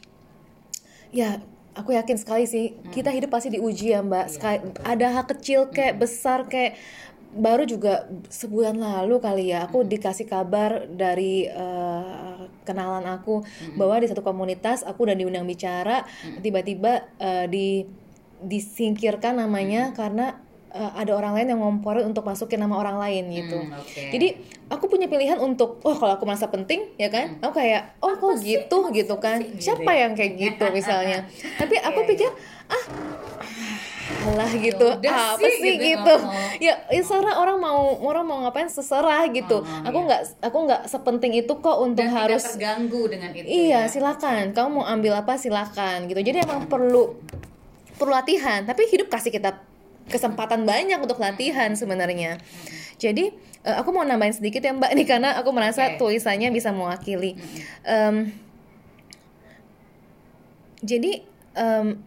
ya 1.12 1.38
aku 1.76 1.92
yakin 1.92 2.18
sekali 2.18 2.44
sih 2.46 2.74
kita 2.90 3.12
hidup 3.12 3.30
pasti 3.30 3.54
diuji 3.54 3.94
ya 3.94 4.02
Mbak. 4.02 4.26
Sekali- 4.28 4.62
ada 4.82 5.08
hal 5.12 5.26
kecil 5.28 5.70
kayak 5.70 6.00
besar 6.00 6.48
kayak 6.48 6.80
baru 7.36 7.68
juga 7.68 8.08
sebulan 8.32 8.80
lalu 8.80 9.20
kali 9.20 9.52
ya 9.52 9.68
aku 9.68 9.84
dikasih 9.84 10.24
kabar 10.24 10.88
dari 10.88 11.44
eh, 11.44 12.42
kenalan 12.64 13.04
aku 13.12 13.44
bahwa 13.76 14.00
di 14.00 14.08
satu 14.08 14.24
komunitas 14.24 14.88
aku 14.88 15.04
udah 15.04 15.16
diundang 15.20 15.44
bicara 15.44 16.08
tiba-tiba 16.40 17.12
eh, 17.20 17.46
di 17.52 17.84
disingkirkan 18.40 19.36
namanya 19.36 19.92
karena 19.92 20.40
eh, 20.72 20.92
ada 20.96 21.12
orang 21.12 21.36
lain 21.36 21.48
yang 21.56 21.60
ngomporin 21.60 22.08
untuk 22.08 22.24
masukin 22.24 22.64
nama 22.64 22.80
orang 22.80 23.00
lain 23.04 23.24
gitu. 23.32 23.60
Hmm, 23.64 23.80
oke. 23.84 24.02
Jadi 24.16 24.28
aku 24.72 24.86
punya 24.88 25.12
pilihan 25.12 25.40
untuk 25.40 25.84
oh 25.84 25.96
kalau 25.96 26.16
aku 26.16 26.24
merasa 26.24 26.48
penting 26.48 26.96
ya 26.96 27.12
kan, 27.12 27.40
aku 27.44 27.60
kayak 27.60 28.00
oh 28.00 28.16
kok 28.16 28.40
gitu 28.44 28.92
gitu 28.96 29.16
kan. 29.20 29.44
Siapa 29.60 29.92
yang 29.92 30.16
kayak 30.16 30.40
gitu 30.40 30.66
misalnya. 30.72 31.28
Tapi 31.60 31.80
aku 31.84 32.00
pikir 32.08 32.32
ah 32.72 32.86
alah 34.26 34.52
gitu 34.52 34.88
udah 34.92 35.38
apa 35.38 35.46
sih, 35.46 35.54
sih 35.62 35.74
gitu. 35.78 35.86
gitu, 36.02 36.16
Oh. 36.18 36.34
ya 36.58 36.74
ya 36.88 37.02
serah 37.02 37.38
orang 37.38 37.58
mau 37.58 37.78
orang 38.02 38.24
mau 38.24 38.38
ngapain 38.42 38.66
seserah 38.66 39.22
gitu 39.30 39.62
aku 39.62 39.98
nggak 40.02 40.22
aku 40.42 40.58
nggak 40.64 40.82
sepenting 40.86 41.34
itu 41.36 41.54
kok 41.56 41.78
untuk 41.78 42.02
dan 42.02 42.10
harus 42.10 42.42
tidak 42.42 42.58
terganggu 42.58 43.02
dengan 43.06 43.30
itu 43.32 43.46
Iya, 43.46 43.82
ya. 43.82 43.82
silakan. 43.86 44.52
Kamu 44.52 44.70
mau 44.74 44.86
ambil 44.86 45.14
apa 45.16 45.36
silakan 45.36 46.06
gitu. 46.06 46.18
Jadi 46.18 46.42
emang 46.42 46.66
perlu 46.66 47.16
perlu 47.96 48.12
latihan, 48.12 48.62
tapi 48.62 48.86
hidup 48.86 49.08
kasih 49.08 49.30
kita 49.30 49.62
kesempatan 50.06 50.64
banyak 50.64 50.98
untuk 50.98 51.18
latihan 51.18 51.72
sebenarnya. 51.72 52.42
Jadi 52.96 53.30
eh, 53.62 53.76
aku 53.76 53.90
mau 53.90 54.02
nambahin 54.02 54.34
sedikit 54.34 54.60
ya 54.60 54.72
Mbak 54.72 54.92
nih 54.98 55.06
karena 55.06 55.30
aku 55.36 55.50
merasa 55.50 55.86
Oke. 55.88 55.98
tulisannya 55.98 56.50
bisa 56.50 56.70
mewakili. 56.70 57.38
Em, 57.84 58.34
jadi 60.82 61.24
se- 61.56 61.98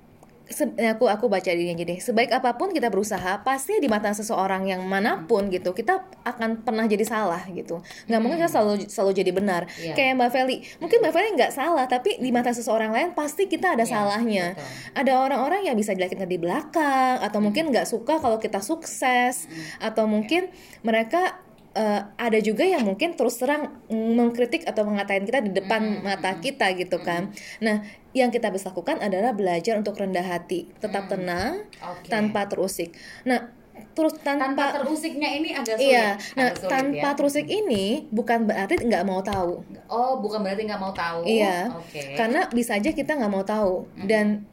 aku 0.49 1.05
aku 1.07 1.29
baca 1.29 1.45
dirinya 1.45 1.77
jadi 1.77 2.01
sebaik 2.01 2.33
apa 2.33 2.57
pun 2.57 2.73
kita 2.73 2.89
berusaha 2.89 3.45
pasti 3.45 3.77
di 3.77 3.87
mata 3.87 4.11
seseorang 4.11 4.65
yang 4.65 4.81
mana 4.83 5.29
pun 5.29 5.49
gitu 5.49 5.71
kita 5.73 6.09
akan 6.25 6.65
pernah 6.65 6.89
jadi 6.89 7.05
salah 7.05 7.45
gitu. 7.49 7.85
Nggak 8.09 8.21
mungkin 8.21 8.37
kita 8.41 8.51
selalu 8.51 8.73
selalu 8.89 9.13
jadi 9.15 9.31
benar. 9.33 9.63
Iya. 9.77 9.93
kayak 9.93 10.13
Mbak 10.17 10.31
Feli. 10.33 10.57
Mungkin 10.81 10.99
Mbak 11.01 11.13
Feli 11.13 11.29
nggak 11.37 11.53
salah 11.53 11.85
tapi 11.85 12.17
di 12.17 12.31
mata 12.33 12.51
seseorang 12.51 12.91
lain 12.91 13.13
pasti 13.13 13.45
kita 13.45 13.77
ada 13.77 13.85
Iya, 13.85 13.93
salahnya. 13.93 14.47
betul. 14.57 14.69
ada 14.97 15.13
orang-orang 15.21 15.61
yang 15.65 15.77
bisa 15.77 15.93
jelek 15.93 16.17
kita 16.17 16.25
di 16.25 16.37
belakang 16.37 17.21
atau 17.21 17.39
mungkin 17.39 17.69
nggak 17.69 17.85
suka 17.85 18.17
kalau 18.17 18.37
kita 18.37 18.59
sukses 18.59 19.45
atau 19.79 20.09
mungkin 20.09 20.49
mereka 20.81 21.37
eh, 21.79 22.01
ada 22.19 22.39
juga 22.43 22.67
yang 22.67 22.83
mungkin 22.83 23.15
terus 23.15 23.39
terang 23.39 23.79
mm, 23.87 24.19
mengkritik 24.19 24.67
atau 24.67 24.83
mengatain 24.83 25.23
kita 25.23 25.39
di 25.39 25.55
depan 25.55 26.03
mata 26.03 26.35
kita 26.43 26.75
gitu 26.75 26.99
kan. 26.99 27.31
Nah, 27.63 27.87
yang 28.11 28.35
kita 28.35 28.51
bisa 28.51 28.75
lakukan 28.75 28.99
adalah 28.99 29.31
belajar 29.31 29.79
untuk 29.79 29.95
rendah 29.95 30.27
hati, 30.27 30.67
tetap 30.83 31.07
tenang, 31.07 31.63
Oke. 31.79 32.11
tanpa 32.11 32.51
terusik. 32.51 32.99
Nah, 33.23 33.55
terus 33.95 34.15
tanpa 34.23 34.51
tanpa, 34.51 34.65
terusiknya 34.83 35.29
ini 35.39 35.55
agak 35.55 35.79
sulit 35.79 35.91
iya, 35.91 36.19
nah 36.35 36.51
agak 36.51 36.59
sulit 36.59 36.71
tanpa 36.71 37.09
ya. 37.11 37.17
terusik 37.19 37.47
ini 37.47 37.85
bukan 38.11 38.39
berarti 38.47 38.75
nggak 38.83 39.05
mau 39.07 39.21
tahu. 39.23 39.63
oh 39.91 40.13
bukan 40.19 40.43
berarti 40.43 40.67
nggak 40.67 40.83
mau 40.83 40.91
tahu 40.95 41.23
Iya, 41.27 41.71
oke 41.75 42.19
karena 42.19 42.47
bisa 42.51 42.79
aja 42.79 42.91
kita 42.91 43.19
nggak 43.19 43.33
mau 43.33 43.43
tahu 43.47 43.87
dan 44.07 44.47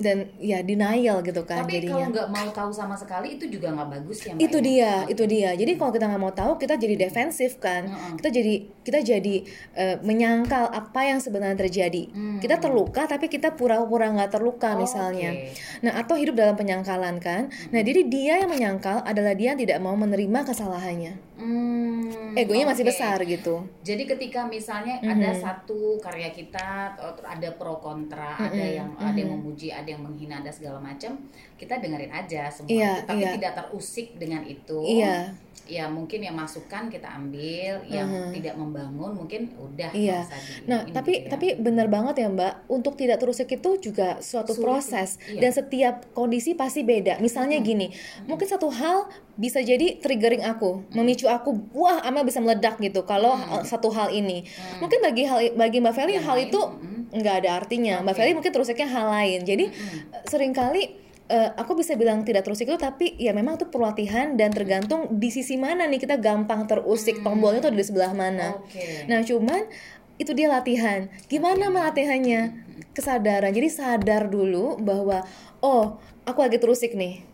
dan 0.00 0.32
ya 0.40 0.64
denial 0.64 1.20
gitu 1.20 1.44
kan 1.44 1.62
tapi 1.62 1.78
jadinya. 1.78 1.92
kalau 1.92 2.06
nggak 2.10 2.28
mau 2.32 2.48
tahu 2.50 2.70
sama 2.72 2.96
sekali 2.96 3.36
itu 3.36 3.44
juga 3.52 3.70
nggak 3.76 3.88
bagus 4.00 4.18
ya 4.24 4.32
Mbak 4.34 4.42
itu 4.42 4.58
ya? 4.58 4.64
dia 4.64 4.92
itu 5.10 5.24
dia. 5.26 5.50
Jadi 5.58 5.72
kalau 5.76 5.90
kita 5.90 6.06
nggak 6.06 6.22
mau 6.22 6.34
tahu 6.34 6.52
kita 6.56 6.74
jadi 6.78 6.94
defensif 6.96 7.58
kan. 7.58 7.90
Kita 8.16 8.28
jadi 8.30 8.54
kita 8.86 8.98
jadi 9.02 9.34
eh, 9.76 9.96
menyangkal 10.00 10.70
apa 10.70 11.00
yang 11.06 11.18
sebenarnya 11.18 11.58
terjadi. 11.58 12.08
Kita 12.38 12.62
terluka 12.62 13.04
tapi 13.10 13.26
kita 13.26 13.58
pura-pura 13.58 14.10
nggak 14.14 14.30
terluka 14.38 14.78
misalnya. 14.78 15.32
Oke. 15.34 15.52
nah 15.84 15.92
atau 16.00 16.14
hidup 16.16 16.38
dalam 16.38 16.54
penyangkalan 16.54 17.18
kan. 17.18 17.50
Nah 17.74 17.80
jadi 17.82 18.06
dia 18.06 18.40
yang 18.40 18.50
menyangkal 18.50 19.02
adalah 19.02 19.34
dia 19.34 19.52
yang 19.52 19.60
tidak 19.60 19.78
mau 19.82 19.98
menerima 19.98 20.46
kesalahannya 20.46 21.29
Hmm, 21.40 22.36
egonya 22.36 22.68
masih 22.68 22.84
oke. 22.84 22.90
besar 22.92 23.16
gitu 23.24 23.64
Jadi 23.80 24.04
ketika 24.06 24.44
misalnya 24.44 25.00
ada 25.00 25.32
satu 25.32 25.96
karya 25.98 26.28
kita 26.28 26.92
ada 27.24 27.48
pro 27.52 27.80
kontra, 27.80 28.36
ada 28.36 28.60
yang 28.60 28.92
ada 28.94 29.16
yang 29.16 29.32
memuji, 29.34 29.72
ada 29.72 29.88
yang 29.88 30.04
menghina, 30.04 30.38
ada 30.38 30.52
segala 30.52 30.76
macam, 30.76 31.16
kita 31.56 31.80
dengerin 31.80 32.12
aja 32.12 32.46
semua 32.46 32.68
Iya, 32.68 32.92
itu, 32.94 33.08
tapi 33.08 33.22
iya. 33.22 33.32
tidak 33.34 33.52
terusik 33.56 34.06
dengan 34.14 34.44
itu. 34.44 34.78
Iya. 34.84 35.32
Ya 35.64 35.86
mungkin 35.86 36.18
yang 36.18 36.34
masukan 36.34 36.90
kita 36.90 37.06
ambil, 37.06 37.78
yang 37.86 38.10
tidak 38.34 38.58
membangun 38.58 39.14
mungkin 39.14 39.54
udah 39.54 39.94
Iya. 39.94 40.26
di- 40.26 40.66
Nah, 40.66 40.82
ini 40.82 40.90
tapi 40.90 41.12
ya. 41.16 41.30
tapi 41.30 41.46
benar 41.56 41.86
banget 41.86 42.14
ya 42.18 42.28
Mbak, 42.28 42.66
untuk 42.68 42.94
tidak 42.94 43.16
terusik 43.16 43.46
itu 43.48 43.78
juga 43.80 44.18
suatu 44.20 44.50
Sulit, 44.50 44.66
proses 44.66 45.14
iya. 45.24 45.38
dan 45.40 45.50
setiap 45.52 45.94
kondisi 46.10 46.52
pasti 46.52 46.82
beda. 46.82 47.16
Misalnya 47.18 47.62
gini, 47.62 47.86
mungkin 48.26 48.44
satu 48.44 48.66
hal 48.68 49.06
bisa 49.40 49.64
jadi 49.64 49.96
triggering 49.96 50.44
aku, 50.44 50.84
memicu 50.92 51.24
aku, 51.24 51.72
wah, 51.72 52.04
Amel 52.04 52.28
bisa 52.28 52.44
meledak 52.44 52.76
gitu. 52.76 53.08
Kalau 53.08 53.32
hal- 53.32 53.64
satu 53.64 53.88
hal 53.88 54.12
ini, 54.12 54.44
mungkin 54.84 55.00
bagi 55.00 55.24
hal 55.24 55.56
bagi 55.56 55.80
Mbak 55.80 55.94
Feli 55.96 56.20
Yang 56.20 56.26
hal 56.28 56.36
lain, 56.36 56.46
itu 56.52 56.60
nggak 57.16 57.34
ada 57.40 57.50
artinya. 57.56 57.94
Mbak 58.04 58.14
Feli 58.20 58.36
mungkin 58.36 58.52
terusiknya 58.52 58.88
hal 58.92 59.08
lain. 59.08 59.40
Jadi 59.48 59.64
sering 60.28 60.52
kali 60.52 60.92
eh, 61.32 61.48
aku 61.56 61.72
bisa 61.72 61.96
bilang 61.96 62.20
tidak 62.26 62.44
terusik 62.44 62.68
itu 62.68 62.76
tapi 62.76 63.16
ya 63.16 63.32
memang 63.32 63.56
itu 63.56 63.70
perlu 63.70 63.88
latihan 63.88 64.36
dan 64.36 64.52
tergantung 64.52 65.08
di 65.16 65.32
sisi 65.32 65.56
mana 65.56 65.88
nih 65.88 66.02
kita 66.02 66.18
gampang 66.20 66.68
terusik 66.68 67.24
tombolnya 67.24 67.64
tuh 67.64 67.70
ada 67.72 67.78
di 67.80 67.86
sebelah 67.86 68.12
mana. 68.12 68.60
Oke. 68.60 69.08
Nah, 69.08 69.24
cuman 69.24 69.64
itu 70.20 70.36
dia 70.36 70.52
latihan. 70.52 71.08
Gimana 71.32 71.72
melatihannya? 71.72 72.68
Kesadaran. 72.92 73.54
Jadi 73.56 73.68
sadar 73.72 74.28
dulu 74.28 74.76
bahwa 74.76 75.24
oh, 75.64 75.96
aku 76.28 76.38
lagi 76.44 76.60
terusik 76.60 76.92
nih. 76.92 77.29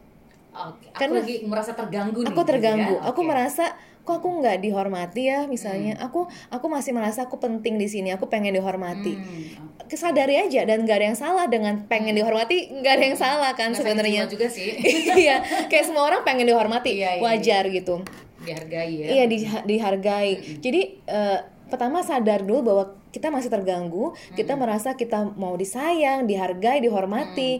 Oke, 0.58 0.86
aku 0.86 0.96
Karena- 0.96 1.20
lagi 1.20 1.36
merasa 1.42 1.72
terganggu 1.72 2.18
nih. 2.18 2.28
Aku 2.28 2.40
gitu 2.40 2.48
terganggu. 2.48 2.94
ya. 2.94 3.06
Aku 3.06 3.20
merasa 3.22 3.64
kok 4.00 4.16
aku 4.16 4.38
nggak 4.38 4.56
dihormati 4.58 5.22
ya 5.24 5.44
misalnya. 5.44 5.98
Aku 6.00 6.20
aku 6.48 6.66
masih 6.66 6.90
merasa 6.90 7.24
aku 7.24 7.36
penting 7.36 7.74
di 7.74 7.84
sini. 7.84 8.08
Aku 8.10 8.26
pengen 8.26 8.52
dihormati. 8.52 9.12
Hmm, 9.12 9.84
Kesadari 9.84 10.34
aja 10.36 10.62
dan 10.62 10.82
nggak 10.82 10.96
ada 10.96 11.06
yang 11.06 11.18
salah 11.18 11.44
dengan 11.44 11.84
pengen 11.84 12.12
dihormati. 12.12 12.72
nggak 12.72 12.92
ada 12.92 13.04
yang 13.04 13.18
salah 13.18 13.50
kan 13.52 13.70
sebenarnya. 13.70 14.24
juga 14.26 14.46
sih 14.46 14.72
Iya, 15.18 15.38
kayak 15.64 15.84
semua 15.84 16.02
orang 16.04 16.22
pengen 16.22 16.46
dihormati. 16.46 16.96
Iya, 16.96 17.18
iya, 17.18 17.22
Wajar 17.22 17.68
gitu. 17.68 18.00
dihargai 18.38 18.92
ya. 18.96 19.06
Iya 19.12 19.24
di- 19.26 19.42
dihargai. 19.66 20.30
Jadi 20.58 20.80
eh, 21.02 21.38
pertama 21.66 21.98
sadar 22.00 22.40
dulu 22.40 22.62
bahwa 22.64 22.84
kita 23.10 23.26
masih 23.26 23.48
terganggu, 23.48 24.12
kita 24.32 24.54
merasa 24.54 24.92
kita 24.92 25.34
mau 25.34 25.54
disayang, 25.54 26.24
dihargai, 26.24 26.78
dihormati. 26.78 27.58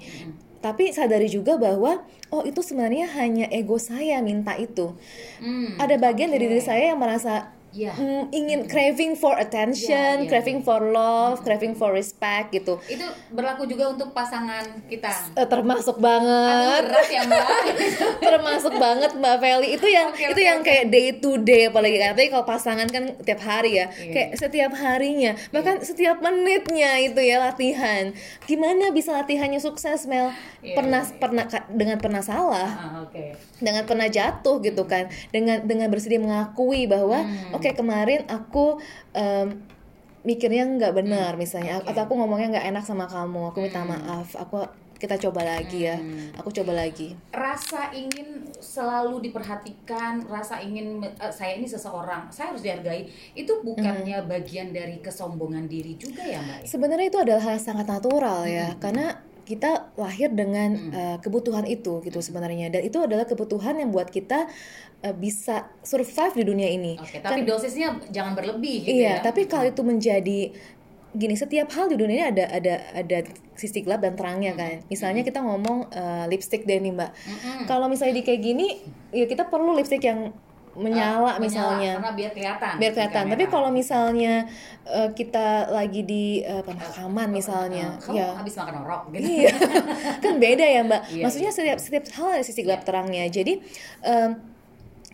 Tapi 0.61 0.93
sadari 0.93 1.29
juga 1.31 1.57
bahwa 1.57 2.05
oh 2.31 2.43
itu 2.45 2.61
sebenarnya 2.63 3.09
hanya 3.17 3.47
ego 3.49 3.81
saya 3.81 4.21
minta 4.21 4.55
itu. 4.59 4.93
Hmm, 5.41 5.79
Ada 5.81 5.97
bagian 6.01 6.33
dari 6.33 6.47
diri 6.51 6.63
saya 6.63 6.93
yang 6.95 7.01
merasa 7.01 7.56
Iya. 7.77 7.93
mm, 7.93 8.23
ingin 8.31 8.61
craving 8.65 9.13
for 9.15 9.37
attention, 9.37 9.93
Iya, 10.17 10.25
iya, 10.25 10.31
craving 10.31 10.61
for 10.61 10.81
love, 10.83 11.39
craving 11.39 11.73
for 11.73 11.93
respect 11.93 12.49
gitu. 12.51 12.81
Itu 12.83 13.05
berlaku 13.29 13.65
juga 13.65 13.91
untuk 13.91 14.11
pasangan 14.11 14.65
kita. 14.87 15.13
Eh, 15.35 15.45
termasuk 15.45 15.95
Aduh, 15.95 16.07
banget. 16.07 16.83
berat 16.87 17.09
ya 17.11 17.23
mbak. 17.23 17.47
termasuk 18.27 18.75
banget 18.77 19.11
Mbak 19.15 19.37
Feli 19.39 19.69
itu 19.71 19.87
yang 19.89 20.09
Oke, 20.09 20.25
itu 20.27 20.41
yang 20.41 20.59
oke. 20.59 20.67
kayak 20.67 20.85
day 20.89 21.09
to 21.15 21.37
day 21.39 21.67
apalagi 21.67 21.97
kan 21.97 22.15
tapi 22.15 22.29
kalau 22.29 22.45
pasangan 22.45 22.87
kan 22.87 23.05
tiap 23.21 23.41
hari 23.41 23.77
ya 23.77 23.87
Iya. 23.93 24.11
kayak 24.11 24.31
setiap 24.37 24.73
harinya 24.75 25.33
bahkan 25.51 25.77
setiap 25.81 26.19
menitnya 26.19 26.97
itu 26.99 27.21
ya 27.21 27.37
latihan 27.41 28.13
gimana 28.43 28.89
bisa 28.91 29.13
latihannya 29.15 29.59
sukses 29.59 30.07
Mel 30.07 30.33
Iya, 30.59 30.75
pernah 30.75 31.03
pernah 31.13 31.45
ka- 31.45 31.69
dengan 31.69 31.97
pernah 31.97 32.19
salah 32.21 32.67
Ah, 32.69 33.03
Oke. 33.03 33.37
dengan 33.57 33.85
pernah 33.85 34.09
jatuh 34.09 34.59
gitu 34.61 34.83
kan 34.85 35.07
dengan 35.29 35.63
dengan 35.63 35.87
bersedia 35.87 36.19
mengakui 36.19 36.87
bahwa 36.87 37.19
Hmm. 37.19 37.55
oke 37.55 37.66
kemarin 37.75 38.29
aku 38.31 38.79
em, 39.17 39.67
mikirnya 40.27 40.67
nggak 40.67 40.95
benar 40.95 41.35
misalnya 41.39 41.83
oke. 41.83 41.91
atau 41.91 42.03
aku 42.07 42.15
ngomongnya 42.19 42.59
nggak 42.59 42.67
enak 42.75 42.85
sama 42.85 43.07
kamu 43.07 43.55
aku 43.55 43.63
minta 43.63 43.87
maaf 43.87 44.35
aku 44.35 44.67
kita 44.97 45.21
coba 45.29 45.45
lagi 45.45 45.87
ya 45.87 46.01
aku 46.41 46.49
coba 46.63 46.73
lagi. 46.73 47.13
Rasa 47.33 47.93
ingin 47.93 48.49
selalu 48.57 49.29
diperhatikan, 49.29 50.25
rasa 50.25 50.61
ingin 50.65 51.05
eh, 51.05 51.33
saya 51.33 51.57
ini 51.61 51.69
seseorang, 51.69 52.33
saya 52.33 52.53
harus 52.53 52.65
dihargai, 52.65 53.05
itu 53.37 53.53
bukannya 53.61 54.25
bagian 54.25 54.73
dari 54.73 55.01
kesombongan 55.05 55.69
diri 55.69 56.01
juga 56.01 56.25
ya, 56.25 56.41
Mbak? 56.41 56.59
sebenarnya 56.65 57.07
itu 57.13 57.19
adalah 57.21 57.43
hal 57.45 57.53
yang 57.61 57.67
sangat 57.69 57.87
natural 57.87 58.39
ya 58.49 58.73
karena 58.81 59.21
kita 59.47 59.95
lahir 59.95 60.35
dengan 60.35 60.75
uh, 60.91 61.17
kebutuhan 61.23 61.63
itu 61.71 62.03
gitu 62.03 62.19
sebenarnya 62.19 62.67
dan 62.67 62.83
itu 62.83 62.99
adalah 62.99 63.23
kebutuhan 63.31 63.79
yang 63.79 63.95
buat 63.95 64.11
kita 64.11 64.51
uh, 65.01 65.13
bisa 65.13 65.67
survive 65.81 66.35
di 66.35 66.45
dunia 66.45 66.69
ini 66.69 66.97
Oke, 66.97 67.19
tapi 67.19 67.43
dosisnya 67.43 67.99
jangan 68.09 68.33
berlebih 68.33 68.85
gitu 68.85 68.97
Iya, 68.97 69.21
ya. 69.21 69.25
tapi 69.25 69.45
kalau 69.45 69.67
itu 69.67 69.81
menjadi 69.81 70.41
gini, 71.13 71.33
setiap 71.33 71.73
hal 71.73 71.89
di 71.89 71.97
dunia 71.97 72.15
ini 72.15 72.27
ada 72.31 72.45
ada 72.51 72.75
ada 72.93 73.19
sisi 73.53 73.81
gelap 73.81 74.01
dan 74.01 74.13
terangnya 74.15 74.53
kan. 74.53 74.85
Misalnya 74.87 75.25
kita 75.25 75.41
ngomong 75.41 75.89
eh, 75.89 76.25
lipstick 76.29 76.63
deh 76.63 76.77
nih 76.77 76.93
mbak. 76.93 77.09
Kalau 77.65 77.89
misalnya 77.89 78.15
di 78.15 78.23
kayak 78.23 78.43
gini, 78.43 78.85
ya 79.11 79.25
kita 79.25 79.49
perlu 79.49 79.73
lipstick 79.73 80.05
yang 80.05 80.37
Menyala, 80.77 81.41
menyala 81.41 81.41
misalnya. 81.41 81.93
karena 81.97 82.13
biar 82.13 82.31
kelihatan. 82.37 82.73
biar 82.77 82.93
di 82.93 82.97
kelihatan. 83.01 83.17
kamera. 83.25 83.33
Tapi 83.33 83.45
kalau 83.49 83.71
misalnya 83.73 84.35
eh, 84.85 85.09
kita 85.17 85.47
lagi 85.73 86.05
di 86.05 86.25
eh, 86.45 86.61
pemakaman 86.61 87.29
misalnya, 87.33 87.97
kamu 87.97 88.13
ya 88.13 88.29
habis 88.37 88.55
makan 88.55 88.75
orok 88.85 89.03
gitu. 89.09 89.25
iya 89.25 89.57
kan 90.21 90.37
beda 90.37 90.67
ya 90.69 90.81
mbak 90.85 91.01
Iya, 91.09 91.23
maksudnya 91.25 91.49
setiap 91.49 91.79
setiap 91.81 92.05
hal 92.13 92.29
ada 92.31 92.45
sisi 92.45 92.61
gelap 92.61 92.85
terangnya 92.85 93.25
jadi 93.25 93.57
em, 94.05 94.37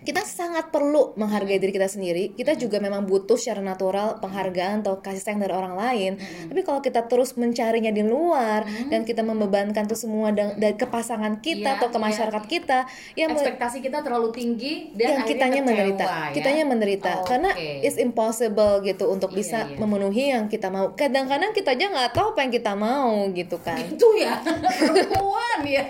kita 0.07 0.23
sangat 0.23 0.71
perlu 0.71 1.13
menghargai 1.19 1.59
diri 1.59 1.75
kita 1.75 1.91
sendiri 1.91 2.33
kita 2.39 2.55
juga 2.55 2.79
memang 2.79 3.03
butuh 3.03 3.35
secara 3.35 3.59
natural 3.59 4.23
penghargaan 4.23 4.87
atau 4.87 5.03
kasih 5.03 5.23
sayang 5.23 5.43
dari 5.43 5.55
orang 5.55 5.75
lain 5.75 6.13
tapi 6.23 6.61
kalau 6.63 6.79
kita 6.79 7.11
terus 7.11 7.35
mencarinya 7.35 7.91
di 7.91 8.07
luar 8.07 8.63
dan 8.87 9.03
kita 9.03 9.27
membebankan 9.27 9.91
itu 9.91 9.99
semua 9.99 10.31
dan 10.31 10.55
dari 10.55 10.79
ke 10.79 10.87
pasangan 10.87 11.43
kita 11.43 11.83
atau 11.83 11.91
ke 11.91 11.99
iya. 11.99 12.07
masyarakat 12.07 12.45
kita 12.47 12.79
ya 13.19 13.27
Ekspektasi 13.33 13.83
kita 13.83 14.05
terlalu 14.05 14.31
tinggi 14.31 14.93
dan 14.95 15.19
yang 15.19 15.25
kitanya 15.27 15.61
kecewa, 15.65 15.69
menderita, 15.73 16.05
ya. 16.05 16.31
kitanya 16.37 16.65
menderita 16.69 17.13
Oke. 17.19 17.27
karena 17.33 17.51
it's 17.81 17.99
impossible 17.99 18.85
gitu 18.85 19.09
untuk 19.09 19.33
Iya, 19.33 19.39
bisa 19.41 19.59
iya. 19.65 19.77
memenuhi 19.81 20.25
yang 20.37 20.45
kita 20.47 20.69
mau. 20.69 20.93
Kadang-kadang 20.93 21.57
kita 21.57 21.73
aja 21.73 21.87
nggak 21.89 22.11
tahu 22.13 22.37
apa 22.37 22.41
yang 22.45 22.53
kita 22.53 22.73
mau 22.77 23.13
gitu 23.33 23.57
kan. 23.65 23.81
itu 23.97 24.09
ya 24.21 24.37
perempuan 24.45 25.59
ya. 25.65 25.85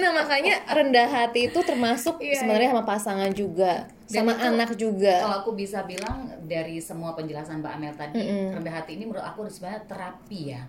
Nah 0.00 0.10
makanya 0.16 0.54
rendah 0.72 1.08
hati 1.08 1.52
itu 1.52 1.60
termasuk 1.60 2.16
Iya, 2.18 2.40
sebenarnya 2.40 2.72
sama 2.72 2.84
pasangan 2.88 3.23
juga, 3.32 3.88
Dan 4.10 4.28
sama 4.28 4.32
itu 4.36 4.44
anak 4.44 4.70
juga. 4.76 5.14
Kalau 5.24 5.38
aku 5.40 5.52
bisa 5.56 5.86
bilang 5.88 6.28
dari 6.44 6.76
semua 6.82 7.16
penjelasan 7.16 7.64
Mbak 7.64 7.72
Amel 7.72 7.94
tadi, 7.96 8.20
rendah 8.52 8.74
hati 8.74 9.00
ini 9.00 9.08
menurut 9.08 9.24
aku 9.24 9.48
sebenarnya 9.48 9.88
terapi 9.88 10.40
ya. 10.52 10.62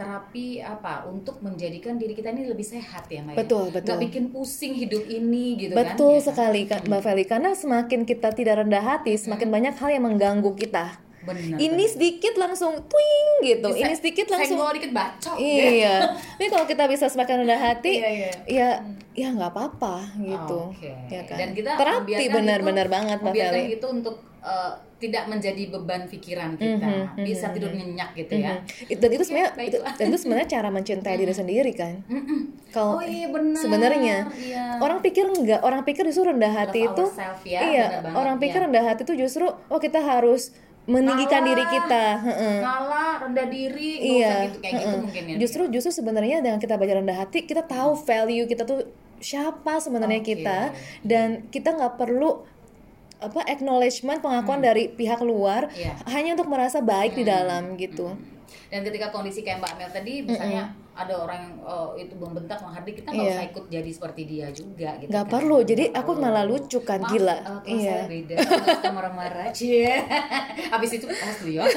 Terapi 0.00 0.64
apa? 0.64 1.04
Untuk 1.12 1.44
menjadikan 1.44 2.00
diri 2.00 2.16
kita 2.16 2.32
ini 2.32 2.48
lebih 2.48 2.64
sehat 2.64 3.04
ya, 3.12 3.20
Mbak. 3.20 3.36
ya? 3.36 3.38
Betul, 3.44 3.64
betul. 3.68 3.84
Nggak 3.92 4.02
bikin 4.08 4.24
pusing 4.32 4.72
hidup 4.72 5.04
ini 5.04 5.60
gitu 5.60 5.72
kan. 5.76 5.92
Betul 5.92 6.16
Ya 6.16 6.24
sekali 6.24 6.60
Mbak 6.64 7.00
Feli 7.04 7.24
karena 7.28 7.50
semakin 7.52 8.00
kita 8.08 8.32
tidak 8.32 8.64
rendah 8.64 8.80
hati, 8.80 9.12
semakin 9.20 9.52
banyak 9.52 9.74
hal 9.76 9.90
yang 9.92 10.08
mengganggu 10.08 10.56
kita. 10.56 11.09
Benar. 11.20 11.58
Ini 11.58 11.84
sedikit 11.86 12.34
langsung 12.34 12.80
twing 12.82 13.28
gitu, 13.44 13.68
Bisa 13.68 13.80
ini 13.82 13.92
sedikit 13.92 14.26
langsung 14.26 14.56
senggol 14.56 14.72
dikit 14.72 14.88
bacok. 14.90 15.36
Iya, 15.36 16.16
tapi 16.32 16.48
kalau 16.48 16.64
kita 16.64 16.84
bisa 16.86 17.06
semakin 17.06 17.44
rendah 17.44 17.60
hati, 17.60 17.92
Iya, 17.94 18.08
iya. 18.10 18.30
ya 18.46 18.68
ya 19.12 19.28
nggak 19.30 19.50
apa-apa 19.50 20.16
gitu, 20.16 20.58
Oke. 20.70 20.88
ya 21.06 21.20
kan. 21.22 21.36
Dan 21.36 21.48
kita 21.52 21.76
Terapi 21.76 22.24
benar-benar 22.26 22.86
banget 22.86 23.18
membiarkan 23.20 23.68
itu 23.68 23.86
untuk 23.86 24.16
eh, 24.40 24.72
tidak 24.96 25.28
menjadi 25.28 25.68
beban 25.68 26.08
pikiran 26.08 26.56
kita, 26.56 26.88
Mhm, 27.12 27.20
bisa 27.20 27.52
tidur 27.52 27.68
nyenyak 27.70 28.16
gitu 28.16 28.40
ya. 28.40 28.56
Mhm. 28.56 28.96
Dan 28.96 29.10
itu 29.10 29.20
sebenarnya 29.22 29.52
baiklah. 29.52 29.68
itu- 29.68 29.82
dan 29.94 30.04
itu 30.08 30.18
sebenarnya 30.18 30.48
cara 30.50 30.68
mencintai 30.70 31.14
diri 31.14 31.34
sendiri 31.34 31.72
kan. 31.74 32.00
Kalau 32.70 32.96
Oh 32.96 33.04
iya 33.04 33.28
benar. 33.28 33.58
sebenarnya 33.58 34.16
Iya. 34.32 34.80
orang 34.80 35.00
pikir 35.00 35.28
enggak, 35.28 35.60
orang 35.60 35.82
pikir 35.82 36.06
justru 36.06 36.24
rendah 36.26 36.52
hati 36.54 36.80
Love 36.80 36.92
itu 36.94 37.04
ya, 37.44 37.60
iya, 37.60 37.84
orang 38.10 38.38
pikir 38.38 38.56
ya. 38.56 38.64
rendah 38.64 38.84
hati 38.86 39.02
itu 39.02 39.14
justru 39.18 39.44
oh 39.44 39.76
kita 39.78 40.00
harus 40.00 40.56
meninggikan 40.90 41.40
Ngalah. 41.40 41.48
diri 41.48 41.64
kita. 41.70 42.04
heeh. 42.20 42.56
ngalah 42.60 43.12
rendah 43.22 43.46
diri 43.48 43.90
Iya, 44.18 44.34
gitu 44.44 44.58
kayak 44.58 44.74
gitu 44.76 44.96
mungkin 44.98 45.22
ya 45.24 45.36
Justru 45.38 45.62
justru 45.70 45.90
sebenarnya 45.94 46.36
dengan 46.40 46.58
kita 46.58 46.74
belajar 46.74 46.98
rendah 46.98 47.14
hati, 47.16 47.38
kita 47.42 47.62
tahu 47.62 47.94
value 47.96 48.44
kita 48.44 48.62
tuh 48.64 48.90
siapa 49.18 49.78
sebenarnya 49.78 50.18
Oke. 50.18 50.34
kita 50.34 50.72
dan 51.02 51.46
kita 51.46 51.70
nggak 51.70 51.94
perlu 51.94 52.42
apa 53.18 53.44
acknowledgement 53.46 54.18
pengakuan 54.18 54.58
dari 54.58 54.88
pihak 54.88 55.20
luar 55.20 55.68
Hmm. 55.68 55.76
Iya. 55.78 55.92
hanya 56.08 56.30
untuk 56.34 56.48
merasa 56.48 56.80
baik 56.80 57.14
di 57.14 57.22
dalam 57.22 57.76
gitu. 57.76 58.16
dan 58.66 58.80
ketika 58.80 59.10
kondisi 59.10 59.40
kayak 59.40 59.60
Mbak 59.60 59.70
Amel 59.72 59.90
tadi 59.90 60.12
misalnya 60.22 60.72
ada 61.00 61.14
orang 61.16 61.38
yang 61.40 61.54
oh, 61.62 61.88
itu 61.94 62.14
membentak 62.14 62.58
menghardik 62.58 62.94
kita 62.96 63.08
nggak 63.08 63.22
Iya. 63.22 63.34
usah 63.34 63.46
ikut 63.46 63.64
jadi 63.68 63.90
seperti 63.90 64.22
dia 64.24 64.46
juga 64.50 64.90
gitu 64.96 65.08
Nggak 65.08 65.24
kan. 65.24 65.32
perlu, 65.32 65.58
jadi 65.62 65.84
aku 65.90 66.10
malah 66.14 66.44
lucu 66.44 66.78
kan, 66.80 67.00
Maaf, 67.00 67.10
gila. 67.10 67.36
kalau 67.40 67.60
Iya. 67.66 67.96
saya 67.96 68.04
beda 68.06 68.34
suka 68.66 68.88
marah-marah 68.90 69.48
cie 69.56 69.92
habis 70.66 70.90
itu 70.92 71.06
oh 71.06 71.32
studio 71.32 71.60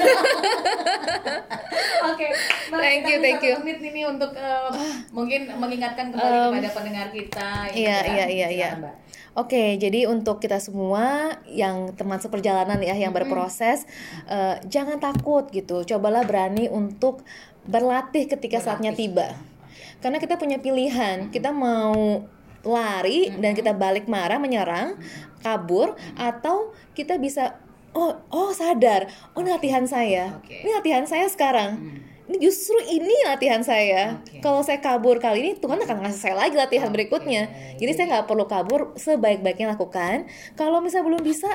oke 2.04 2.26
Mbak, 2.66 2.80
Thank 2.80 3.00
kita 3.00 3.10
you, 3.10 3.18
thank 3.20 3.42
you. 3.42 3.54
menit 3.58 3.80
ini 3.82 4.02
untuk 4.04 4.32
eh, 4.34 4.70
mungkin 5.10 5.40
mengingatkan 5.54 6.10
kembali 6.10 6.36
kepada 6.50 6.70
pendengar 6.72 7.08
kita 7.10 7.48
Iya, 7.72 7.96
kan. 7.98 8.12
iya, 8.12 8.26
iya, 8.28 8.48
iya. 8.50 8.68
Mbak. 8.76 8.94
Oke, 9.34 9.74
jadi 9.76 10.06
untuk 10.06 10.38
kita 10.38 10.62
semua 10.62 11.02
yang 11.44 11.90
teman 11.92 12.16
seperjalanan 12.16 12.78
ya 12.78 12.94
yang 12.94 13.10
berproses, 13.10 13.82
eh, 14.26 14.62
jangan 14.64 14.96
takut 14.96 15.50
gitu. 15.50 15.82
Cobalah 15.84 16.22
berani 16.22 16.70
untuk 16.70 17.26
berlatih 17.64 18.28
ketika 18.28 18.60
saatnya 18.60 18.92
tiba. 18.92 19.36
Karena 20.00 20.20
kita 20.20 20.36
punya 20.36 20.60
pilihan, 20.60 21.32
kita 21.32 21.50
mau 21.50 22.24
lari 22.64 23.32
dan 23.40 23.52
kita 23.52 23.76
balik 23.76 24.08
marah, 24.08 24.40
menyerang, 24.40 24.96
kabur, 25.44 25.96
atau 26.16 26.72
kita 26.96 27.20
bisa 27.20 27.60
oh 27.94 28.16
oh 28.32 28.50
sadar, 28.50 29.08
oh 29.36 29.40
ini 29.44 29.54
latihan 29.54 29.84
saya, 29.86 30.40
ini 30.48 30.70
latihan 30.72 31.04
saya 31.04 31.28
sekarang. 31.28 32.02
Ini 32.24 32.40
justru 32.40 32.80
ini 32.88 33.12
latihan 33.28 33.60
saya. 33.60 34.16
Oke. 34.16 34.40
Kalau 34.40 34.64
saya 34.64 34.80
kabur 34.80 35.20
kali 35.20 35.44
ini, 35.44 35.52
Tuhan 35.60 35.76
akan 35.76 36.08
ngasih 36.08 36.20
saya 36.24 36.34
lagi 36.40 36.56
latihan 36.56 36.88
berikutnya. 36.88 37.52
Jadi 37.76 37.92
saya 37.92 38.06
nggak 38.16 38.24
perlu 38.24 38.48
kabur, 38.48 38.96
sebaik-baiknya 38.96 39.76
lakukan. 39.76 40.24
Kalau 40.56 40.80
misalnya 40.80 41.04
belum 41.12 41.20
bisa, 41.20 41.52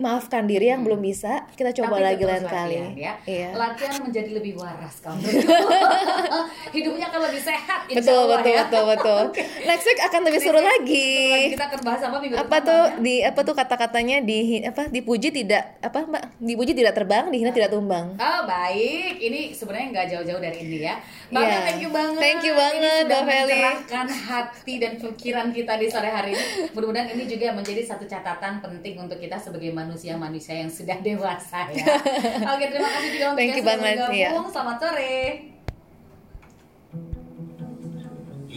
maafkan 0.00 0.42
diri 0.44 0.66
yang 0.66 0.80
belum 0.80 0.98
bisa. 0.98 1.44
Kita 1.52 1.70
coba 1.74 1.94
Tapi 1.94 2.06
lagi 2.08 2.24
lain 2.24 2.44
kali. 2.46 2.76
ya. 2.96 3.14
Iya. 3.22 3.48
Latihan 3.52 4.00
menjadi 4.00 4.30
lebih 4.32 4.56
waras 4.56 4.98
kamu. 4.98 5.20
Hidupnya 6.72 7.06
akan 7.06 7.20
lebih 7.28 7.42
sehat 7.42 7.80
insya 7.84 8.00
Betul, 8.00 8.16
Allah 8.18 8.38
betul, 8.38 8.50
ya. 8.50 8.62
betul, 8.64 8.84
betul. 8.86 9.22
Next 9.68 9.84
week 9.84 10.00
akan 10.00 10.20
lebih 10.24 10.40
seru 10.40 10.60
lagi. 10.60 11.12
Kita 11.52 11.64
akan 11.66 11.80
bahas 11.82 12.00
apa 12.00 12.16
minggu 12.18 12.34
Apa 12.34 12.46
depan, 12.56 12.60
tuh 12.64 12.80
Mbak, 12.80 12.90
ya? 12.90 13.02
di 13.02 13.14
apa 13.20 13.40
tuh 13.42 13.54
kata-katanya 13.54 14.16
di 14.20 14.38
apa 14.62 14.82
dipuji 14.88 15.28
tidak 15.30 15.62
apa 15.80 15.98
Mbak? 16.02 16.22
Dipuji 16.40 16.72
tidak 16.72 16.92
terbang, 16.94 17.24
dihina 17.28 17.50
tidak 17.50 17.70
tumbang. 17.70 18.16
Oh 18.16 18.40
baik, 18.44 19.20
ini 19.20 19.52
sebenarnya 19.52 19.86
nggak 19.90 20.06
jauh-jauh 20.10 20.40
dari 20.40 20.58
ini 20.60 20.78
ya. 20.80 20.96
Mbak 21.28 21.38
Iya. 21.40 21.46
Mel, 21.48 21.60
thank 21.62 21.80
you 21.80 21.90
banget. 21.90 22.20
Thank 22.20 22.42
you 22.42 22.50
Ini 22.50 22.60
banget, 22.60 23.02
Mbak 23.04 23.22
Feli. 23.22 23.38
mencerahkan 23.50 24.06
hati 24.10 24.74
dan 24.76 24.92
pikiran 24.96 25.46
kita 25.50 25.72
di 25.76 25.86
sore 25.86 26.08
hari 26.08 26.30
ini. 26.32 26.44
Mudah-mudahan 26.70 27.08
ini 27.10 27.24
juga 27.26 27.52
menjadi 27.52 27.82
satu 27.84 28.04
catatan 28.04 28.58
penting 28.58 28.94
untuk 28.96 29.16
kita 29.16 29.36
sebagai 29.36 29.70
manusia-manusia 29.90 30.54
yang 30.62 30.70
sudah 30.70 31.02
dewasa 31.02 31.66
ya. 31.74 31.82
Oke, 32.54 32.64
terima 32.70 32.90
kasih 32.94 33.10
juga 33.10 33.26
untuk 33.34 33.42
yang 33.42 33.50
sudah 33.58 33.66
banget, 33.66 33.96
bergabung. 33.98 34.14
iya. 34.14 34.30
Selamat 34.54 34.76
sore. 34.78 35.18